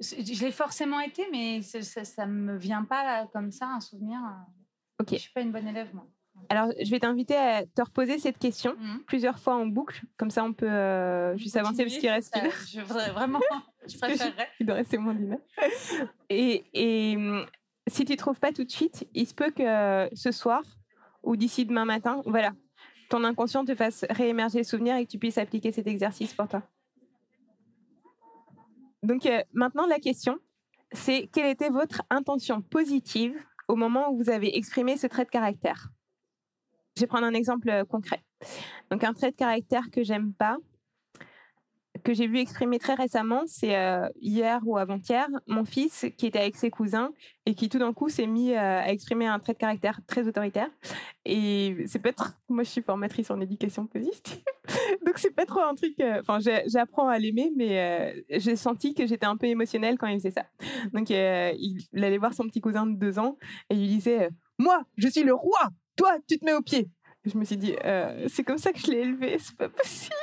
Je 0.00 0.44
l'ai 0.44 0.52
forcément 0.52 1.00
été, 1.00 1.26
mais 1.32 1.62
ça 1.62 2.26
ne 2.26 2.32
me 2.32 2.56
vient 2.56 2.84
pas 2.84 3.26
comme 3.32 3.50
ça, 3.50 3.66
un 3.66 3.80
souvenir. 3.80 4.20
Ok. 5.00 5.08
Je 5.08 5.14
ne 5.14 5.18
suis 5.18 5.32
pas 5.32 5.40
une 5.40 5.52
bonne 5.52 5.66
élève, 5.66 5.94
moi. 5.94 6.06
Alors, 6.48 6.70
je 6.82 6.90
vais 6.90 6.98
t'inviter 7.00 7.36
à 7.36 7.64
te 7.66 7.82
reposer 7.82 8.18
cette 8.18 8.38
question 8.38 8.74
Mhm. 8.78 9.00
plusieurs 9.06 9.38
fois 9.38 9.54
en 9.56 9.66
boucle. 9.66 10.02
Comme 10.16 10.30
ça, 10.30 10.44
on 10.44 10.52
peut 10.52 10.70
euh, 10.70 11.36
juste 11.36 11.56
avancer 11.56 11.84
parce 11.84 11.96
qu'il 11.98 12.08
reste 12.10 12.34
une 12.36 12.50
Je 12.50 12.80
voudrais 12.80 13.10
vraiment, 13.10 13.40
je 13.88 13.96
préférerais. 13.98 14.48
Il 14.60 14.66
doit 14.66 14.76
rester 14.76 14.98
moins 14.98 15.14
d'une 15.14 15.32
heure. 15.32 15.40
Et, 16.30 16.64
et 16.74 17.16
si 17.88 18.04
tu 18.04 18.12
ne 18.12 18.16
trouves 18.16 18.38
pas 18.40 18.52
tout 18.52 18.64
de 18.64 18.70
suite, 18.70 19.06
il 19.14 19.26
se 19.26 19.34
peut 19.34 19.50
que 19.50 20.08
ce 20.14 20.30
soir 20.32 20.62
ou 21.22 21.36
d'ici 21.36 21.64
demain 21.66 21.84
matin, 21.84 22.22
voilà, 22.26 22.52
ton 23.08 23.24
inconscient 23.24 23.64
te 23.64 23.74
fasse 23.74 24.04
réémerger 24.10 24.58
le 24.58 24.64
souvenir 24.64 24.96
et 24.96 25.04
que 25.06 25.10
tu 25.10 25.18
puisses 25.18 25.38
appliquer 25.38 25.72
cet 25.72 25.86
exercice 25.86 26.32
pour 26.34 26.48
toi. 26.48 26.62
Donc 29.02 29.26
euh, 29.26 29.40
maintenant, 29.52 29.86
la 29.86 29.98
question, 29.98 30.38
c'est 30.92 31.28
quelle 31.32 31.46
était 31.46 31.68
votre 31.70 32.02
intention 32.10 32.60
positive 32.62 33.36
au 33.68 33.76
moment 33.76 34.10
où 34.10 34.16
vous 34.16 34.30
avez 34.30 34.56
exprimé 34.56 34.96
ce 34.96 35.06
trait 35.06 35.24
de 35.24 35.30
caractère? 35.30 35.88
Je 36.96 37.02
vais 37.02 37.06
prendre 37.06 37.26
un 37.26 37.34
exemple 37.34 37.68
euh, 37.68 37.84
concret. 37.84 38.22
Donc 38.90 39.04
un 39.04 39.12
trait 39.12 39.30
de 39.30 39.36
caractère 39.36 39.90
que 39.92 40.02
j'aime 40.02 40.32
pas, 40.32 40.56
que 42.04 42.14
j'ai 42.14 42.26
vu 42.26 42.38
exprimer 42.38 42.78
très 42.78 42.94
récemment, 42.94 43.42
c'est 43.46 43.76
euh, 43.76 44.08
hier 44.20 44.60
ou 44.64 44.78
avant-hier, 44.78 45.26
mon 45.46 45.66
fils 45.66 46.06
qui 46.16 46.26
était 46.26 46.38
avec 46.38 46.56
ses 46.56 46.70
cousins 46.70 47.10
et 47.44 47.54
qui 47.54 47.68
tout 47.68 47.78
d'un 47.78 47.92
coup 47.92 48.08
s'est 48.08 48.26
mis 48.26 48.52
euh, 48.52 48.80
à 48.80 48.92
exprimer 48.92 49.26
un 49.26 49.38
trait 49.38 49.52
de 49.52 49.58
caractère 49.58 50.00
très 50.06 50.26
autoritaire. 50.26 50.70
Et 51.26 51.84
c'est 51.86 51.98
pas 51.98 52.12
trop... 52.12 52.28
Moi, 52.48 52.62
je 52.62 52.70
suis 52.70 52.82
formatrice 52.82 53.30
en 53.30 53.40
éducation 53.42 53.86
positive, 53.86 54.42
donc 55.06 55.18
c'est 55.18 55.34
pas 55.34 55.44
trop 55.44 55.60
un 55.60 55.74
truc... 55.74 56.00
Enfin, 56.20 56.38
j'apprends 56.66 57.08
à 57.08 57.18
l'aimer, 57.18 57.52
mais 57.54 58.24
j'ai 58.30 58.56
senti 58.56 58.94
que 58.94 59.06
j'étais 59.06 59.26
un 59.26 59.36
peu 59.36 59.46
émotionnelle 59.46 59.98
quand 59.98 60.06
il 60.06 60.18
faisait 60.18 60.30
ça. 60.30 60.46
Donc, 60.94 61.10
il, 61.10 61.86
il 61.92 62.04
allait 62.04 62.18
voir 62.18 62.32
son 62.32 62.44
petit 62.44 62.62
cousin 62.62 62.86
de 62.86 62.96
deux 62.96 63.18
ans 63.18 63.36
et 63.68 63.74
il 63.74 63.80
lui 63.80 63.88
disait 63.88 64.30
Moi, 64.58 64.82
je 64.96 65.08
suis 65.08 65.24
le 65.24 65.34
roi 65.34 65.70
Toi, 65.96 66.18
tu 66.28 66.38
te 66.38 66.44
mets 66.44 66.54
au 66.54 66.62
pied!» 66.62 66.90
Je 67.24 67.36
me 67.36 67.44
suis 67.44 67.56
dit 67.56 67.74
Euh, 67.84 68.26
C'est 68.28 68.44
comme 68.44 68.58
ça 68.58 68.72
que 68.72 68.78
je 68.78 68.90
l'ai 68.90 68.98
élevé, 68.98 69.36
c'est 69.38 69.56
pas 69.56 69.68
possible. 69.68 70.14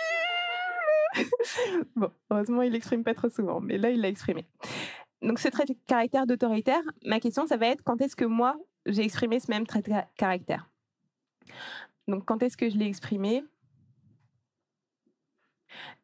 Bon, 1.95 2.11
heureusement, 2.31 2.61
il 2.61 2.71
l'exprime 2.71 3.03
pas 3.03 3.13
trop 3.13 3.29
souvent, 3.29 3.59
mais 3.59 3.77
là, 3.77 3.89
il 3.91 4.01
l'a 4.01 4.07
exprimé. 4.07 4.45
Donc, 5.21 5.39
ce 5.39 5.47
trait 5.47 5.65
de 5.65 5.75
caractère 5.87 6.25
d'autoritaire, 6.25 6.81
ma 7.05 7.19
question, 7.19 7.45
ça 7.47 7.57
va 7.57 7.67
être 7.67 7.83
quand 7.83 8.01
est-ce 8.01 8.15
que 8.15 8.25
moi, 8.25 8.57
j'ai 8.85 9.03
exprimé 9.03 9.39
ce 9.39 9.49
même 9.51 9.65
trait 9.67 9.81
de 9.81 9.89
ca- 9.89 10.07
caractère? 10.17 10.69
Donc, 12.07 12.25
quand 12.25 12.41
est-ce 12.43 12.57
que 12.57 12.69
je 12.69 12.77
l'ai 12.77 12.87
exprimé? 12.87 13.43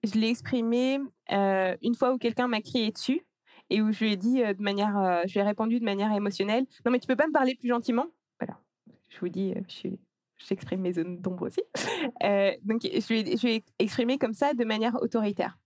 Je 0.04 0.14
l'ai 0.18 0.30
exprimé 0.30 1.00
euh, 1.32 1.76
une 1.82 1.96
fois 1.96 2.14
où 2.14 2.18
quelqu'un 2.18 2.48
m'a 2.48 2.62
crié 2.62 2.92
dessus 2.92 3.22
et 3.70 3.82
où 3.82 3.92
je 3.92 4.00
lui 4.06 4.14
ai 4.14 4.18
dit 4.18 4.42
euh, 4.44 4.54
de 4.54 4.62
manière, 4.62 4.98
euh, 4.98 5.22
je 5.28 5.34
lui 5.34 5.40
ai 5.40 5.44
répondu 5.44 5.80
de 5.80 5.86
manière 5.86 6.12
émotionnelle, 6.14 6.66
non 6.86 6.92
mais 6.92 7.00
tu 7.00 7.08
peux 7.08 7.16
pas 7.18 7.28
me 7.28 7.34
parler 7.34 7.56
plus 7.56 7.68
gentiment? 7.70 8.06
Je 9.10 9.20
vous 9.20 9.30
dis, 9.30 9.54
euh, 9.56 9.62
je 9.68 9.90
j'exprime 10.38 10.82
mes 10.82 10.94
zones 10.94 11.20
d'ombre 11.20 11.48
aussi. 11.48 11.62
Euh, 12.24 12.52
donc, 12.64 12.82
je 12.84 13.14
ai, 13.14 13.38
je 13.38 13.46
lui 13.46 13.56
ai 13.56 13.64
exprimé 13.78 14.18
comme 14.18 14.34
ça 14.34 14.54
de 14.54 14.64
manière 14.64 14.96
autoritaire. 15.02 15.58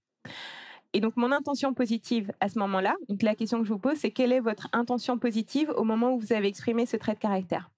Et 0.94 1.00
donc, 1.00 1.16
mon 1.16 1.32
intention 1.32 1.74
positive 1.74 2.32
à 2.40 2.50
ce 2.50 2.58
moment-là, 2.60 2.96
donc 3.08 3.22
la 3.22 3.36
question 3.36 3.60
que 3.60 3.66
je 3.66 3.74
vous 3.74 3.80
pose, 3.80 3.98
c'est 3.98 4.12
quelle 4.12 4.32
est 4.32 4.40
votre 4.40 4.68
intention 4.74 5.18
positive 5.18 5.72
au 5.76 5.84
moment 5.84 6.14
où 6.14 6.20
vous 6.20 6.34
avez 6.34 6.48
exprimé 6.48 6.86
ce 6.86 6.98
trait 6.98 7.14
de 7.14 7.20
caractère? 7.20 7.72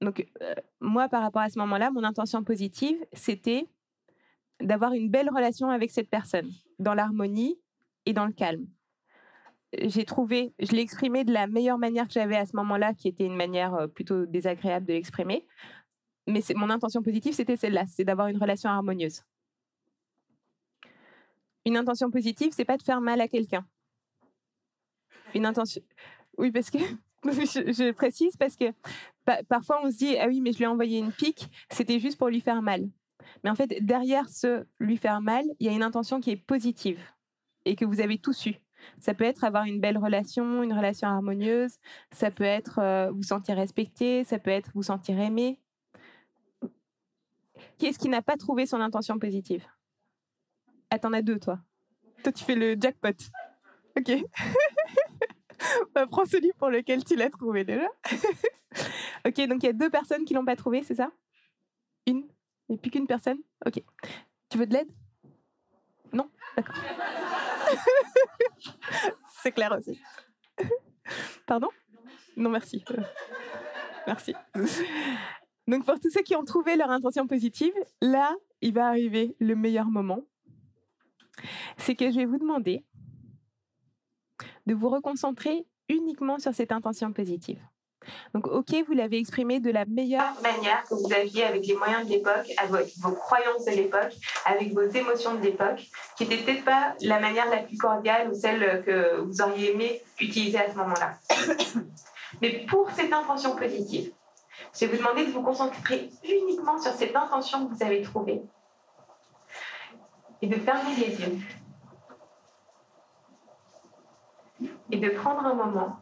Donc, 0.00 0.26
euh, 0.42 0.54
moi, 0.80 1.08
par 1.08 1.22
rapport 1.22 1.42
à 1.42 1.50
ce 1.50 1.58
moment-là, 1.58 1.90
mon 1.90 2.04
intention 2.04 2.44
positive, 2.44 2.96
c'était 3.12 3.66
d'avoir 4.60 4.92
une 4.92 5.10
belle 5.10 5.30
relation 5.30 5.70
avec 5.70 5.90
cette 5.90 6.10
personne, 6.10 6.50
dans 6.78 6.94
l'harmonie 6.94 7.58
et 8.06 8.12
dans 8.12 8.26
le 8.26 8.32
calme. 8.32 8.66
J'ai 9.76 10.04
trouvé, 10.04 10.54
je 10.58 10.72
l'ai 10.72 10.80
exprimé 10.80 11.24
de 11.24 11.32
la 11.32 11.46
meilleure 11.46 11.78
manière 11.78 12.06
que 12.06 12.14
j'avais 12.14 12.36
à 12.36 12.46
ce 12.46 12.56
moment-là, 12.56 12.94
qui 12.94 13.08
était 13.08 13.26
une 13.26 13.36
manière 13.36 13.74
euh, 13.74 13.86
plutôt 13.86 14.24
désagréable 14.24 14.86
de 14.86 14.94
l'exprimer. 14.94 15.46
Mais 16.26 16.40
mon 16.54 16.70
intention 16.70 17.02
positive, 17.02 17.34
c'était 17.34 17.56
celle-là, 17.56 17.84
c'est 17.86 18.04
d'avoir 18.04 18.28
une 18.28 18.38
relation 18.38 18.70
harmonieuse. 18.70 19.22
Une 21.64 21.76
intention 21.76 22.10
positive, 22.10 22.52
c'est 22.54 22.64
pas 22.64 22.76
de 22.76 22.82
faire 22.82 23.00
mal 23.00 23.20
à 23.20 23.28
quelqu'un. 23.28 23.66
Une 25.34 25.44
intention. 25.44 25.82
Oui, 26.38 26.50
parce 26.50 26.70
que 26.70 26.78
je, 27.24 27.92
précise 27.92 28.36
parce 28.36 28.56
que 28.56 28.72
pa- 29.24 29.42
parfois 29.42 29.80
on 29.84 29.90
se 29.90 29.96
dit 29.96 30.16
ah 30.18 30.28
oui, 30.28 30.40
mais 30.40 30.52
je 30.52 30.58
lui 30.58 30.64
ai 30.64 30.68
envoyé 30.68 30.98
une 30.98 31.12
pique, 31.12 31.50
c'était 31.70 31.98
juste 31.98 32.16
pour 32.16 32.28
lui 32.28 32.40
faire 32.40 32.62
mal. 32.62 32.88
Mais 33.44 33.50
en 33.50 33.54
fait, 33.54 33.84
derrière 33.84 34.28
ce 34.28 34.66
lui 34.78 34.96
faire 34.96 35.20
mal, 35.20 35.44
il 35.58 35.66
y 35.66 35.70
a 35.70 35.72
une 35.72 35.82
intention 35.82 36.20
qui 36.20 36.30
est 36.30 36.36
positive 36.36 37.00
et 37.64 37.76
que 37.76 37.84
vous 37.84 38.00
avez 38.00 38.18
tous 38.18 38.46
eu. 38.46 38.54
Ça 39.00 39.14
peut 39.14 39.24
être 39.24 39.44
avoir 39.44 39.64
une 39.64 39.80
belle 39.80 39.98
relation, 39.98 40.62
une 40.62 40.72
relation 40.72 41.08
harmonieuse. 41.08 41.78
Ça 42.12 42.30
peut 42.30 42.44
être 42.44 42.78
euh, 42.78 43.10
vous 43.10 43.22
sentir 43.22 43.56
respecté. 43.56 44.24
Ça 44.24 44.38
peut 44.38 44.50
être 44.50 44.70
vous 44.74 44.82
sentir 44.82 45.18
aimé. 45.18 45.60
Qui 47.78 47.86
est-ce 47.86 47.98
qui 47.98 48.08
n'a 48.08 48.22
pas 48.22 48.36
trouvé 48.36 48.66
son 48.66 48.80
intention 48.80 49.18
positive? 49.18 49.64
Ah, 50.90 50.98
t'en 50.98 51.12
as 51.12 51.22
deux, 51.22 51.38
toi. 51.38 51.58
Toi, 52.22 52.32
tu 52.32 52.44
fais 52.44 52.54
le 52.54 52.76
jackpot. 52.80 53.08
Ok. 53.96 54.10
bah, 55.94 56.06
prends 56.06 56.24
celui 56.24 56.52
pour 56.58 56.70
lequel 56.70 57.04
tu 57.04 57.16
l'as 57.16 57.30
trouvé 57.30 57.64
déjà. 57.64 57.88
Ok, 59.26 59.46
donc 59.48 59.62
il 59.62 59.66
y 59.66 59.68
a 59.70 59.72
deux 59.72 59.90
personnes 59.90 60.24
qui 60.24 60.34
l'ont 60.34 60.44
pas 60.44 60.56
trouvé, 60.56 60.82
c'est 60.82 60.94
ça? 60.94 61.10
Une? 62.06 62.28
A 62.70 62.76
plus 62.76 62.90
qu'une 62.90 63.06
personne? 63.06 63.38
Ok. 63.66 63.82
Tu 64.48 64.58
veux 64.58 64.66
de 64.66 64.74
l'aide? 64.74 64.88
Non? 66.12 66.30
D'accord. 66.56 66.76
c'est 69.42 69.52
clair 69.52 69.72
aussi. 69.76 70.00
Pardon? 71.46 71.68
Non, 72.36 72.50
merci. 72.50 72.84
Merci. 74.06 74.34
Donc 75.66 75.84
pour 75.84 76.00
tous 76.00 76.10
ceux 76.10 76.22
qui 76.22 76.34
ont 76.36 76.44
trouvé 76.44 76.76
leur 76.76 76.90
intention 76.90 77.26
positive, 77.26 77.74
là, 78.00 78.34
il 78.60 78.72
va 78.72 78.88
arriver 78.88 79.36
le 79.38 79.54
meilleur 79.54 79.86
moment. 79.86 80.22
C'est 81.76 81.94
que 81.94 82.10
je 82.10 82.16
vais 82.16 82.24
vous 82.24 82.38
demander 82.38 82.84
de 84.66 84.74
vous 84.74 84.88
reconcentrer 84.88 85.66
uniquement 85.88 86.38
sur 86.38 86.54
cette 86.54 86.72
intention 86.72 87.12
positive. 87.12 87.60
Donc, 88.34 88.46
ok, 88.46 88.74
vous 88.86 88.94
l'avez 88.94 89.18
exprimé 89.18 89.60
de 89.60 89.70
la 89.70 89.84
meilleure 89.84 90.34
manière 90.42 90.84
que 90.84 90.94
vous 90.94 91.12
aviez 91.12 91.44
avec 91.44 91.66
les 91.66 91.74
moyens 91.74 92.06
de 92.06 92.10
l'époque, 92.10 92.50
avec 92.58 92.92
vos 92.98 93.12
croyances 93.12 93.64
de 93.64 93.72
l'époque, 93.72 94.14
avec 94.44 94.72
vos 94.72 94.82
émotions 94.82 95.34
de 95.34 95.42
l'époque, 95.42 95.88
qui 96.16 96.24
n'était 96.24 96.42
peut-être 96.42 96.64
pas 96.64 96.94
la 97.02 97.20
manière 97.20 97.48
la 97.50 97.58
plus 97.58 97.76
cordiale 97.76 98.28
ou 98.30 98.34
celle 98.34 98.82
que 98.84 99.20
vous 99.20 99.40
auriez 99.40 99.72
aimé 99.72 100.02
utiliser 100.20 100.58
à 100.58 100.70
ce 100.70 100.76
moment-là. 100.76 101.14
Mais 102.42 102.66
pour 102.68 102.90
cette 102.90 103.12
intention 103.12 103.56
positive, 103.56 104.12
je 104.74 104.86
vais 104.86 104.92
vous 104.92 104.98
demander 104.98 105.26
de 105.26 105.30
vous 105.30 105.42
concentrer 105.42 106.10
uniquement 106.24 106.78
sur 106.80 106.92
cette 106.92 107.14
intention 107.14 107.66
que 107.66 107.74
vous 107.74 107.82
avez 107.82 108.02
trouvée 108.02 108.42
et 110.42 110.46
de 110.46 110.54
fermer 110.56 110.94
les 110.96 111.20
yeux 111.20 111.38
et 114.90 114.96
de 114.96 115.08
prendre 115.10 115.44
un 115.44 115.54
moment 115.54 116.00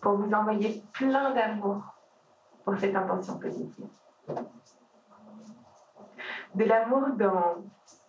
pour 0.00 0.12
vous 0.12 0.32
envoyer 0.32 0.82
plein 0.92 1.32
d'amour 1.32 1.82
pour 2.64 2.78
cette 2.78 2.94
intention 2.94 3.38
positive. 3.38 3.86
De 6.54 6.64
l'amour 6.64 7.08
dans 7.16 7.56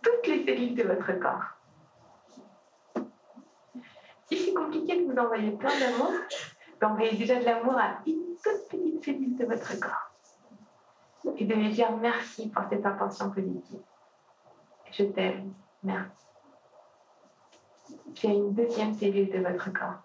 toutes 0.02 0.28
les 0.28 0.46
cellules 0.46 0.76
de 0.76 0.84
votre 0.84 1.12
corps. 1.20 1.44
Si 4.28 4.38
c'est 4.38 4.54
compliqué 4.54 5.04
de 5.04 5.12
vous 5.12 5.18
envoyer 5.18 5.52
plein 5.52 5.80
d'amour, 5.80 6.12
d'envoyer 6.82 7.18
déjà 7.18 7.40
de 7.40 7.46
l'amour 7.46 7.78
à 7.78 8.00
une 8.06 8.36
toute 8.44 8.68
petite 8.70 9.04
cellule 9.04 9.38
de 9.38 9.46
votre 9.46 9.80
corps. 9.80 10.12
Et 11.38 11.46
de 11.46 11.54
lui 11.54 11.70
dire 11.70 11.96
merci 11.98 12.50
pour 12.50 12.64
cette 12.70 12.86
intention 12.86 13.32
positive. 13.32 13.80
Je 14.92 15.04
t'aime, 15.06 15.54
merci. 15.82 16.26
Puis 18.14 18.28
à 18.28 18.32
une 18.32 18.54
deuxième 18.54 18.94
cellule 18.94 19.32
de 19.32 19.40
votre 19.40 19.72
corps. 19.72 20.02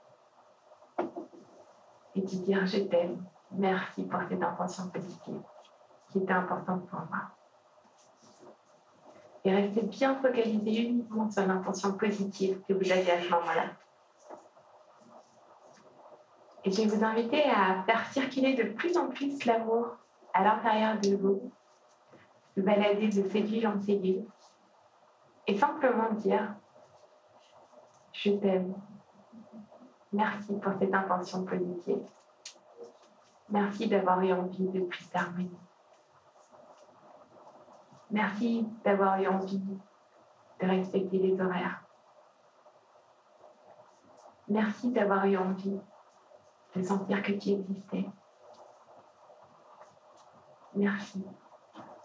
Et 2.18 2.22
dire 2.22 2.66
je 2.66 2.78
t'aime, 2.78 3.24
merci 3.52 4.02
pour 4.02 4.20
cette 4.28 4.42
intention 4.42 4.88
positive 4.88 5.40
qui 6.10 6.18
était 6.18 6.32
importante 6.32 6.84
pour 6.88 6.98
moi. 6.98 7.30
Et 9.44 9.54
restez 9.54 9.82
bien 9.82 10.16
focalisé 10.16 10.88
uniquement 10.88 11.30
sur 11.30 11.46
l'intention 11.46 11.92
positive 11.92 12.60
que 12.66 12.72
vous 12.72 12.90
avez 12.90 13.08
à 13.12 13.22
ce 13.22 13.30
moment-là. 13.30 13.66
Et 16.64 16.72
je 16.72 16.82
vais 16.82 16.88
vous 16.88 17.04
inviter 17.04 17.44
à 17.44 17.84
faire 17.84 18.04
circuler 18.10 18.54
de 18.54 18.64
plus 18.64 18.96
en 18.96 19.08
plus 19.10 19.44
l'amour 19.44 19.96
à 20.34 20.42
l'intérieur 20.42 20.98
de 20.98 21.14
vous, 21.14 21.52
de 22.56 22.62
balader 22.62 23.06
de 23.06 23.28
cellule 23.28 23.68
en 23.68 23.80
cellule, 23.80 24.24
et 25.46 25.56
simplement 25.56 26.10
dire 26.14 26.56
Je 28.12 28.32
t'aime. 28.32 28.74
Merci 30.12 30.54
pour 30.58 30.72
cette 30.78 30.94
intention 30.94 31.44
positive. 31.44 32.06
Merci 33.50 33.88
d'avoir 33.88 34.20
eu 34.20 34.32
envie 34.32 34.68
de 34.68 34.80
plus 34.80 35.10
d'harmonie. 35.10 35.58
Merci 38.10 38.66
d'avoir 38.84 39.20
eu 39.20 39.26
envie 39.26 39.58
de 39.58 40.66
respecter 40.66 41.18
les 41.18 41.40
horaires. 41.40 41.82
Merci 44.48 44.90
d'avoir 44.92 45.26
eu 45.26 45.36
envie 45.36 45.78
de 46.74 46.82
sentir 46.82 47.22
que 47.22 47.32
tu 47.32 47.50
existais. 47.50 48.06
Merci 50.74 51.22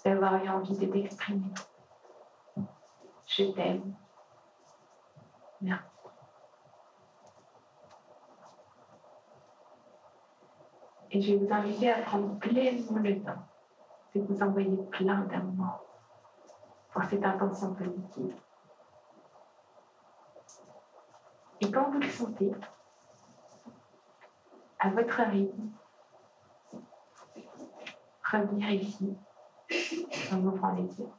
d'avoir 0.03 0.43
eu 0.43 0.49
envie 0.49 0.77
de 0.77 0.85
t'exprimer. 0.87 1.53
Je 3.25 3.43
t'aime. 3.51 3.95
Merci. 5.61 5.92
Et 11.13 11.21
je 11.21 11.33
vais 11.33 11.45
vous 11.45 11.53
inviter 11.53 11.91
à 11.91 12.01
prendre 12.01 12.39
pleinement 12.39 12.99
le 12.99 13.21
temps 13.21 13.45
de 14.15 14.21
vous 14.21 14.41
envoyer 14.41 14.77
plein 14.89 15.21
d'amour 15.21 15.85
pour 16.91 17.03
cette 17.03 17.23
intention 17.23 17.75
positive. 17.75 18.35
Et 21.61 21.69
quand 21.69 21.91
vous 21.91 21.99
le 21.99 22.09
sentez, 22.09 22.51
à 24.79 24.89
votre 24.89 25.21
rythme, 25.21 25.69
revenir 28.31 28.71
ici 28.71 29.15
en 30.31 30.43
ouvrant 30.43 30.73
les 30.73 30.99
yeux. 30.99 31.09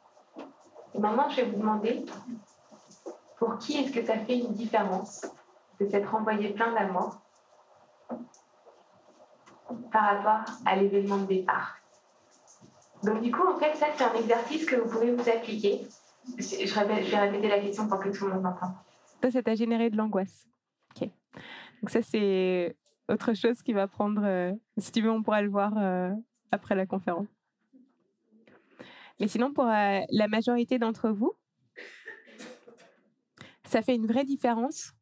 Et 0.92 0.98
maintenant, 0.98 1.28
je 1.28 1.36
vais 1.36 1.50
vous 1.50 1.58
demander 1.58 2.04
pour 3.38 3.58
qui 3.58 3.78
est-ce 3.78 3.92
que 3.92 4.04
ça 4.04 4.18
fait 4.18 4.38
une 4.38 4.52
différence 4.52 5.24
de 5.80 5.86
s'être 5.86 6.14
envoyé 6.14 6.50
plein 6.50 6.72
d'amour 6.72 7.20
par 9.92 10.16
rapport 10.16 10.54
à 10.64 10.76
l'événement 10.76 11.18
de 11.18 11.26
départ. 11.26 11.76
Donc 13.02 13.22
du 13.22 13.30
coup, 13.30 13.46
en 13.46 13.58
fait, 13.58 13.74
ça, 13.74 13.86
c'est 13.94 14.04
un 14.04 14.14
exercice 14.14 14.64
que 14.64 14.76
vous 14.76 14.90
pouvez 14.90 15.12
vous 15.12 15.28
appliquer. 15.28 15.86
Je, 16.38 16.78
répète, 16.78 17.04
vais 17.04 17.18
répéter 17.18 17.48
la 17.48 17.60
question 17.60 17.86
pour 17.86 17.98
que 17.98 18.08
tout 18.08 18.26
le 18.26 18.34
monde 18.34 18.46
entende. 18.46 18.72
Ça, 19.22 19.30
ça 19.30 19.42
t'a 19.42 19.54
généré 19.54 19.90
de 19.90 19.96
l'angoisse. 19.96 20.46
Ok. 20.96 21.08
Donc 21.82 21.90
ça, 21.90 22.02
c'est 22.02 22.76
autre 23.08 23.34
chose 23.34 23.62
qui 23.62 23.72
va 23.72 23.86
prendre... 23.86 24.22
Euh, 24.24 24.52
si 24.78 24.90
tu 24.90 25.02
veux, 25.02 25.10
on 25.10 25.22
pourra 25.22 25.42
le 25.42 25.50
voir 25.50 25.74
euh, 25.76 26.10
après 26.50 26.74
la 26.74 26.86
conférence. 26.86 27.28
Mais 29.20 29.28
sinon, 29.28 29.52
pour 29.52 29.66
euh, 29.66 30.00
la 30.10 30.28
majorité 30.28 30.78
d'entre 30.78 31.10
vous, 31.10 31.32
ça 33.64 33.82
fait 33.82 33.94
une 33.94 34.06
vraie 34.06 34.24
différence 34.24 34.92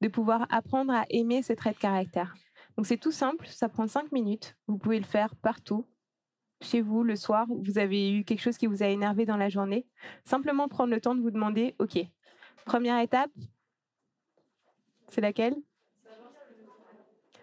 de 0.00 0.08
pouvoir 0.08 0.46
apprendre 0.50 0.92
à 0.92 1.04
aimer 1.10 1.42
ces 1.42 1.56
traits 1.56 1.76
de 1.76 1.80
caractère. 1.80 2.34
Donc 2.76 2.86
c'est 2.86 2.98
tout 2.98 3.12
simple, 3.12 3.46
ça 3.46 3.68
prend 3.68 3.86
cinq 3.86 4.10
minutes. 4.12 4.56
Vous 4.66 4.78
pouvez 4.78 4.98
le 4.98 5.04
faire 5.04 5.34
partout, 5.36 5.86
chez 6.64 6.80
vous, 6.80 7.02
le 7.02 7.16
soir, 7.16 7.46
vous 7.48 7.78
avez 7.78 8.12
eu 8.12 8.24
quelque 8.24 8.40
chose 8.40 8.56
qui 8.56 8.66
vous 8.66 8.82
a 8.82 8.86
énervé 8.86 9.26
dans 9.26 9.36
la 9.36 9.48
journée. 9.48 9.86
Simplement 10.24 10.68
prendre 10.68 10.92
le 10.92 11.00
temps 11.00 11.14
de 11.14 11.20
vous 11.20 11.30
demander, 11.30 11.74
OK, 11.78 11.98
première 12.64 12.98
étape, 13.00 13.30
c'est 15.08 15.20
laquelle? 15.20 15.56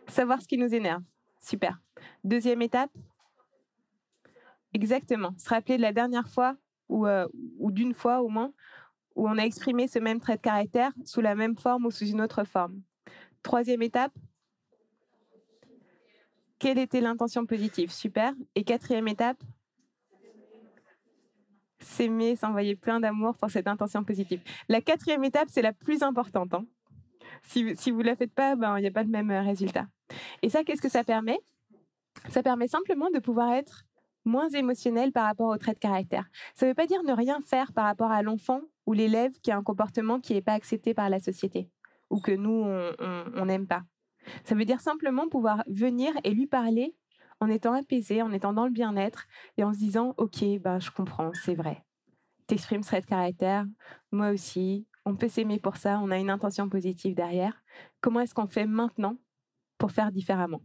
Savoir 0.07 0.41
ce 0.41 0.47
qui 0.47 0.57
nous 0.57 0.73
énerve. 0.73 1.03
Super. 1.39 1.79
Deuxième 2.23 2.61
étape 2.61 2.91
Exactement. 4.73 5.34
Se 5.38 5.49
rappeler 5.49 5.77
de 5.77 5.82
la 5.82 5.93
dernière 5.93 6.27
fois 6.27 6.55
ou, 6.89 7.05
euh, 7.05 7.27
ou 7.59 7.71
d'une 7.71 7.93
fois 7.93 8.21
au 8.21 8.29
moins 8.29 8.53
où 9.15 9.27
on 9.27 9.38
a 9.38 9.43
exprimé 9.43 9.88
ce 9.88 9.99
même 9.99 10.19
trait 10.19 10.38
de 10.38 10.41
caractère 10.41 10.91
sous 11.05 11.21
la 11.21 11.36
même 11.36 11.57
forme 11.57 11.86
ou 11.86 11.91
sous 11.91 12.05
une 12.05 12.21
autre 12.21 12.43
forme. 12.45 12.82
Troisième 13.43 13.82
étape 13.82 14.13
Quelle 16.62 16.78
était 16.78 17.01
l'intention 17.01 17.47
positive? 17.47 17.91
Super. 17.91 18.36
Et 18.53 18.64
quatrième 18.64 19.07
étape? 19.07 19.43
S'aimer, 21.80 22.36
s'envoyer 22.36 22.76
plein 22.76 22.99
d'amour 22.99 23.36
pour 23.36 23.49
cette 23.49 23.68
intention 23.68 24.03
positive. 24.03 24.43
La 24.70 24.80
quatrième 24.80 25.24
étape, 25.24 25.47
c'est 25.49 25.64
la 25.64 25.74
plus 25.74 26.03
importante. 26.03 26.53
Hein. 26.53 26.68
Si, 27.41 27.76
si 27.76 27.89
vous 27.89 28.01
ne 28.01 28.03
la 28.03 28.16
faites 28.16 28.36
pas, 28.36 28.55
ben, 28.55 28.78
il 28.78 28.82
n'y 28.82 28.88
a 28.88 28.91
pas 28.91 29.01
le 29.01 29.09
même 29.09 29.32
euh, 29.32 29.41
résultat. 29.41 29.88
Et 30.43 30.49
ça, 30.49 30.64
qu'est-ce 30.64 30.84
que 30.84 30.89
ça 30.89 31.03
permet? 31.03 31.39
Ça 32.30 32.43
permet 32.43 32.68
simplement 32.68 33.09
de 33.09 33.18
pouvoir 33.18 33.53
être 33.53 33.86
moins 34.24 34.49
émotionnel 34.49 35.12
par 35.12 35.26
rapport 35.26 35.47
au 35.47 35.57
trait 35.57 35.74
de 35.74 35.80
caractère. 35.80 36.30
Ça 36.53 36.68
ne 36.68 36.72
veut 36.72 36.76
pas 36.76 36.86
dire 36.86 37.01
ne 37.01 37.14
rien 37.14 37.41
faire 37.41 37.74
par 37.74 37.86
rapport 37.86 38.12
à 38.12 38.22
l'enfant 38.22 38.62
ou 38.86 38.93
l'élève 38.93 39.32
qui 39.41 39.49
a 39.49 39.57
un 39.57 39.64
comportement 39.64 40.20
qui 40.20 40.36
n'est 40.36 40.43
pas 40.43 40.53
accepté 40.53 40.93
par 40.93 41.09
la 41.09 41.20
société 41.20 41.72
ou 42.12 42.20
que 42.20 42.34
nous, 42.34 42.68
on 43.36 43.45
n'aime 43.45 43.66
pas. 43.66 43.82
Ça 44.43 44.55
veut 44.55 44.65
dire 44.65 44.82
simplement 44.82 45.28
pouvoir 45.28 45.63
venir 45.67 46.13
et 46.24 46.32
lui 46.32 46.47
parler 46.47 46.95
en 47.39 47.49
étant 47.49 47.74
apaisé, 47.74 48.22
en 48.22 48.32
étant 48.32 48.53
dans 48.53 48.65
le 48.65 48.72
bien-être 48.72 49.28
et 49.57 49.63
en 49.63 49.74
se 49.74 49.80
disant, 49.80 50.13
OK, 50.17 50.43
ben, 50.59 50.80
je 50.80 50.91
comprends, 50.91 51.32
c'est 51.34 51.55
vrai. 51.55 51.84
T'exprimes 52.47 52.84
ce 52.84 52.89
trait 52.89 53.01
de 53.01 53.05
caractère, 53.05 53.65
moi 54.11 54.30
aussi, 54.30 54.86
on 55.05 55.15
peut 55.15 55.28
s'aimer 55.28 55.59
pour 55.59 55.78
ça, 55.78 55.99
on 55.99 56.11
a 56.11 56.17
une 56.17 56.30
intention 56.30 56.69
positive 56.69 57.15
derrière. 57.15 57.63
Comment 58.01 58.19
est-ce 58.19 58.36
qu'on 58.36 58.47
fait 58.47 58.65
maintenant 58.65 59.17
pour 59.78 59.91
faire 59.91 60.11
différemment? 60.11 60.61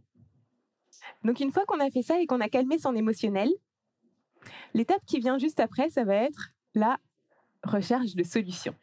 Donc 1.23 1.39
une 1.39 1.51
fois 1.51 1.65
qu'on 1.65 1.79
a 1.79 1.89
fait 1.89 2.01
ça 2.03 2.19
et 2.19 2.27
qu'on 2.27 2.41
a 2.41 2.49
calmé 2.49 2.77
son 2.77 2.95
émotionnel, 2.95 3.49
l'étape 4.73 5.03
qui 5.05 5.19
vient 5.19 5.37
juste 5.37 5.59
après, 5.59 5.89
ça 5.89 6.03
va 6.03 6.15
être 6.15 6.49
la 6.75 6.99
recherche 7.63 8.15
de 8.15 8.23
solutions. 8.23 8.75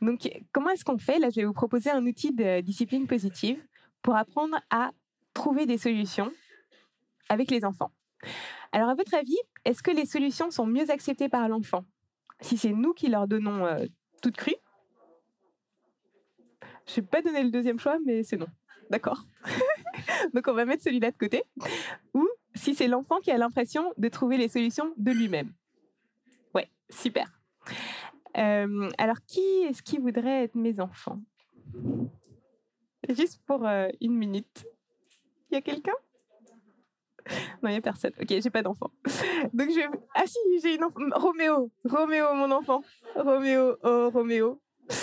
Donc 0.00 0.28
comment 0.52 0.70
est-ce 0.70 0.84
qu'on 0.84 0.98
fait? 0.98 1.18
Là, 1.18 1.30
je 1.30 1.36
vais 1.36 1.46
vous 1.46 1.52
proposer 1.52 1.90
un 1.90 2.04
outil 2.06 2.32
de 2.32 2.60
discipline 2.60 3.06
positive 3.06 3.62
pour 4.02 4.16
apprendre 4.16 4.56
à 4.70 4.92
trouver 5.34 5.66
des 5.66 5.78
solutions 5.78 6.32
avec 7.28 7.50
les 7.50 7.64
enfants. 7.64 7.90
Alors, 8.72 8.88
à 8.88 8.94
votre 8.94 9.14
avis, 9.14 9.36
est-ce 9.64 9.82
que 9.82 9.90
les 9.90 10.06
solutions 10.06 10.50
sont 10.50 10.66
mieux 10.66 10.90
acceptées 10.90 11.28
par 11.28 11.48
l'enfant? 11.48 11.84
Si 12.40 12.58
c'est 12.58 12.72
nous 12.72 12.92
qui 12.92 13.08
leur 13.08 13.26
donnons 13.26 13.64
euh, 13.66 13.86
toute 14.22 14.36
crue 14.36 14.56
Je 16.86 16.92
ne 16.92 16.96
vais 16.96 17.02
pas 17.02 17.22
donner 17.22 17.42
le 17.42 17.50
deuxième 17.50 17.78
choix, 17.78 17.98
mais 18.04 18.22
c'est 18.22 18.36
non. 18.36 18.48
D'accord? 18.90 19.24
Donc, 20.34 20.46
on 20.48 20.52
va 20.52 20.64
mettre 20.64 20.82
celui-là 20.82 21.10
de 21.10 21.16
côté. 21.16 21.44
Ou 22.14 22.28
si 22.54 22.74
c'est 22.74 22.88
l'enfant 22.88 23.18
qui 23.20 23.30
a 23.30 23.38
l'impression 23.38 23.92
de 23.96 24.08
trouver 24.08 24.36
les 24.36 24.48
solutions 24.48 24.92
de 24.96 25.10
lui-même. 25.10 25.52
Ouais, 26.54 26.70
super. 26.90 27.35
Euh, 28.36 28.90
alors, 28.98 29.16
qui 29.26 29.40
est-ce 29.40 29.82
qui 29.82 29.98
voudrait 29.98 30.44
être 30.44 30.54
mes 30.54 30.80
enfants? 30.80 31.20
Juste 33.08 33.40
pour 33.46 33.66
euh, 33.66 33.88
une 34.00 34.16
minute. 34.16 34.66
Il 35.50 35.54
y 35.54 35.58
a 35.58 35.60
quelqu'un? 35.60 35.92
Non, 37.62 37.68
il 37.68 37.70
n'y 37.70 37.76
a 37.76 37.80
personne. 37.80 38.12
Ok, 38.20 38.28
j'ai 38.28 38.50
pas 38.50 38.62
d'enfant. 38.62 38.90
Donc 39.52 39.70
je. 39.70 39.80
Ah 40.14 40.26
si, 40.26 40.38
j'ai 40.62 40.76
une 40.76 40.84
enfant. 40.84 41.00
Roméo. 41.14 41.70
Roméo, 41.84 42.34
mon 42.34 42.50
enfant. 42.52 42.82
Roméo. 43.14 43.76
Oh, 43.82 44.10
Roméo. 44.12 44.60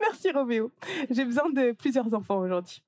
Merci, 0.00 0.30
Roméo. 0.30 0.70
J'ai 1.10 1.24
besoin 1.24 1.50
de 1.50 1.72
plusieurs 1.72 2.12
enfants 2.14 2.38
aujourd'hui. 2.38 2.84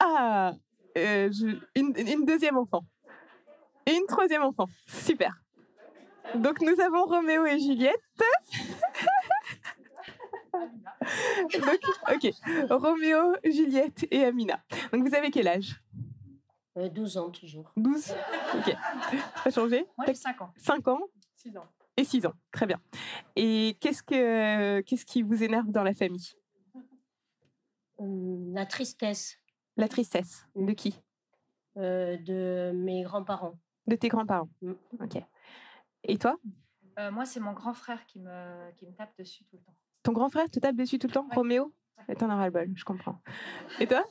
Ah, 0.00 0.54
euh, 0.98 1.30
une, 1.76 1.94
une 1.96 2.24
deuxième 2.24 2.56
enfant. 2.56 2.84
Et 3.86 3.92
une 3.92 4.06
troisième 4.06 4.42
enfant. 4.42 4.66
Super. 4.86 5.40
Donc 6.36 6.60
nous 6.60 6.80
avons 6.80 7.04
Roméo 7.04 7.44
et 7.46 7.58
Juliette. 7.58 8.00
Donc, 10.52 11.80
ok. 12.14 12.30
Roméo, 12.70 13.34
Juliette 13.44 14.06
et 14.10 14.24
Amina. 14.24 14.62
Donc 14.92 15.06
vous 15.06 15.14
avez 15.14 15.30
quel 15.30 15.48
âge? 15.48 15.80
Euh, 16.78 16.88
12 16.88 17.16
ans 17.18 17.30
toujours. 17.30 17.70
12 17.76 18.14
Ok. 18.54 18.74
Pas 19.44 19.50
changé? 19.50 19.86
Moi, 19.98 20.06
j'ai 20.06 20.14
5 20.14 20.40
ans. 20.40 20.50
5 20.56 20.88
ans? 20.88 21.00
6 21.36 21.56
ans. 21.58 21.66
et 21.96 22.04
6 22.04 22.26
ans. 22.26 22.32
Très 22.50 22.66
bien. 22.66 22.80
Et 23.36 23.76
qu'est-ce, 23.80 24.02
que, 24.02 24.80
qu'est-ce 24.82 25.04
qui 25.04 25.22
vous 25.22 25.42
énerve 25.42 25.70
dans 25.70 25.82
la 25.82 25.92
famille? 25.94 26.32
Hum, 27.98 28.54
La 28.54 28.64
tristesse 28.66 29.36
La 29.76 29.88
tristesse. 29.88 30.46
De 30.56 30.72
qui? 30.72 30.98
Euh, 31.76 32.16
de 32.18 32.72
mes 32.74 33.02
grands-parents. 33.02 33.58
De 33.86 33.96
tes 33.96 34.08
grands-parents. 34.08 34.48
Mm. 34.62 34.72
Ok. 35.00 35.22
Et 36.04 36.18
toi? 36.18 36.36
Euh, 36.98 37.10
moi, 37.10 37.24
c'est 37.24 37.40
mon 37.40 37.52
grand 37.52 37.74
frère 37.74 38.04
qui 38.06 38.18
me, 38.20 38.70
qui 38.76 38.86
me 38.86 38.92
tape 38.92 39.16
dessus 39.18 39.44
tout 39.44 39.56
le 39.56 39.62
temps. 39.62 39.74
Ton 40.02 40.12
grand 40.12 40.28
frère 40.28 40.50
te 40.50 40.58
tape 40.58 40.76
dessus 40.76 40.98
tout 40.98 41.06
le 41.06 41.12
temps? 41.12 41.26
Ouais. 41.28 41.34
Roméo? 41.34 41.74
Et 42.08 42.16
T'en 42.16 42.26
auras 42.26 42.46
le 42.46 42.50
bol, 42.50 42.70
je 42.74 42.84
comprends. 42.84 43.20
Et 43.80 43.86
toi? 43.86 44.04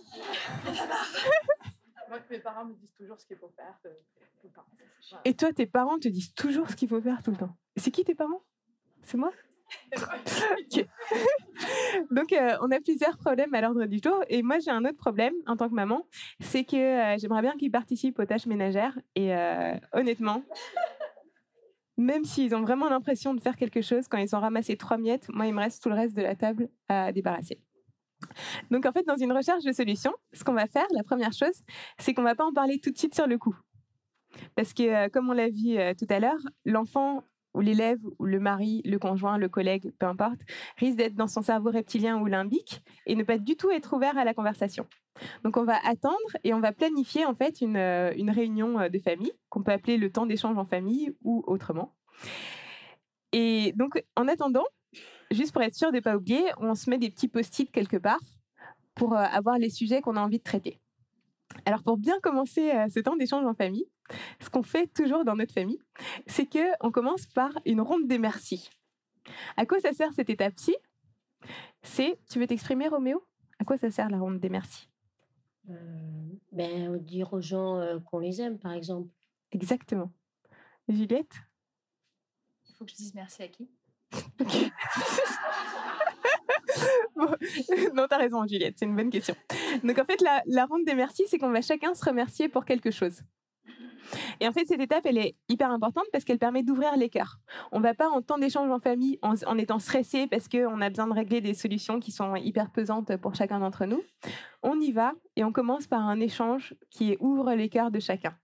Moi, 2.10 2.20
mes 2.30 2.40
parents 2.40 2.66
me 2.66 2.74
disent 2.74 2.94
toujours 2.94 3.20
ce 3.20 3.26
qu'il 3.26 3.38
faut 3.38 3.50
faire 3.50 3.78
euh, 3.86 3.94
tout 4.40 4.48
le 4.48 4.54
temps. 4.54 4.66
Voilà. 5.10 5.22
Et 5.26 5.36
toi, 5.36 5.52
tes 5.52 5.66
parents 5.66 6.00
te 6.00 6.08
disent 6.08 6.34
toujours 6.34 6.70
ce 6.70 6.76
qu'il 6.76 6.88
faut 6.88 7.02
faire 7.02 7.22
tout 7.22 7.32
le 7.32 7.38
temps? 7.38 7.56
C'est 7.76 7.92
qui 7.92 8.04
tes 8.04 8.16
parents? 8.16 8.44
C'est 9.04 9.18
moi? 9.18 9.32
Ok. 9.94 10.86
Donc, 12.12 12.34
euh, 12.34 12.58
on 12.62 12.72
a 12.72 12.80
plusieurs 12.80 13.18
problèmes 13.18 13.54
à 13.54 13.62
l'ordre 13.62 13.86
du 13.86 14.00
jour. 14.04 14.24
Et 14.30 14.42
moi, 14.42 14.60
j'ai 14.60 14.72
un 14.72 14.84
autre 14.86 14.98
problème 14.98 15.34
en 15.46 15.56
tant 15.56 15.70
que 15.70 15.74
maman. 15.74 16.06
C'est 16.40 16.64
que 16.64 16.76
euh, 16.76 17.18
j'aimerais 17.18 17.42
bien 17.42 17.54
qu'ils 17.58 17.72
participent 17.72 18.20
aux 18.20 18.26
tâches 18.26 18.46
ménagères. 18.46 18.98
Et 19.16 19.36
euh, 19.36 19.76
honnêtement, 19.94 20.44
même 22.02 22.26
s'ils 22.26 22.54
ont 22.56 22.62
vraiment 22.62 22.90
l'impression 22.90 23.34
de 23.34 23.40
faire 23.40 23.56
quelque 23.56 23.82
chose, 23.82 24.08
quand 24.08 24.18
ils 24.18 24.36
ont 24.36 24.40
ramassé 24.40 24.76
trois 24.78 24.98
miettes, 24.98 25.28
moi, 25.30 25.48
il 25.48 25.54
me 25.54 25.60
reste 25.60 25.82
tout 25.82 25.90
le 25.90 25.96
reste 25.96 26.16
de 26.16 26.22
la 26.22 26.36
table 26.36 26.70
à 26.88 27.12
débarrasser. 27.12 27.62
Donc, 28.70 28.86
en 28.86 28.92
fait, 28.92 29.04
dans 29.04 29.18
une 29.18 29.32
recherche 29.32 29.64
de 29.64 29.72
solutions, 29.72 30.14
ce 30.34 30.44
qu'on 30.44 30.54
va 30.54 30.68
faire, 30.68 30.86
la 30.92 31.04
première 31.04 31.34
chose, 31.34 31.62
c'est 31.98 32.14
qu'on 32.14 32.24
va 32.24 32.36
pas 32.36 32.46
en 32.46 32.54
parler 32.54 32.80
tout 32.80 32.92
de 32.92 32.98
suite 32.98 33.16
sur 33.16 33.28
le 33.28 33.38
coup. 33.38 33.56
Parce 34.56 34.74
que, 34.74 34.84
euh, 34.84 35.10
comme 35.10 35.30
on 35.30 35.34
l'a 35.34 35.50
vu 35.50 35.78
euh, 35.78 35.94
tout 35.98 36.08
à 36.10 36.20
l'heure, 36.20 36.40
l'enfant 36.66 37.24
ou 37.54 37.62
l'élève 37.62 38.00
ou 38.20 38.26
le 38.26 38.40
mari, 38.40 38.82
le 38.86 38.98
conjoint, 39.00 39.38
le 39.38 39.50
collègue, 39.50 39.92
peu 40.00 40.06
importe, 40.06 40.40
risque 40.78 40.98
d'être 40.98 41.16
dans 41.16 41.28
son 41.28 41.42
cerveau 41.42 41.72
reptilien 41.72 42.20
ou 42.20 42.26
limbique 42.26 42.82
et 43.06 43.16
ne 43.16 43.24
pas 43.24 43.38
du 43.38 43.56
tout 43.56 43.72
être 43.72 43.94
ouvert 43.94 44.18
à 44.18 44.26
la 44.26 44.34
conversation. 44.34 44.88
Donc 45.44 45.58
on 45.58 45.64
va 45.64 45.78
attendre 45.86 46.16
et 46.44 46.54
on 46.54 46.60
va 46.60 46.72
planifier 46.72 47.26
en 47.26 47.36
fait 47.36 47.62
une, 47.62 47.78
euh, 47.78 48.14
une 48.16 48.30
réunion 48.30 48.80
euh, 48.80 48.90
de 48.90 49.00
famille 49.00 49.34
qu'on 49.50 49.64
peut 49.64 49.72
appeler 49.72 49.98
le 49.98 50.12
temps 50.12 50.26
d'échange 50.26 50.58
en 50.58 50.66
famille 50.66 51.14
ou 51.24 51.44
autrement. 51.48 51.94
Et 53.34 53.74
donc 53.76 54.04
en 54.16 54.28
attendant, 54.28 54.66
juste 55.32 55.52
pour 55.54 55.62
être 55.62 55.76
sûr 55.76 55.92
de 55.92 55.98
ne 55.98 56.02
pas 56.02 56.16
oublier, 56.16 56.44
on 56.58 56.76
se 56.76 56.90
met 56.90 56.98
des 56.98 57.10
petits 57.10 57.28
post-it 57.28 57.72
quelque 57.72 57.98
part 57.98 58.20
pour 58.96 59.14
euh, 59.14 59.24
avoir 59.24 59.58
les 59.58 59.70
sujets 59.70 60.02
qu'on 60.02 60.18
a 60.18 60.22
envie 60.22 60.40
de 60.40 60.44
traiter. 60.44 60.81
Alors 61.66 61.84
pour 61.84 61.98
bien 61.98 62.20
commencer 62.22 62.72
euh, 62.72 62.88
ce 62.90 63.00
temps 63.00 63.16
d'échange 63.16 63.46
en 63.46 63.54
famille, 63.54 63.86
ce 64.40 64.50
qu'on 64.50 64.64
fait 64.64 64.88
toujours 64.88 65.26
dans 65.26 65.36
notre 65.36 65.54
famille, 65.54 65.80
c'est 66.28 66.46
que 66.46 66.60
on 66.82 66.92
commence 66.92 67.26
par 67.28 67.52
une 67.66 67.82
ronde 67.82 68.08
des 68.08 68.18
merci. 68.18 68.70
À 69.58 69.66
quoi 69.66 69.80
ça 69.80 69.94
sert 69.94 70.14
cette 70.14 70.30
étape-ci 70.30 70.76
C'est, 71.84 72.20
tu 72.30 72.40
veux 72.40 72.48
t'exprimer 72.48 72.88
Roméo? 72.88 73.24
À 73.60 73.66
quoi 73.66 73.78
ça 73.78 73.92
sert 73.92 74.10
la 74.10 74.20
ronde 74.20 74.40
des 74.40 74.50
merci? 74.50 74.90
Euh, 75.70 75.76
ben, 76.52 76.98
dire 76.98 77.32
aux 77.34 77.42
gens 77.42 77.78
euh, 77.78 78.00
qu'on 78.00 78.20
les 78.20 78.42
aime, 78.42 78.58
par 78.58 78.74
exemple. 78.74 79.10
Exactement. 79.52 80.12
Juliette? 80.88 81.36
Il 82.68 82.76
faut 82.76 82.86
que 82.86 82.92
je 82.92 82.96
dise 82.96 83.14
merci 83.14 83.44
à 83.44 83.48
qui? 83.48 83.70
Non, 87.96 88.06
t'as 88.10 88.18
raison 88.18 88.46
Juliette, 88.48 88.76
c'est 88.78 88.86
une 88.86 88.96
bonne 88.96 89.10
question. 89.10 89.36
Donc 89.84 89.98
en 90.00 90.06
fait, 90.06 90.22
la, 90.46 90.66
ronde 90.66 90.86
des 90.86 90.96
merci, 90.96 91.24
c'est 91.28 91.38
qu'on 91.38 91.52
va 91.52 91.62
chacun 91.62 91.94
se 91.94 92.04
remercier 92.04 92.50
pour 92.50 92.66
quelque 92.66 92.92
chose. 92.92 93.22
Et 94.40 94.48
en 94.48 94.52
fait, 94.52 94.66
cette 94.66 94.82
étape, 94.82 95.06
elle 95.06 95.18
est 95.18 95.36
hyper 95.48 95.70
importante 95.70 96.06
parce 96.12 96.26
qu'elle 96.26 96.40
permet 96.40 96.64
d'ouvrir 96.64 96.98
les 96.98 97.10
cœurs. 97.10 97.38
On 97.72 97.80
ne 97.80 97.84
va 97.84 97.94
pas 97.94 98.10
en 98.10 98.22
temps 98.22 98.38
d'échange 98.38 98.70
en 98.70 98.80
famille 98.80 99.20
en, 99.22 99.36
en 99.46 99.58
étant 99.58 99.80
stressé 99.80 100.28
parce 100.28 100.50
qu'on 100.50 100.82
a 100.82 100.90
besoin 100.90 101.08
de 101.08 101.14
régler 101.14 101.40
des 101.40 101.54
solutions 101.54 102.00
qui 102.00 102.12
sont 102.12 102.36
hyper 102.36 102.72
pesantes 102.72 103.16
pour 103.18 103.36
chacun 103.36 103.60
d'entre 103.60 103.86
nous. 103.86 104.02
On 104.64 104.80
y 104.80 104.92
va 104.92 105.14
et 105.36 105.44
on 105.44 105.52
commence 105.52 105.88
par 105.88 106.02
un 106.02 106.20
échange 106.20 106.74
qui 106.90 107.16
ouvre 107.20 107.54
les 107.54 107.70
cœurs 107.70 107.92
de 107.92 108.00
chacun. 108.00 108.36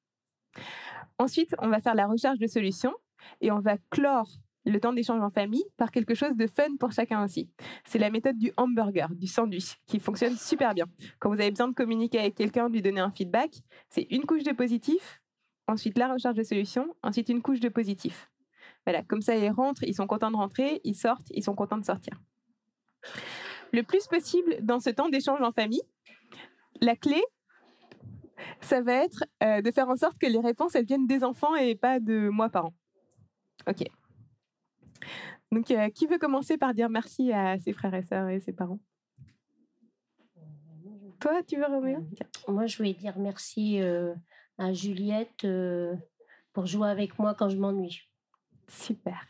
Ensuite, 1.20 1.56
on 1.60 1.68
va 1.68 1.82
faire 1.82 1.96
la 1.96 2.08
recherche 2.08 2.38
de 2.40 2.48
solutions 2.48 2.94
et 3.42 3.52
on 3.52 3.60
va 3.60 3.78
clore 3.90 4.30
le 4.68 4.80
temps 4.80 4.94
d'échange 4.94 5.22
en 5.22 5.30
famille 5.30 5.64
par 5.78 5.92
quelque 5.92 6.14
chose 6.14 6.36
de 6.36 6.48
fun 6.48 6.76
pour 6.80 6.92
chacun 6.92 7.24
aussi. 7.24 7.50
C'est 7.86 8.00
la 8.00 8.10
méthode 8.10 8.38
du 8.38 8.52
hamburger, 8.58 9.10
du 9.16 9.28
sandwich, 9.28 9.78
qui 9.86 10.00
fonctionne 10.00 10.36
super 10.36 10.74
bien. 10.74 10.86
Quand 11.20 11.30
vous 11.30 11.40
avez 11.40 11.52
besoin 11.52 11.70
de 11.70 11.74
communiquer 11.74 12.20
avec 12.20 12.36
quelqu'un, 12.36 12.70
de 12.70 12.74
lui 12.74 12.82
donner 12.82 13.00
un 13.00 13.12
feedback, 13.12 13.52
c'est 13.90 14.08
une 14.12 14.26
couche 14.26 14.44
de 14.44 14.52
positif, 14.52 15.22
ensuite 15.68 15.98
la 15.98 16.12
recherche 16.14 16.36
de 16.36 16.44
solutions, 16.44 16.94
ensuite 17.02 17.30
une 17.30 17.42
couche 17.42 17.60
de 17.60 17.70
positif. 17.70 18.30
Voilà, 18.86 19.04
comme 19.04 19.22
ça 19.22 19.36
ils 19.36 19.50
rentrent, 19.50 19.84
ils 19.84 19.96
sont 19.96 20.08
contents 20.08 20.32
de 20.32 20.38
rentrer, 20.38 20.82
ils 20.84 20.96
sortent, 20.96 21.28
ils 21.32 21.44
sont 21.44 21.56
contents 21.56 21.78
de 21.78 21.86
sortir. 21.86 22.14
Le 23.74 23.84
plus 23.84 24.08
possible 24.08 24.58
dans 24.62 24.80
ce 24.80 24.90
temps 24.90 25.10
d'échange 25.10 25.42
en 25.42 25.52
famille, 25.52 25.82
la 26.82 26.96
clé, 26.96 27.22
ça 28.62 28.82
va 28.82 28.94
être 28.94 29.24
euh, 29.44 29.62
de 29.62 29.72
faire 29.72 29.90
en 29.90 29.96
sorte 29.96 30.18
que 30.18 30.28
les 30.28 30.40
réponses 30.40 30.76
elles 30.76 30.86
viennent 30.86 31.08
des 31.08 31.24
enfants 31.24 31.56
et 31.56 31.76
pas 31.76 32.00
de 32.00 32.30
moi 32.30 32.50
parent. 32.50 32.74
Ok. 33.68 33.84
Donc, 35.52 35.72
euh, 35.72 35.90
qui 35.90 36.08
veut 36.08 36.18
commencer 36.18 36.58
par 36.58 36.74
dire 36.74 36.90
merci 36.90 37.32
à 37.32 37.58
ses 37.60 37.74
frères 37.74 37.94
et 37.94 38.04
sœurs 38.04 38.30
et 38.30 38.40
ses 38.40 38.54
parents? 38.54 38.80
Toi, 41.20 41.42
tu 41.44 41.58
veux, 41.58 41.66
Roméo 41.66 42.00
Tiens. 42.16 42.28
Moi, 42.48 42.68
je 42.68 42.78
voulais 42.78 42.94
dire 42.94 43.18
merci 43.18 43.82
euh, 43.82 44.14
à 44.58 44.74
Juliette 44.74 45.44
euh, 45.46 45.96
pour 46.54 46.66
jouer 46.66 46.90
avec 46.90 47.18
moi 47.18 47.34
quand 47.34 47.50
je 47.50 47.58
m'ennuie. 47.58 48.02
Super. 48.68 49.26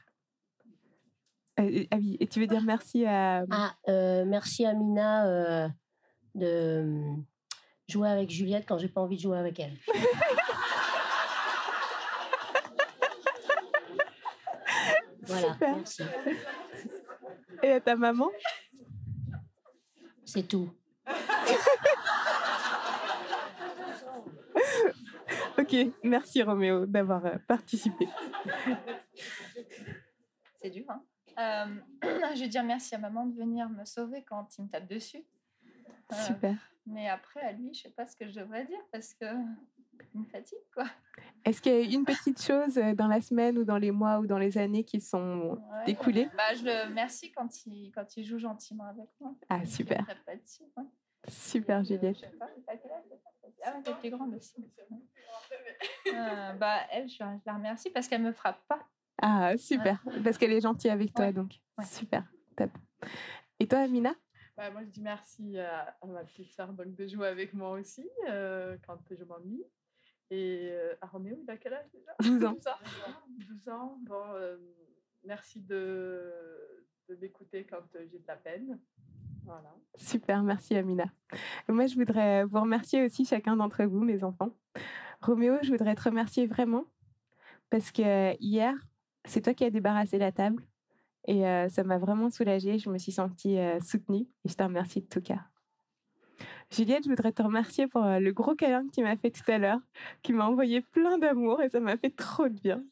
Euh, 1.60 1.86
ah 1.92 1.98
oui, 1.98 2.18
et 2.20 2.28
tu 2.28 2.40
veux 2.40 2.48
dire 2.48 2.62
merci 2.62 3.06
à... 3.06 3.44
Ah, 3.50 3.76
euh, 3.88 4.26
merci 4.26 4.66
à 4.66 4.74
Mina 4.74 5.28
euh, 5.28 5.70
de 6.36 6.46
euh, 6.46 7.16
jouer 7.88 8.10
avec 8.10 8.30
Juliette 8.30 8.66
quand 8.68 8.78
j'ai 8.78 8.90
pas 8.90 9.02
envie 9.02 9.16
de 9.16 9.22
jouer 9.22 9.38
avec 9.38 9.60
elle. 9.60 9.74
voilà, 15.28 15.54
Super. 15.54 15.76
merci. 15.76 16.04
Et 17.64 17.72
à 17.72 17.82
ta 17.82 17.96
maman? 17.96 18.30
C'est 20.26 20.48
tout. 20.48 20.70
Ok, 25.60 25.76
merci 26.04 26.44
Roméo 26.44 26.86
d'avoir 26.86 27.26
euh, 27.26 27.38
participé. 27.48 28.08
C'est 30.62 30.70
dur. 30.70 30.86
Hein 30.88 31.02
Euh, 31.40 31.66
je 32.36 32.40
vais 32.42 32.48
dire 32.48 32.64
merci 32.64 32.96
à 32.96 32.98
maman 32.98 33.26
de 33.26 33.36
venir 33.36 33.70
me 33.70 33.86
sauver 33.86 34.24
quand 34.24 34.58
il 34.58 34.64
me 34.66 34.70
tape 34.70 34.88
dessus. 34.88 35.24
Euh, 36.12 36.16
Super. 36.26 36.56
mais 36.86 37.10
après, 37.10 37.42
à 37.42 37.52
lui, 37.52 37.74
je 37.74 37.82
sais 37.84 37.90
pas 37.90 38.08
ce 38.08 38.16
que 38.16 38.28
je 38.28 38.40
devrais 38.40 38.66
dire 38.66 38.80
parce 38.92 39.14
que 39.14 39.26
me 40.14 40.26
fatigue, 40.26 40.58
quoi. 40.74 40.86
Est-ce 41.46 41.62
qu'il 41.62 41.72
y 41.72 41.76
a 41.76 41.96
une 41.98 42.06
petite 42.06 42.42
chose 42.42 42.78
euh, 42.78 42.94
dans 42.94 43.08
la 43.08 43.22
semaine 43.22 43.58
ou 43.58 43.64
dans 43.64 43.78
les 43.78 43.92
mois 43.92 44.20
ou 44.20 44.28
dans 44.28 44.38
les 44.38 44.58
années 44.58 44.84
qui 44.84 45.00
sont 45.02 45.58
Ouais. 45.72 45.92
écoulées 45.92 46.30
Bah, 46.36 46.54
je 46.56 46.64
le 46.66 46.88
remercie 46.90 47.32
quand 47.32 47.66
il, 47.66 47.92
quand 47.94 48.18
il 48.18 48.24
joue 48.26 48.38
gentiment 48.38 48.86
avec 48.86 49.10
moi. 49.20 49.34
Ah, 49.50 49.66
super. 49.66 50.06
dessus, 50.42 50.64
ouais. 50.76 50.84
Super, 51.30 51.80
Euh, 51.80 51.84
Juliette. 51.84 52.16
je 52.16 52.22
sais 52.22 52.32
pas, 52.38 52.48
quel 52.66 52.92
âge, 52.92 53.04
Ah, 53.64 53.74
t'es 53.84 53.94
plus 53.96 54.10
grande 54.10 54.34
aussi. 54.36 54.66
Euh, 56.14 56.54
bah, 56.54 56.80
elle, 56.92 57.08
je, 57.10 57.20
la 57.46 57.54
remercie 57.54 57.90
parce 57.90 58.08
qu'elle 58.08 58.22
me 58.24 58.32
frappe 58.32 58.60
pas. 58.68 58.80
Ah, 59.22 59.56
super. 59.58 60.02
Parce 60.24 60.38
qu'elle 60.38 60.54
est 60.54 60.62
gentille 60.62 60.90
avec 60.90 61.14
toi, 61.14 61.32
donc. 61.32 61.60
Super. 61.84 62.24
Top. 62.56 62.72
Et 63.60 63.68
toi, 63.68 63.80
Amina? 63.80 64.16
Bah, 64.56 64.72
Moi, 64.72 64.82
je 64.84 64.90
dis 64.90 65.02
merci 65.02 65.60
à, 65.60 65.96
ma 66.08 66.24
petite 66.24 66.52
soeur 66.54 66.74
donc, 66.74 66.96
de 66.96 67.08
jouer 67.08 67.28
avec 67.28 67.54
moi 67.54 67.72
aussi 67.72 68.10
euh, 68.30 68.78
quand 68.88 68.98
je 69.12 69.24
m'ennuie. 69.24 69.64
Et 70.30 70.70
euh, 70.72 70.94
à 71.02 71.08
Roméo, 71.08 71.38
il 71.42 71.50
a 71.50 71.58
quel 71.58 71.74
âge 71.74 71.90
déjà? 71.94 72.12
12 72.20 72.46
ans. 72.46 72.58
12 73.30 73.70
ans. 73.70 73.98
Bon, 74.02 74.24
merci 75.24 75.62
de, 75.62 76.34
de 77.08 77.16
m'écouter 77.16 77.66
quand 77.66 77.82
j'ai 77.94 78.20
de 78.20 78.28
la 78.28 78.36
peine. 78.36 78.80
Voilà. 79.46 79.74
Super, 79.96 80.44
merci 80.44 80.76
Amina. 80.76 81.06
Moi, 81.70 81.88
je 81.88 81.96
voudrais 81.96 82.44
vous 82.44 82.60
remercier 82.60 83.06
aussi 83.06 83.24
chacun 83.24 83.56
d'entre 83.56 83.86
vous, 83.86 84.02
mes 84.02 84.24
enfants. 84.24 84.52
Roméo, 85.22 85.56
je 85.62 85.72
voudrais 85.72 85.96
te 85.96 86.04
remercier 86.04 86.48
vraiment 86.48 86.84
parce 87.70 87.92
que 87.92 88.36
hier, 88.42 88.74
c'est 89.26 89.42
toi 89.42 89.54
qui 89.54 89.64
as 89.64 89.70
débarrassé 89.70 90.18
la 90.18 90.34
table 90.34 90.62
et 91.28 91.44
ça 91.70 91.84
m'a 91.86 91.98
vraiment 91.98 92.30
soulagée. 92.30 92.78
Je 92.78 92.90
me 92.90 92.98
suis 92.98 93.14
sentie 93.14 93.58
soutenue 93.82 94.28
et 94.44 94.50
je 94.50 94.54
te 94.54 94.64
remercie 94.64 95.02
de 95.02 95.08
tout 95.08 95.22
cas. 95.22 95.48
Juliette, 96.72 97.06
je 97.06 97.10
voudrais 97.10 97.32
te 97.32 97.42
remercier 97.42 97.88
pour 97.88 98.04
le 98.04 98.32
gros 98.32 98.56
câlin 98.56 98.86
que 98.88 98.92
tu 98.92 99.02
m'as 99.02 99.16
fait 99.16 99.32
tout 99.32 99.50
à 99.50 99.58
l'heure, 99.58 99.80
qui 100.22 100.34
m'a 100.34 100.46
envoyé 100.46 100.82
plein 100.82 101.18
d'amour 101.18 101.62
et 101.62 101.70
ça 101.70 101.80
m'a 101.80 101.98
fait 101.98 102.10
trop 102.10 102.50
de 102.50 102.60
bien. 102.60 102.84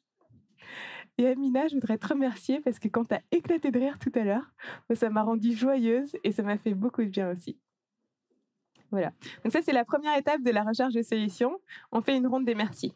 Et 1.18 1.28
Amina, 1.28 1.68
je 1.68 1.76
voudrais 1.76 1.98
te 1.98 2.08
remercier 2.08 2.60
parce 2.60 2.78
que 2.78 2.88
quand 2.90 3.06
tu 3.06 3.16
as 3.16 3.22
éclaté 3.32 3.72
de 3.72 3.80
rire 3.80 3.98
tout 4.00 4.12
à 4.16 4.24
l'heure, 4.24 4.54
bah, 4.90 4.96
ça 4.96 5.10
m'a 5.10 5.24
rendue 5.24 5.54
joyeuse 5.56 6.16
et 6.24 6.32
ça 6.32 6.44
m'a 6.44 6.58
fait 6.58 6.74
beaucoup 6.74 7.04
de 7.04 7.10
bien 7.10 7.32
aussi. 7.32 7.58
Voilà. 8.92 9.12
Donc 9.44 9.54
ça, 9.54 9.62
c'est 9.62 9.72
la 9.72 9.86
première 9.86 10.18
étape 10.18 10.42
de 10.42 10.52
la 10.52 10.64
recherche 10.64 10.94
de 10.94 11.02
solutions. 11.02 11.58
On 11.92 12.02
fait 12.02 12.18
une 12.18 12.28
ronde 12.28 12.46
des 12.46 12.56
merci. 12.56 12.94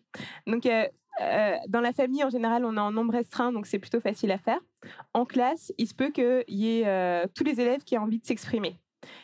Donc, 0.47 0.65
euh, 0.65 0.85
euh, 1.21 1.55
dans 1.67 1.81
la 1.81 1.93
famille, 1.93 2.23
en 2.23 2.29
général, 2.29 2.65
on 2.65 2.75
est 2.75 2.79
en 2.79 2.91
nombre 2.91 3.13
restreint, 3.13 3.51
donc 3.51 3.65
c'est 3.65 3.79
plutôt 3.79 3.99
facile 3.99 4.31
à 4.31 4.37
faire. 4.37 4.59
En 5.13 5.25
classe, 5.25 5.73
il 5.77 5.87
se 5.87 5.93
peut 5.93 6.09
qu'il 6.09 6.43
y 6.47 6.79
ait 6.79 6.87
euh, 6.87 7.25
tous 7.33 7.43
les 7.43 7.59
élèves 7.59 7.83
qui 7.83 7.95
aient 7.95 7.99
envie 7.99 8.19
de 8.19 8.25
s'exprimer 8.25 8.79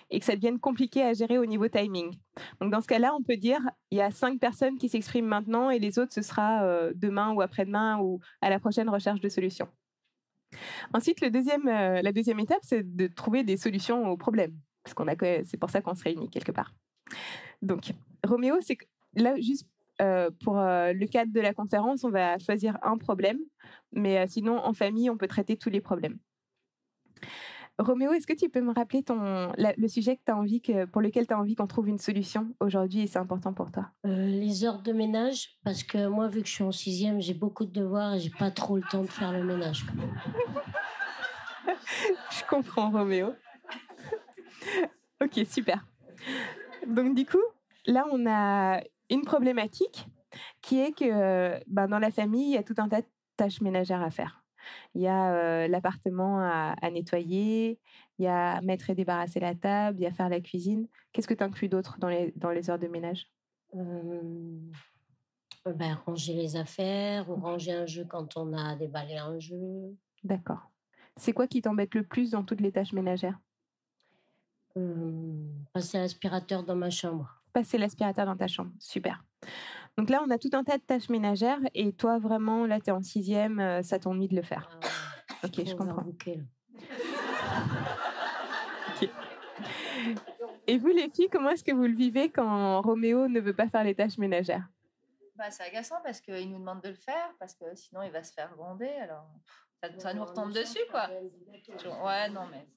et 0.10 0.20
que 0.20 0.26
ça 0.26 0.36
devienne 0.36 0.60
compliqué 0.60 1.04
à 1.04 1.14
gérer 1.14 1.38
au 1.38 1.46
niveau 1.46 1.68
timing. 1.68 2.16
Donc 2.62 2.72
dans 2.72 2.82
ce 2.82 2.88
cas-là, 2.88 3.14
on 3.18 3.24
peut 3.24 3.38
dire 3.38 3.60
il 3.92 3.98
y 3.98 4.02
a 4.02 4.12
cinq 4.12 4.40
personnes 4.40 4.78
qui 4.78 4.90
s'expriment 4.90 5.28
maintenant 5.28 5.70
et 5.70 5.80
les 5.80 6.00
autres 6.00 6.14
ce 6.14 6.22
sera 6.22 6.92
demain 6.94 7.34
ou 7.34 7.42
après-demain 7.42 8.00
ou 8.00 8.20
à 8.42 8.50
la 8.50 8.60
prochaine 8.60 8.90
recherche 8.90 9.20
de 9.20 9.30
solutions. 9.30 9.68
Ensuite, 10.94 11.24
deuxième, 11.26 11.66
la 11.66 12.12
deuxième 12.12 12.40
étape, 12.40 12.62
c'est 12.62 12.96
de 12.96 13.08
trouver 13.08 13.44
des 13.44 13.58
solutions 13.58 14.10
aux 14.10 14.18
problèmes 14.18 14.56
c'est 15.44 15.58
pour 15.58 15.70
ça 15.70 15.82
qu'on 15.82 15.96
se 15.96 16.04
réunit 16.04 16.30
quelque 16.30 16.52
part. 16.52 16.74
Donc, 17.62 17.94
Roméo, 18.24 18.58
c'est 18.62 18.78
là 19.16 19.36
juste 19.40 19.68
euh, 20.02 20.30
pour 20.44 20.60
euh, 20.60 20.94
le 20.94 21.08
cadre 21.08 21.32
de 21.32 21.40
la 21.40 21.54
conférence, 21.54 22.04
on 22.04 22.10
va 22.10 22.38
choisir 22.38 22.78
un 22.82 22.98
problème, 22.98 23.40
mais 23.94 24.18
euh, 24.18 24.26
sinon 24.28 24.58
en 24.58 24.74
famille, 24.74 25.10
on 25.10 25.18
peut 25.18 25.28
traiter 25.28 25.56
tous 25.56 25.70
les 25.70 25.82
problèmes. 25.82 26.18
Roméo, 27.78 28.14
est-ce 28.14 28.26
que 28.26 28.34
tu 28.34 28.48
peux 28.48 28.62
me 28.62 28.74
rappeler 28.74 29.04
ton, 29.04 29.52
le 29.58 29.88
sujet 29.88 30.16
que 30.16 30.32
as 30.32 30.38
envie 30.38 30.62
que, 30.62 30.86
pour 30.86 31.02
lequel 31.02 31.28
tu 31.28 31.34
as 31.34 31.40
envie 31.40 31.56
qu'on 31.56 31.68
trouve 31.68 31.90
une 31.90 31.98
solution 31.98 32.56
aujourd'hui 32.62 33.02
et 33.02 33.08
c'est 33.08 33.20
important 33.20 33.54
pour 33.54 33.70
toi? 33.72 33.92
Les 34.06 34.64
heures 34.64 34.82
de 34.82 34.94
ménage, 34.94 35.58
parce 35.64 35.84
que 35.84 36.08
moi, 36.08 36.30
vu 36.30 36.42
que 36.42 36.48
je 36.48 36.54
suis 36.54 36.64
en 36.64 36.72
sixième, 36.72 37.20
j'ai 37.20 37.34
beaucoup 37.34 37.66
de 37.66 37.72
devoirs 37.72 38.14
et 38.14 38.20
j'ai 38.22 38.30
pas 38.30 38.50
trop 38.50 38.78
le 38.78 38.84
temps 38.90 39.02
de 39.02 39.08
faire 39.08 39.34
le 39.34 39.44
ménage. 39.44 39.86
je 42.32 42.44
comprends, 42.48 42.92
Roméo. 42.92 43.34
ok, 45.22 45.46
super. 45.46 45.86
Donc 46.88 47.14
du 47.14 47.26
coup, 47.26 47.44
là, 47.86 48.06
on 48.12 48.26
a 48.26 48.82
une 49.10 49.24
problématique 49.24 50.08
qui 50.62 50.80
est 50.80 50.98
que 50.98 51.60
ben, 51.68 51.88
dans 51.88 52.00
la 52.00 52.12
famille, 52.12 52.52
il 52.52 52.54
y 52.54 52.58
a 52.58 52.64
tout 52.64 52.76
un 52.78 52.88
tas 52.88 53.02
de 53.02 53.08
tâches 53.36 53.60
ménagères 53.60 54.02
à 54.02 54.12
faire. 54.12 54.45
Il 54.94 55.02
y 55.02 55.08
a 55.08 55.34
euh, 55.34 55.68
l'appartement 55.68 56.40
à, 56.40 56.76
nettoyer, 56.92 57.80
il 58.20 58.26
y 58.26 58.28
a 58.28 58.62
mettre 58.62 58.90
et 58.90 58.96
débarrasser 58.96 59.40
la 59.40 59.56
table, 59.56 60.00
il 60.00 60.04
y 60.04 60.08
a 60.08 60.12
faire 60.12 60.30
la 60.30 60.40
cuisine. 60.40 60.88
Qu'est-ce 61.12 61.28
que 61.28 61.34
tu 61.34 61.44
inclus 61.44 61.70
d'autre 61.70 61.98
dans 62.00 62.10
les, 62.10 62.34
dans 62.36 62.52
les 62.52 62.70
heures 62.70 62.80
de 62.80 62.88
ménage? 62.88 63.32
Euh, 63.76 64.60
ben, 65.66 65.98
Ranger 66.06 66.34
les 66.34 66.56
affaires 66.56 67.30
ou 67.30 67.36
ranger 67.36 67.74
un 67.74 67.86
jeu 67.86 68.06
quand 68.06 68.38
on 68.38 68.54
a 68.54 68.76
déballé 68.76 69.18
un 69.18 69.40
jeu. 69.40 69.96
D'accord. 70.24 70.72
C'est 71.18 71.34
quoi 71.34 71.48
qui 71.48 71.62
t'embête 71.62 71.94
le 71.96 72.04
plus 72.04 72.32
dans 72.32 72.44
toutes 72.44 72.62
les 72.62 72.72
tâches 72.72 72.94
ménagères? 72.94 73.40
Passer 75.74 75.98
l'aspirateur 75.98 76.64
dans 76.64 76.76
ma 76.76 76.90
chambre. 76.90 77.42
Passer 77.54 77.78
l'aspirateur 77.78 78.26
dans 78.26 78.36
ta 78.36 78.48
chambre, 78.48 78.72
super. 78.80 79.24
Donc 79.98 80.10
là, 80.10 80.22
on 80.26 80.30
a 80.30 80.38
tout 80.38 80.50
un 80.54 80.64
tas 80.64 80.78
de 80.78 80.84
tâches 80.84 81.10
ménagères 81.10 81.60
et 81.74 81.94
toi, 81.94 82.20
vraiment, 82.20 82.66
là, 82.66 82.80
tu 82.80 82.90
es 82.90 82.92
en 82.92 83.02
sixième, 83.02 83.60
euh, 83.60 83.82
ça 83.82 83.98
t'ennuie 84.00 84.28
de 84.28 84.36
le 84.36 84.42
faire. 84.42 84.78
Ah 84.82 85.46
ok, 85.46 85.66
je 85.66 85.76
comprends. 85.76 86.06
Et 90.68 90.78
vous, 90.78 90.88
les 90.88 91.10
filles, 91.10 91.30
comment 91.32 91.52
est-ce 91.52 91.64
que 91.64 91.72
vous 91.72 91.84
le 91.84 91.96
vivez 91.96 92.30
quand 92.30 92.82
Roméo 92.82 93.28
ne 93.28 93.40
veut 93.40 93.56
pas 93.56 93.70
faire 93.70 93.84
les 93.84 93.96
tâches 93.96 94.18
ménagères? 94.18 94.68
Bah, 95.36 95.52
C'est 95.52 95.64
agaçant 95.64 95.98
parce 96.04 96.22
qu'il 96.22 96.50
nous 96.50 96.60
demande 96.60 96.82
de 96.82 96.90
le 96.90 96.96
faire, 96.96 97.34
parce 97.40 97.54
que 97.54 97.66
sinon 97.76 98.02
il 98.04 98.12
va 98.12 98.24
se 98.24 98.34
faire 98.34 98.54
gronder. 98.56 98.90
Alors 99.02 99.28
ça, 100.00 100.14
nous 100.14 100.26
retombe 100.26 100.52
dessus, 100.52 100.80
quoi. 100.90 101.10
Ouais, 102.04 102.30
non, 102.30 102.48
mais. 102.52 102.68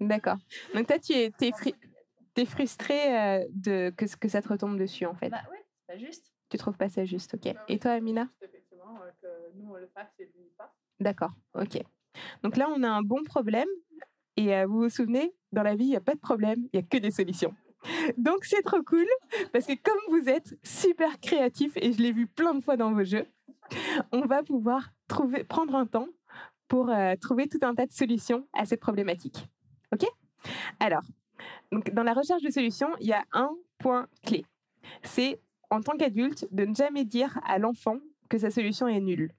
D'accord. 0.00 0.36
Donc 0.74 0.86
toi, 0.86 0.98
tu 0.98 1.12
es, 1.12 1.32
es, 2.36 2.44
frustré 2.44 3.18
euh, 3.18 3.44
de, 3.50 3.92
que, 3.96 4.04
que 4.16 4.28
ça 4.28 4.40
te 4.40 4.48
retombe 4.48 4.78
dessus, 4.78 5.06
en 5.06 5.14
fait. 5.14 5.30
Bah 5.30 5.42
oui, 5.50 5.58
c'est 5.74 5.94
pas 5.94 5.98
juste. 5.98 6.32
Tu 6.48 6.56
trouves 6.56 6.76
pas 6.76 6.88
ça 6.88 7.04
juste, 7.04 7.34
ok. 7.34 7.54
Et 7.68 7.78
toi, 7.78 7.92
Amina 7.92 8.28
Effectivement, 8.40 8.98
euh, 9.02 9.10
que 9.20 9.58
nous, 9.58 9.70
on 9.70 9.76
le 9.76 9.88
fasse 9.88 10.08
et 10.18 10.24
lui 10.24 10.50
pas. 10.56 10.74
D'accord, 11.00 11.32
ok. 11.54 11.82
Donc 12.42 12.56
là, 12.56 12.68
on 12.74 12.82
a 12.82 12.88
un 12.88 13.02
bon 13.02 13.22
problème. 13.24 13.68
Et 14.36 14.54
euh, 14.54 14.66
vous 14.66 14.82
vous 14.82 14.88
souvenez, 14.88 15.34
dans 15.52 15.62
la 15.62 15.74
vie, 15.74 15.84
il 15.84 15.90
n'y 15.90 15.96
a 15.96 16.00
pas 16.00 16.14
de 16.14 16.20
problème, 16.20 16.68
il 16.72 16.78
n'y 16.78 16.84
a 16.84 16.88
que 16.88 16.98
des 16.98 17.10
solutions. 17.10 17.54
Donc 18.16 18.44
c'est 18.44 18.62
trop 18.62 18.82
cool, 18.82 19.06
parce 19.52 19.66
que 19.66 19.74
comme 19.74 20.00
vous 20.08 20.28
êtes 20.28 20.58
super 20.64 21.20
créatif, 21.20 21.72
et 21.76 21.92
je 21.92 22.02
l'ai 22.02 22.12
vu 22.12 22.26
plein 22.26 22.54
de 22.54 22.60
fois 22.60 22.76
dans 22.76 22.92
vos 22.92 23.04
jeux, 23.04 23.26
on 24.12 24.22
va 24.22 24.42
pouvoir 24.42 24.90
trouver, 25.06 25.44
prendre 25.44 25.74
un 25.74 25.86
temps 25.86 26.08
pour 26.66 26.90
trouver 27.20 27.48
tout 27.48 27.58
un 27.62 27.74
tas 27.74 27.86
de 27.86 27.92
solutions 27.92 28.46
à 28.52 28.64
cette 28.64 28.80
problématique. 28.80 29.48
OK? 29.92 30.06
Alors, 30.80 31.02
donc, 31.72 31.92
dans 31.92 32.02
la 32.02 32.14
recherche 32.14 32.42
de 32.42 32.50
solutions, 32.50 32.90
il 33.00 33.08
y 33.08 33.12
a 33.12 33.24
un 33.32 33.50
point 33.78 34.08
clé. 34.24 34.44
C'est, 35.02 35.40
en 35.70 35.80
tant 35.80 35.96
qu'adulte, 35.96 36.46
de 36.50 36.64
ne 36.64 36.74
jamais 36.74 37.04
dire 37.04 37.38
à 37.44 37.58
l'enfant 37.58 37.98
que 38.28 38.38
sa 38.38 38.50
solution 38.50 38.88
est 38.88 39.00
nulle. 39.00 39.32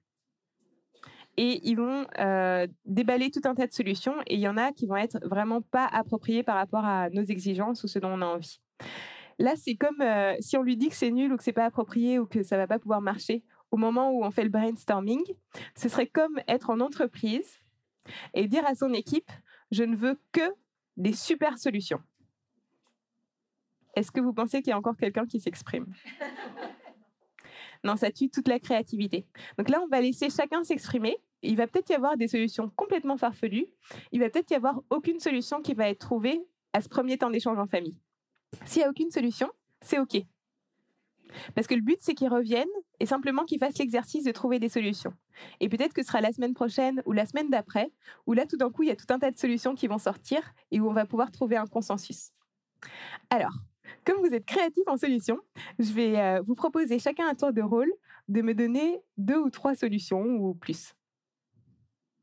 Et 1.36 1.60
ils 1.68 1.76
vont 1.76 2.06
euh, 2.18 2.66
déballer 2.84 3.30
tout 3.30 3.40
un 3.44 3.54
tas 3.54 3.66
de 3.66 3.72
solutions 3.72 4.14
et 4.26 4.34
il 4.34 4.40
y 4.40 4.48
en 4.48 4.56
a 4.56 4.72
qui 4.72 4.86
vont 4.86 4.96
être 4.96 5.18
vraiment 5.26 5.62
pas 5.62 5.86
appropriées 5.86 6.42
par 6.42 6.56
rapport 6.56 6.84
à 6.84 7.08
nos 7.10 7.22
exigences 7.22 7.84
ou 7.84 7.88
ce 7.88 7.98
dont 7.98 8.10
on 8.10 8.20
a 8.20 8.26
envie. 8.26 8.60
Là, 9.38 9.54
c'est 9.56 9.76
comme 9.76 10.02
euh, 10.02 10.34
si 10.40 10.56
on 10.58 10.62
lui 10.62 10.76
dit 10.76 10.88
que 10.88 10.94
c'est 10.94 11.10
nul 11.10 11.32
ou 11.32 11.36
que 11.36 11.42
c'est 11.42 11.52
pas 11.52 11.64
approprié 11.64 12.18
ou 12.18 12.26
que 12.26 12.42
ça 12.42 12.56
va 12.56 12.66
pas 12.66 12.78
pouvoir 12.78 13.00
marcher 13.00 13.42
au 13.70 13.76
moment 13.76 14.10
où 14.10 14.24
on 14.24 14.30
fait 14.30 14.44
le 14.44 14.50
brainstorming. 14.50 15.22
Ce 15.76 15.88
serait 15.88 16.08
comme 16.08 16.40
être 16.46 16.68
en 16.68 16.80
entreprise 16.80 17.48
et 18.34 18.46
dire 18.48 18.66
à 18.66 18.74
son 18.74 18.92
équipe 18.92 19.30
je 19.70 19.84
ne 19.84 19.96
veux 19.96 20.20
que 20.32 20.54
des 20.96 21.12
super 21.12 21.58
solutions. 21.58 22.00
Est-ce 23.96 24.10
que 24.10 24.20
vous 24.20 24.32
pensez 24.32 24.62
qu'il 24.62 24.70
y 24.70 24.72
a 24.72 24.78
encore 24.78 24.96
quelqu'un 24.96 25.26
qui 25.26 25.40
s'exprime? 25.40 25.86
Non, 27.82 27.96
ça 27.96 28.10
tue 28.10 28.28
toute 28.28 28.48
la 28.48 28.58
créativité. 28.58 29.26
Donc 29.56 29.70
là, 29.70 29.80
on 29.82 29.88
va 29.88 30.00
laisser 30.00 30.28
chacun 30.28 30.62
s'exprimer. 30.64 31.16
Il 31.42 31.56
va 31.56 31.66
peut-être 31.66 31.88
y 31.88 31.94
avoir 31.94 32.16
des 32.16 32.28
solutions 32.28 32.70
complètement 32.76 33.16
farfelues. 33.16 33.66
Il 34.12 34.20
va 34.20 34.28
peut-être 34.28 34.50
y 34.50 34.54
avoir 34.54 34.82
aucune 34.90 35.18
solution 35.18 35.62
qui 35.62 35.72
va 35.72 35.88
être 35.88 36.00
trouvée 36.00 36.42
à 36.72 36.82
ce 36.82 36.88
premier 36.88 37.16
temps 37.16 37.30
d'échange 37.30 37.58
en 37.58 37.66
famille. 37.66 37.96
S'il 38.66 38.80
n'y 38.80 38.86
a 38.86 38.90
aucune 38.90 39.10
solution, 39.10 39.48
c'est 39.80 39.98
OK. 39.98 40.22
Parce 41.54 41.66
que 41.66 41.74
le 41.74 41.80
but, 41.80 41.98
c'est 42.00 42.14
qu'ils 42.14 42.28
reviennent 42.28 42.66
et 42.98 43.06
simplement 43.06 43.44
qu'ils 43.44 43.60
fassent 43.60 43.78
l'exercice 43.78 44.24
de 44.24 44.32
trouver 44.32 44.58
des 44.58 44.68
solutions. 44.68 45.14
Et 45.60 45.68
peut-être 45.68 45.94
que 45.94 46.02
ce 46.02 46.08
sera 46.08 46.20
la 46.20 46.32
semaine 46.32 46.54
prochaine 46.54 47.02
ou 47.06 47.12
la 47.12 47.24
semaine 47.24 47.50
d'après, 47.50 47.92
où 48.26 48.32
là, 48.32 48.46
tout 48.46 48.56
d'un 48.56 48.70
coup, 48.70 48.82
il 48.82 48.88
y 48.88 48.92
a 48.92 48.96
tout 48.96 49.06
un 49.10 49.18
tas 49.18 49.30
de 49.30 49.38
solutions 49.38 49.74
qui 49.74 49.86
vont 49.86 49.98
sortir 49.98 50.42
et 50.70 50.80
où 50.80 50.88
on 50.88 50.92
va 50.92 51.06
pouvoir 51.06 51.30
trouver 51.30 51.56
un 51.56 51.66
consensus. 51.66 52.32
Alors, 53.30 53.54
comme 54.10 54.26
vous 54.26 54.34
êtes 54.34 54.44
créatifs 54.44 54.88
en 54.88 54.96
solutions, 54.96 55.38
je 55.78 55.92
vais 55.92 56.18
euh, 56.18 56.42
vous 56.42 56.54
proposer 56.54 56.98
chacun 56.98 57.28
un 57.28 57.34
tour 57.34 57.52
de 57.52 57.62
rôle 57.62 57.90
de 58.28 58.42
me 58.42 58.54
donner 58.54 59.00
deux 59.16 59.38
ou 59.38 59.50
trois 59.50 59.74
solutions 59.74 60.22
ou 60.22 60.54
plus. 60.54 60.94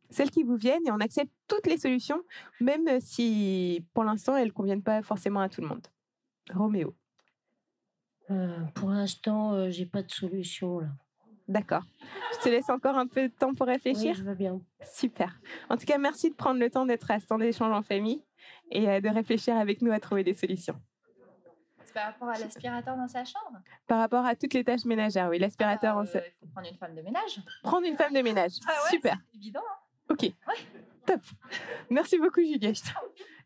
Celles 0.10 0.32
qui 0.32 0.44
vous 0.44 0.56
viennent 0.56 0.86
et 0.86 0.92
on 0.92 1.00
accepte 1.00 1.32
toutes 1.48 1.68
les 1.68 1.78
solutions, 1.78 2.22
même 2.60 3.00
si 3.00 3.86
pour 3.94 4.04
l'instant 4.04 4.36
elles 4.36 4.48
ne 4.48 4.54
conviennent 4.54 4.84
pas 4.84 5.02
forcément 5.02 5.40
à 5.40 5.50
tout 5.50 5.62
le 5.62 5.68
monde. 5.68 5.86
Roméo. 6.54 6.96
Euh, 8.32 8.60
pour 8.76 8.90
l'instant, 8.90 9.54
je 9.54 9.58
euh, 9.60 9.72
j'ai 9.72 9.86
pas 9.86 10.04
de 10.04 10.12
solution 10.12 10.80
là. 10.80 10.88
D'accord. 11.48 11.84
Je 12.34 12.44
te 12.44 12.50
laisse 12.50 12.70
encore 12.70 12.98
un 12.98 13.08
peu 13.08 13.30
de 13.30 13.34
temps 13.34 13.54
pour 13.54 13.68
réfléchir. 13.68 14.12
Oui, 14.12 14.18
je 14.18 14.24
veux 14.24 14.36
bien. 14.36 14.60
Super. 14.84 15.40
En 15.70 15.78
tout 15.78 15.86
cas, 15.86 15.98
merci 15.98 16.30
de 16.30 16.36
prendre 16.36 16.60
le 16.60 16.70
temps 16.70 16.86
d'être 16.86 17.10
à 17.10 17.22
ce 17.22 17.26
temps 17.26 17.38
d'échange 17.38 17.74
en 17.74 17.82
famille 17.82 18.22
et 18.70 18.90
euh, 18.90 19.00
de 19.00 19.08
réfléchir 19.08 19.56
avec 19.56 19.82
nous 19.82 19.94
à 19.94 20.00
trouver 20.02 20.26
des 20.26 20.34
solutions. 20.34 20.76
Par 21.98 22.06
rapport 22.06 22.30
à 22.30 22.38
l'aspirateur 22.38 22.96
dans 22.96 23.08
sa 23.08 23.26
chambre 23.26 23.58
Par 23.88 23.98
rapport 23.98 24.24
à 24.24 24.36
toutes 24.36 24.54
les 24.54 24.64
tâches 24.64 24.86
ménagères, 24.86 25.30
oui, 25.30 25.40
l'aspirateur. 25.40 25.98
Euh, 25.98 26.02
on 26.04 26.06
sait- 26.06 26.32
Il 26.42 26.46
faut 26.48 26.52
prendre 26.54 26.68
une 26.70 26.78
femme 26.78 26.94
de 26.96 27.02
ménage. 27.02 27.40
Prendre 27.64 27.88
une 27.88 27.98
femme 27.98 28.14
de 28.14 28.22
ménage. 28.22 28.52
Ah 28.68 28.72
ouais, 28.84 28.90
Super. 28.92 29.18
c'est 29.32 29.38
évident. 29.38 29.62
hein. 29.68 30.14
Ok. 30.14 30.32
Top. 31.08 31.22
Merci 31.90 32.20
beaucoup, 32.20 32.42
Juliette. 32.42 32.84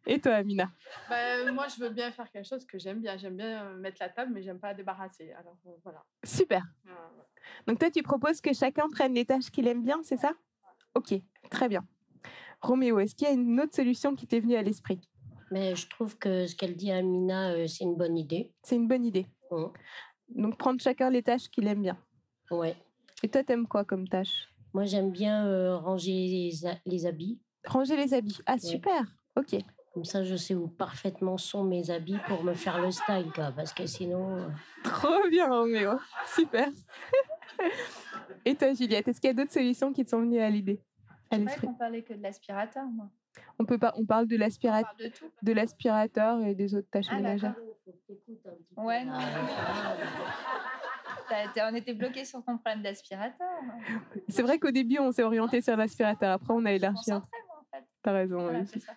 Et 0.06 0.20
toi, 0.20 0.34
Amina? 0.34 0.70
Bah, 1.10 1.49
moi, 1.54 1.68
je 1.70 1.80
veux 1.80 1.89
bien 1.91 2.12
faire 2.12 2.30
quelque 2.30 2.45
chose 2.47 2.66
que 2.66 2.78
j'aime 2.78 2.99
bien. 2.99 3.16
J'aime 3.18 3.38
bien 3.38 3.64
euh, 3.66 3.78
mettre 3.78 3.97
la 4.02 4.10
table, 4.10 4.32
mais 4.34 4.41
j'aime 4.43 4.60
pas 4.60 4.74
débarrasser. 4.74 5.32
Alors 5.34 5.56
euh, 5.68 5.72
voilà. 5.84 6.04
Super. 6.24 6.64
Euh, 6.88 6.91
Donc 7.68 7.80
toi, 7.80 7.89
tu 7.89 8.04
proposes 8.04 8.41
que 8.41 8.52
chacun 8.54 8.89
prenne 8.89 9.14
les 9.14 9.24
tâches 9.26 9.49
qu'il 9.49 9.68
aime 9.68 9.84
bien, 9.84 10.02
c'est 10.04 10.18
ça? 10.18 10.34
Ok, 10.95 11.14
très 11.49 11.70
bien. 11.70 11.86
Roméo, 12.62 12.99
est-ce 12.99 13.16
qu'il 13.16 13.28
y 13.28 13.32
a 13.32 13.34
une 13.34 13.60
autre 13.62 13.76
solution 13.76 14.14
qui 14.16 14.28
t'est 14.28 14.39
venue 14.41 14.56
à 14.56 14.62
l'esprit? 14.62 14.99
Mais 15.52 15.76
je 15.76 15.88
trouve 15.89 16.18
que 16.18 16.47
ce 16.47 16.56
qu'elle 16.56 16.76
dit 16.76 16.91
Amina, 16.91 17.52
euh, 17.52 17.68
c'est 17.68 17.84
une 17.84 17.95
bonne 17.95 18.18
idée. 18.18 18.54
C'est 18.64 18.76
une 18.78 18.88
bonne 18.88 19.06
idée. 19.06 19.28
Mm. 19.52 19.66
Donc 20.30 20.58
prendre 20.58 20.80
chacun 20.82 21.10
les 21.10 21.22
tâches 21.24 21.49
qu'il 21.49 21.68
aime 21.68 21.82
bien. 21.82 21.97
Ouais. 22.49 22.76
Et 23.24 23.28
toi, 23.30 23.43
t'aimes 23.43 23.68
quoi 23.68 23.84
comme 23.86 24.08
tâche? 24.08 24.47
Moi, 24.74 24.86
j'aime 24.86 25.12
bien 25.12 25.45
euh, 25.45 25.76
ranger 25.78 26.12
les, 26.12 26.52
les 26.86 27.06
habits. 27.06 27.39
Ranger 27.66 27.97
les 27.97 28.14
habits. 28.14 28.38
Ah, 28.45 28.58
super. 28.58 29.04
Ok. 29.36 29.58
Comme 29.93 30.06
ça, 30.06 30.24
je 30.24 30.38
sais 30.38 30.56
où 30.56 30.70
parfaitement 30.70 31.38
sont 31.38 31.66
mes 31.66 31.91
habits 31.91 32.18
pour 32.28 32.43
me 32.45 32.54
faire 32.54 32.80
le 32.82 32.91
style, 32.91 33.30
quoi, 33.36 33.52
parce 33.52 33.74
que 33.74 33.86
sinon... 33.86 34.38
euh, 34.38 34.47
Trop 34.86 35.28
bien, 35.30 35.49
Roméo. 35.49 35.99
Super. 36.34 36.70
Et 38.45 38.56
toi, 38.56 38.74
Juliette, 38.74 39.08
est-ce 39.10 39.20
qu'il 39.20 39.28
y 39.30 39.32
a 39.32 39.34
d'autres 39.34 39.52
solutions 39.52 39.91
qui 39.91 40.06
te 40.06 40.10
sont 40.10 40.22
venues 40.22 40.39
à 40.39 40.49
l'idée? 40.49 40.82
À 41.30 41.36
Je 41.38 41.41
l'esprit? 41.43 41.68
qu'on 41.68 41.74
parlait 41.74 42.02
que 42.04 42.14
de 42.14 42.24
l'aspirateur, 42.24 42.86
moi. 42.86 43.10
On 43.59 43.65
peut 43.65 43.77
pas. 43.77 43.93
On 43.95 44.05
parle 44.05 44.27
de 44.27 44.36
l'aspirateur, 44.38 44.93
de 45.41 45.53
l'aspirateur 45.53 46.41
et 46.43 46.55
des 46.55 46.75
autres 46.75 46.89
tâches 46.89 47.05
Ah, 47.09 47.15
ménagères. 47.15 47.55
Ouais, 48.77 49.03
non. 49.05 49.13
Été- 51.49 51.61
on 51.71 51.75
était 51.75 51.93
bloqué 51.93 52.25
sur 52.25 52.43
ton 52.43 52.57
problème 52.57 52.82
d'aspirateur. 52.82 53.47
C'est 54.29 54.41
vrai 54.41 54.57
qu'au 54.59 54.71
début, 54.71 54.99
on 54.99 55.11
s'est 55.11 55.23
orienté 55.23 55.61
sur 55.61 55.75
l'aspirateur. 55.77 56.32
Après, 56.34 56.53
on 56.53 56.65
a 56.65 56.71
Je 56.71 56.75
élargi. 56.75 57.11
moi, 57.11 57.19
en 57.19 57.77
fait. 57.77 57.86
T'as 58.01 58.11
raison. 58.13 58.41
Voilà, 58.41 58.59
oui. 58.59 58.65
c'est 58.71 58.79
ça. 58.79 58.93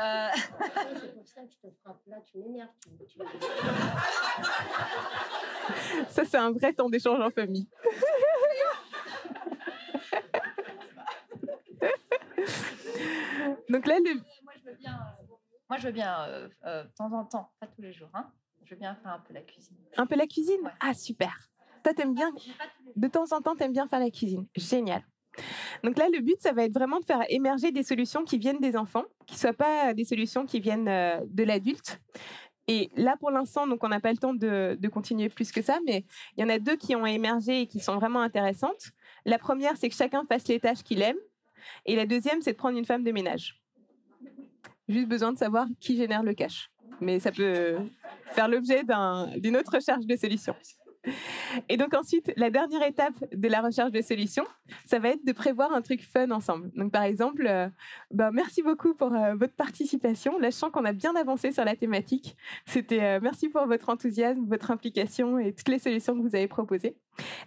Euh, 0.00 0.28
c'est 0.34 1.14
pour 1.14 1.26
ça 1.26 1.40
que 1.42 1.48
je 1.50 1.68
te 1.68 1.74
frappe 1.82 2.00
là, 2.06 2.16
tu 2.30 2.38
m'énerves. 2.38 2.68
Ça, 6.08 6.24
c'est 6.24 6.36
un 6.38 6.52
vrai 6.52 6.72
temps 6.72 6.88
d'échange 6.88 7.20
en 7.20 7.30
famille. 7.30 7.68
Donc 13.68 13.86
là, 13.86 13.98
le... 13.98 14.14
moi, 14.42 14.52
je 14.58 14.70
veux 14.70 14.76
bien, 14.76 14.94
euh, 14.94 15.24
moi, 15.68 15.78
je 15.78 15.86
veux 15.86 15.92
bien 15.92 16.20
euh, 16.28 16.48
euh, 16.64 16.84
de 16.84 16.90
temps 16.96 17.12
en 17.12 17.24
temps, 17.24 17.52
pas 17.60 17.66
tous 17.66 17.82
les 17.82 17.92
jours. 17.92 18.10
Hein. 18.14 18.30
Je 18.64 18.74
veux 18.74 18.78
bien 18.78 18.94
faire 18.96 19.12
un 19.12 19.20
peu 19.20 19.34
la 19.34 19.42
cuisine. 19.42 19.76
un 19.96 20.06
peu 20.06 20.16
la 20.16 20.26
cuisine? 20.26 20.60
Ouais. 20.62 20.70
Ah, 20.80 20.94
super. 20.94 21.34
Toi, 21.82 21.94
t'aimes 21.94 22.14
bien. 22.14 22.30
De 22.96 23.08
temps 23.08 23.32
en 23.32 23.40
temps, 23.40 23.56
t'aimes 23.56 23.72
bien 23.72 23.86
faire 23.88 24.00
la 24.00 24.10
cuisine. 24.10 24.46
Génial. 24.56 25.02
Donc 25.84 25.96
là, 25.98 26.08
le 26.12 26.20
but, 26.20 26.40
ça 26.40 26.52
va 26.52 26.64
être 26.64 26.74
vraiment 26.74 26.98
de 26.98 27.04
faire 27.04 27.24
émerger 27.28 27.70
des 27.70 27.82
solutions 27.82 28.24
qui 28.24 28.38
viennent 28.38 28.60
des 28.60 28.76
enfants, 28.76 29.04
qui 29.26 29.34
ne 29.34 29.38
soient 29.38 29.52
pas 29.52 29.94
des 29.94 30.04
solutions 30.04 30.44
qui 30.44 30.60
viennent 30.60 30.88
euh, 30.88 31.20
de 31.26 31.44
l'adulte. 31.44 32.00
Et 32.66 32.90
là, 32.96 33.16
pour 33.18 33.30
l'instant, 33.30 33.66
donc 33.66 33.82
on 33.84 33.88
n'a 33.88 34.00
pas 34.00 34.10
le 34.10 34.18
temps 34.18 34.34
de, 34.34 34.76
de 34.78 34.88
continuer 34.88 35.28
plus 35.30 35.52
que 35.52 35.62
ça, 35.62 35.78
mais 35.86 36.04
il 36.36 36.42
y 36.42 36.44
en 36.44 36.50
a 36.50 36.58
deux 36.58 36.76
qui 36.76 36.94
ont 36.96 37.06
émergé 37.06 37.62
et 37.62 37.66
qui 37.66 37.80
sont 37.80 37.94
vraiment 37.94 38.20
intéressantes. 38.20 38.90
La 39.24 39.38
première, 39.38 39.76
c'est 39.76 39.88
que 39.88 39.94
chacun 39.94 40.24
fasse 40.28 40.46
les 40.48 40.60
tâches 40.60 40.82
qu'il 40.82 41.00
aime. 41.00 41.16
Et 41.86 41.96
la 41.96 42.06
deuxième, 42.06 42.40
c'est 42.42 42.52
de 42.52 42.56
prendre 42.56 42.78
une 42.78 42.84
femme 42.84 43.04
de 43.04 43.12
ménage. 43.12 43.60
Juste 44.88 45.08
besoin 45.08 45.32
de 45.32 45.38
savoir 45.38 45.66
qui 45.80 45.96
génère 45.96 46.22
le 46.22 46.34
cash. 46.34 46.70
Mais 47.00 47.20
ça 47.20 47.30
peut 47.30 47.76
faire 48.32 48.48
l'objet 48.48 48.84
d'un- 48.84 49.28
d'une 49.36 49.56
autre 49.56 49.72
recherche 49.74 50.06
de 50.06 50.16
solutions. 50.16 50.56
Et 51.68 51.76
donc 51.76 51.94
ensuite, 51.94 52.32
la 52.36 52.50
dernière 52.50 52.82
étape 52.82 53.14
de 53.32 53.48
la 53.48 53.60
recherche 53.60 53.92
de 53.92 54.00
solutions, 54.00 54.44
ça 54.84 54.98
va 54.98 55.10
être 55.10 55.24
de 55.24 55.32
prévoir 55.32 55.72
un 55.72 55.82
truc 55.82 56.02
fun 56.02 56.30
ensemble. 56.30 56.70
Donc 56.74 56.92
par 56.92 57.02
exemple, 57.02 57.46
euh, 57.46 57.68
ben, 58.10 58.30
merci 58.30 58.62
beaucoup 58.62 58.94
pour 58.94 59.14
euh, 59.14 59.34
votre 59.34 59.54
participation. 59.54 60.38
Là, 60.38 60.50
je 60.50 60.56
sens 60.56 60.70
qu'on 60.70 60.84
a 60.84 60.92
bien 60.92 61.14
avancé 61.16 61.52
sur 61.52 61.64
la 61.64 61.76
thématique. 61.76 62.36
C'était 62.66 63.02
euh, 63.02 63.20
merci 63.22 63.48
pour 63.48 63.66
votre 63.66 63.88
enthousiasme, 63.88 64.44
votre 64.48 64.70
implication 64.70 65.38
et 65.38 65.54
toutes 65.54 65.68
les 65.68 65.78
solutions 65.78 66.14
que 66.14 66.22
vous 66.22 66.34
avez 66.34 66.48
proposées. 66.48 66.96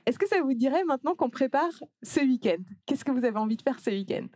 Est-ce 0.06 0.18
que 0.18 0.28
ça 0.28 0.42
vous 0.42 0.54
dirait 0.54 0.84
maintenant 0.84 1.16
qu'on 1.16 1.30
prépare 1.30 1.72
ce 2.02 2.22
week-end? 2.22 2.62
Qu'est-ce 2.86 3.06
que 3.06 3.12
vous 3.12 3.26
avez 3.26 3.38
envie 3.38 3.58
de 3.58 3.62
faire 3.62 3.80
ce 3.80 3.90
week-end? 3.90 4.28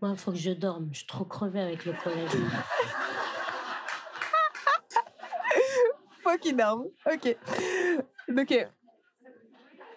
Moi, 0.00 0.12
il 0.12 0.18
faut 0.18 0.32
que 0.32 0.38
je 0.38 0.50
dorme. 0.50 0.88
Je 0.92 0.98
suis 0.98 1.06
trop 1.06 1.24
crevée 1.24 1.60
avec 1.60 1.84
le 1.84 1.92
collège. 1.92 2.30
Faut. 6.24 6.92
Ok. 7.12 7.36
Donc, 8.28 8.52
euh, 8.52 8.64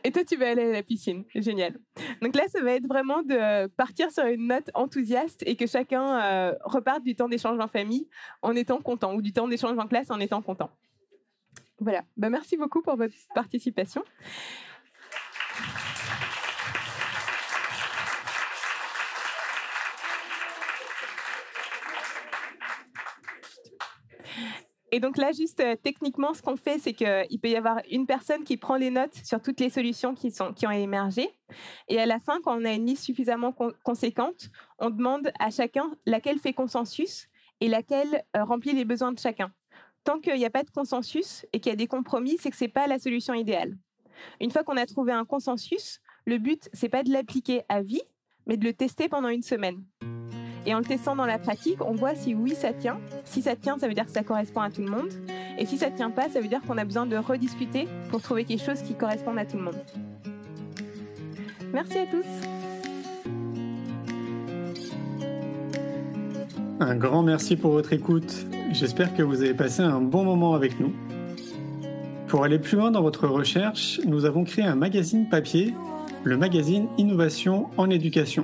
et 0.03 0.11
toi, 0.11 0.23
tu 0.23 0.38
vas 0.38 0.49
aller 0.49 0.63
à 0.63 0.71
la 0.71 0.84
piscine. 0.84 1.25
Génial. 1.36 1.78
Donc 2.21 2.36
là, 2.36 2.43
ça 2.47 2.61
va 2.61 2.73
être 2.73 2.88
vraiment 2.88 3.23
de 3.23 3.67
partir 3.67 4.11
sur 4.11 4.25
une 4.25 4.47
note 4.47 4.69
enthousiaste 4.73 5.43
et 5.45 5.55
que 5.55 5.67
chacun 5.67 6.21
euh, 6.21 6.55
reparte 6.63 7.03
du 7.03 7.15
temps 7.15 7.28
d'échange 7.28 7.59
en 7.59 7.67
famille 7.67 8.07
en 8.41 8.55
étant 8.55 8.80
content 8.80 9.13
ou 9.15 9.21
du 9.21 9.34
temps 9.34 9.47
d'échange 9.47 9.78
en 9.78 9.88
classe 9.88 10.09
en 10.09 10.19
étant 10.19 10.41
content. 10.41 10.69
Voilà. 11.80 12.03
Bah, 12.15 12.30
merci 12.30 12.57
beaucoup 12.57 12.82
pour 12.82 12.95
votre 12.95 13.13
participation. 13.36 14.03
Et 24.97 24.99
donc 24.99 25.17
là, 25.17 25.31
juste 25.31 25.59
euh, 25.59 25.75
techniquement, 25.75 26.33
ce 26.33 26.41
qu'on 26.41 26.55
fait, 26.55 26.79
c'est 26.79 26.93
qu'il 26.93 27.39
peut 27.39 27.49
y 27.49 27.55
avoir 27.55 27.81
une 27.91 28.07
personne 28.07 28.43
qui 28.43 28.57
prend 28.57 28.77
les 28.77 28.89
notes 28.89 29.13
sur 29.23 29.39
toutes 29.39 29.59
les 29.59 29.69
solutions 29.69 30.15
qui, 30.15 30.31
sont, 30.31 30.53
qui 30.53 30.65
ont 30.65 30.71
émergé. 30.71 31.29
Et 31.87 31.99
à 31.99 32.07
la 32.07 32.19
fin, 32.19 32.39
quand 32.41 32.59
on 32.59 32.65
a 32.65 32.73
une 32.73 32.87
liste 32.87 33.03
suffisamment 33.03 33.51
con- 33.51 33.73
conséquente, 33.83 34.49
on 34.79 34.89
demande 34.89 35.29
à 35.37 35.51
chacun 35.51 35.95
laquelle 36.07 36.39
fait 36.39 36.53
consensus 36.53 37.27
et 37.61 37.67
laquelle 37.67 38.23
euh, 38.35 38.43
remplit 38.43 38.73
les 38.73 38.85
besoins 38.85 39.11
de 39.11 39.19
chacun. 39.19 39.51
Tant 40.03 40.19
qu'il 40.19 40.33
n'y 40.33 40.45
a 40.45 40.49
pas 40.49 40.63
de 40.63 40.71
consensus 40.71 41.45
et 41.53 41.59
qu'il 41.59 41.69
y 41.69 41.73
a 41.73 41.75
des 41.75 41.85
compromis, 41.85 42.37
c'est 42.39 42.49
que 42.49 42.57
ce 42.57 42.63
n'est 42.63 42.71
pas 42.71 42.87
la 42.87 42.97
solution 42.97 43.35
idéale. 43.35 43.77
Une 44.41 44.49
fois 44.49 44.63
qu'on 44.63 44.77
a 44.77 44.87
trouvé 44.87 45.11
un 45.11 45.25
consensus, 45.25 45.99
le 46.25 46.39
but, 46.39 46.69
c'est 46.73 46.89
pas 46.89 47.03
de 47.03 47.11
l'appliquer 47.11 47.61
à 47.69 47.83
vie, 47.83 48.01
mais 48.47 48.57
de 48.57 48.63
le 48.63 48.73
tester 48.73 49.09
pendant 49.09 49.29
une 49.29 49.43
semaine. 49.43 49.83
Et 50.65 50.73
en 50.73 50.79
le 50.79 50.85
testant 50.85 51.15
dans 51.15 51.25
la 51.25 51.39
pratique, 51.39 51.83
on 51.85 51.93
voit 51.93 52.15
si 52.15 52.35
oui, 52.35 52.53
ça 52.55 52.73
tient. 52.73 52.99
Si 53.23 53.41
ça 53.41 53.55
tient, 53.55 53.77
ça 53.77 53.87
veut 53.87 53.93
dire 53.93 54.05
que 54.05 54.11
ça 54.11 54.23
correspond 54.23 54.61
à 54.61 54.69
tout 54.69 54.81
le 54.81 54.89
monde. 54.89 55.09
Et 55.57 55.65
si 55.65 55.77
ça 55.77 55.89
tient 55.89 56.09
pas, 56.09 56.29
ça 56.29 56.41
veut 56.41 56.47
dire 56.47 56.61
qu'on 56.67 56.77
a 56.77 56.85
besoin 56.85 57.05
de 57.05 57.17
rediscuter 57.17 57.87
pour 58.09 58.21
trouver 58.21 58.43
quelque 58.43 58.63
chose 58.63 58.81
qui 58.81 58.93
corresponde 58.93 59.37
à 59.37 59.45
tout 59.45 59.57
le 59.57 59.63
monde. 59.63 59.81
Merci 61.73 61.99
à 61.99 62.05
tous. 62.05 62.25
Un 66.79 66.95
grand 66.95 67.23
merci 67.23 67.55
pour 67.55 67.71
votre 67.71 67.93
écoute. 67.93 68.45
J'espère 68.71 69.15
que 69.15 69.23
vous 69.23 69.41
avez 69.41 69.53
passé 69.53 69.81
un 69.81 69.99
bon 69.99 70.23
moment 70.23 70.53
avec 70.53 70.79
nous. 70.79 70.93
Pour 72.27 72.43
aller 72.43 72.59
plus 72.59 72.77
loin 72.77 72.91
dans 72.91 73.01
votre 73.01 73.27
recherche, 73.27 73.99
nous 74.05 74.25
avons 74.25 74.43
créé 74.43 74.65
un 74.65 74.75
magazine 74.75 75.27
papier, 75.29 75.73
le 76.23 76.37
magazine 76.37 76.87
Innovation 76.97 77.67
en 77.77 77.89
éducation. 77.89 78.43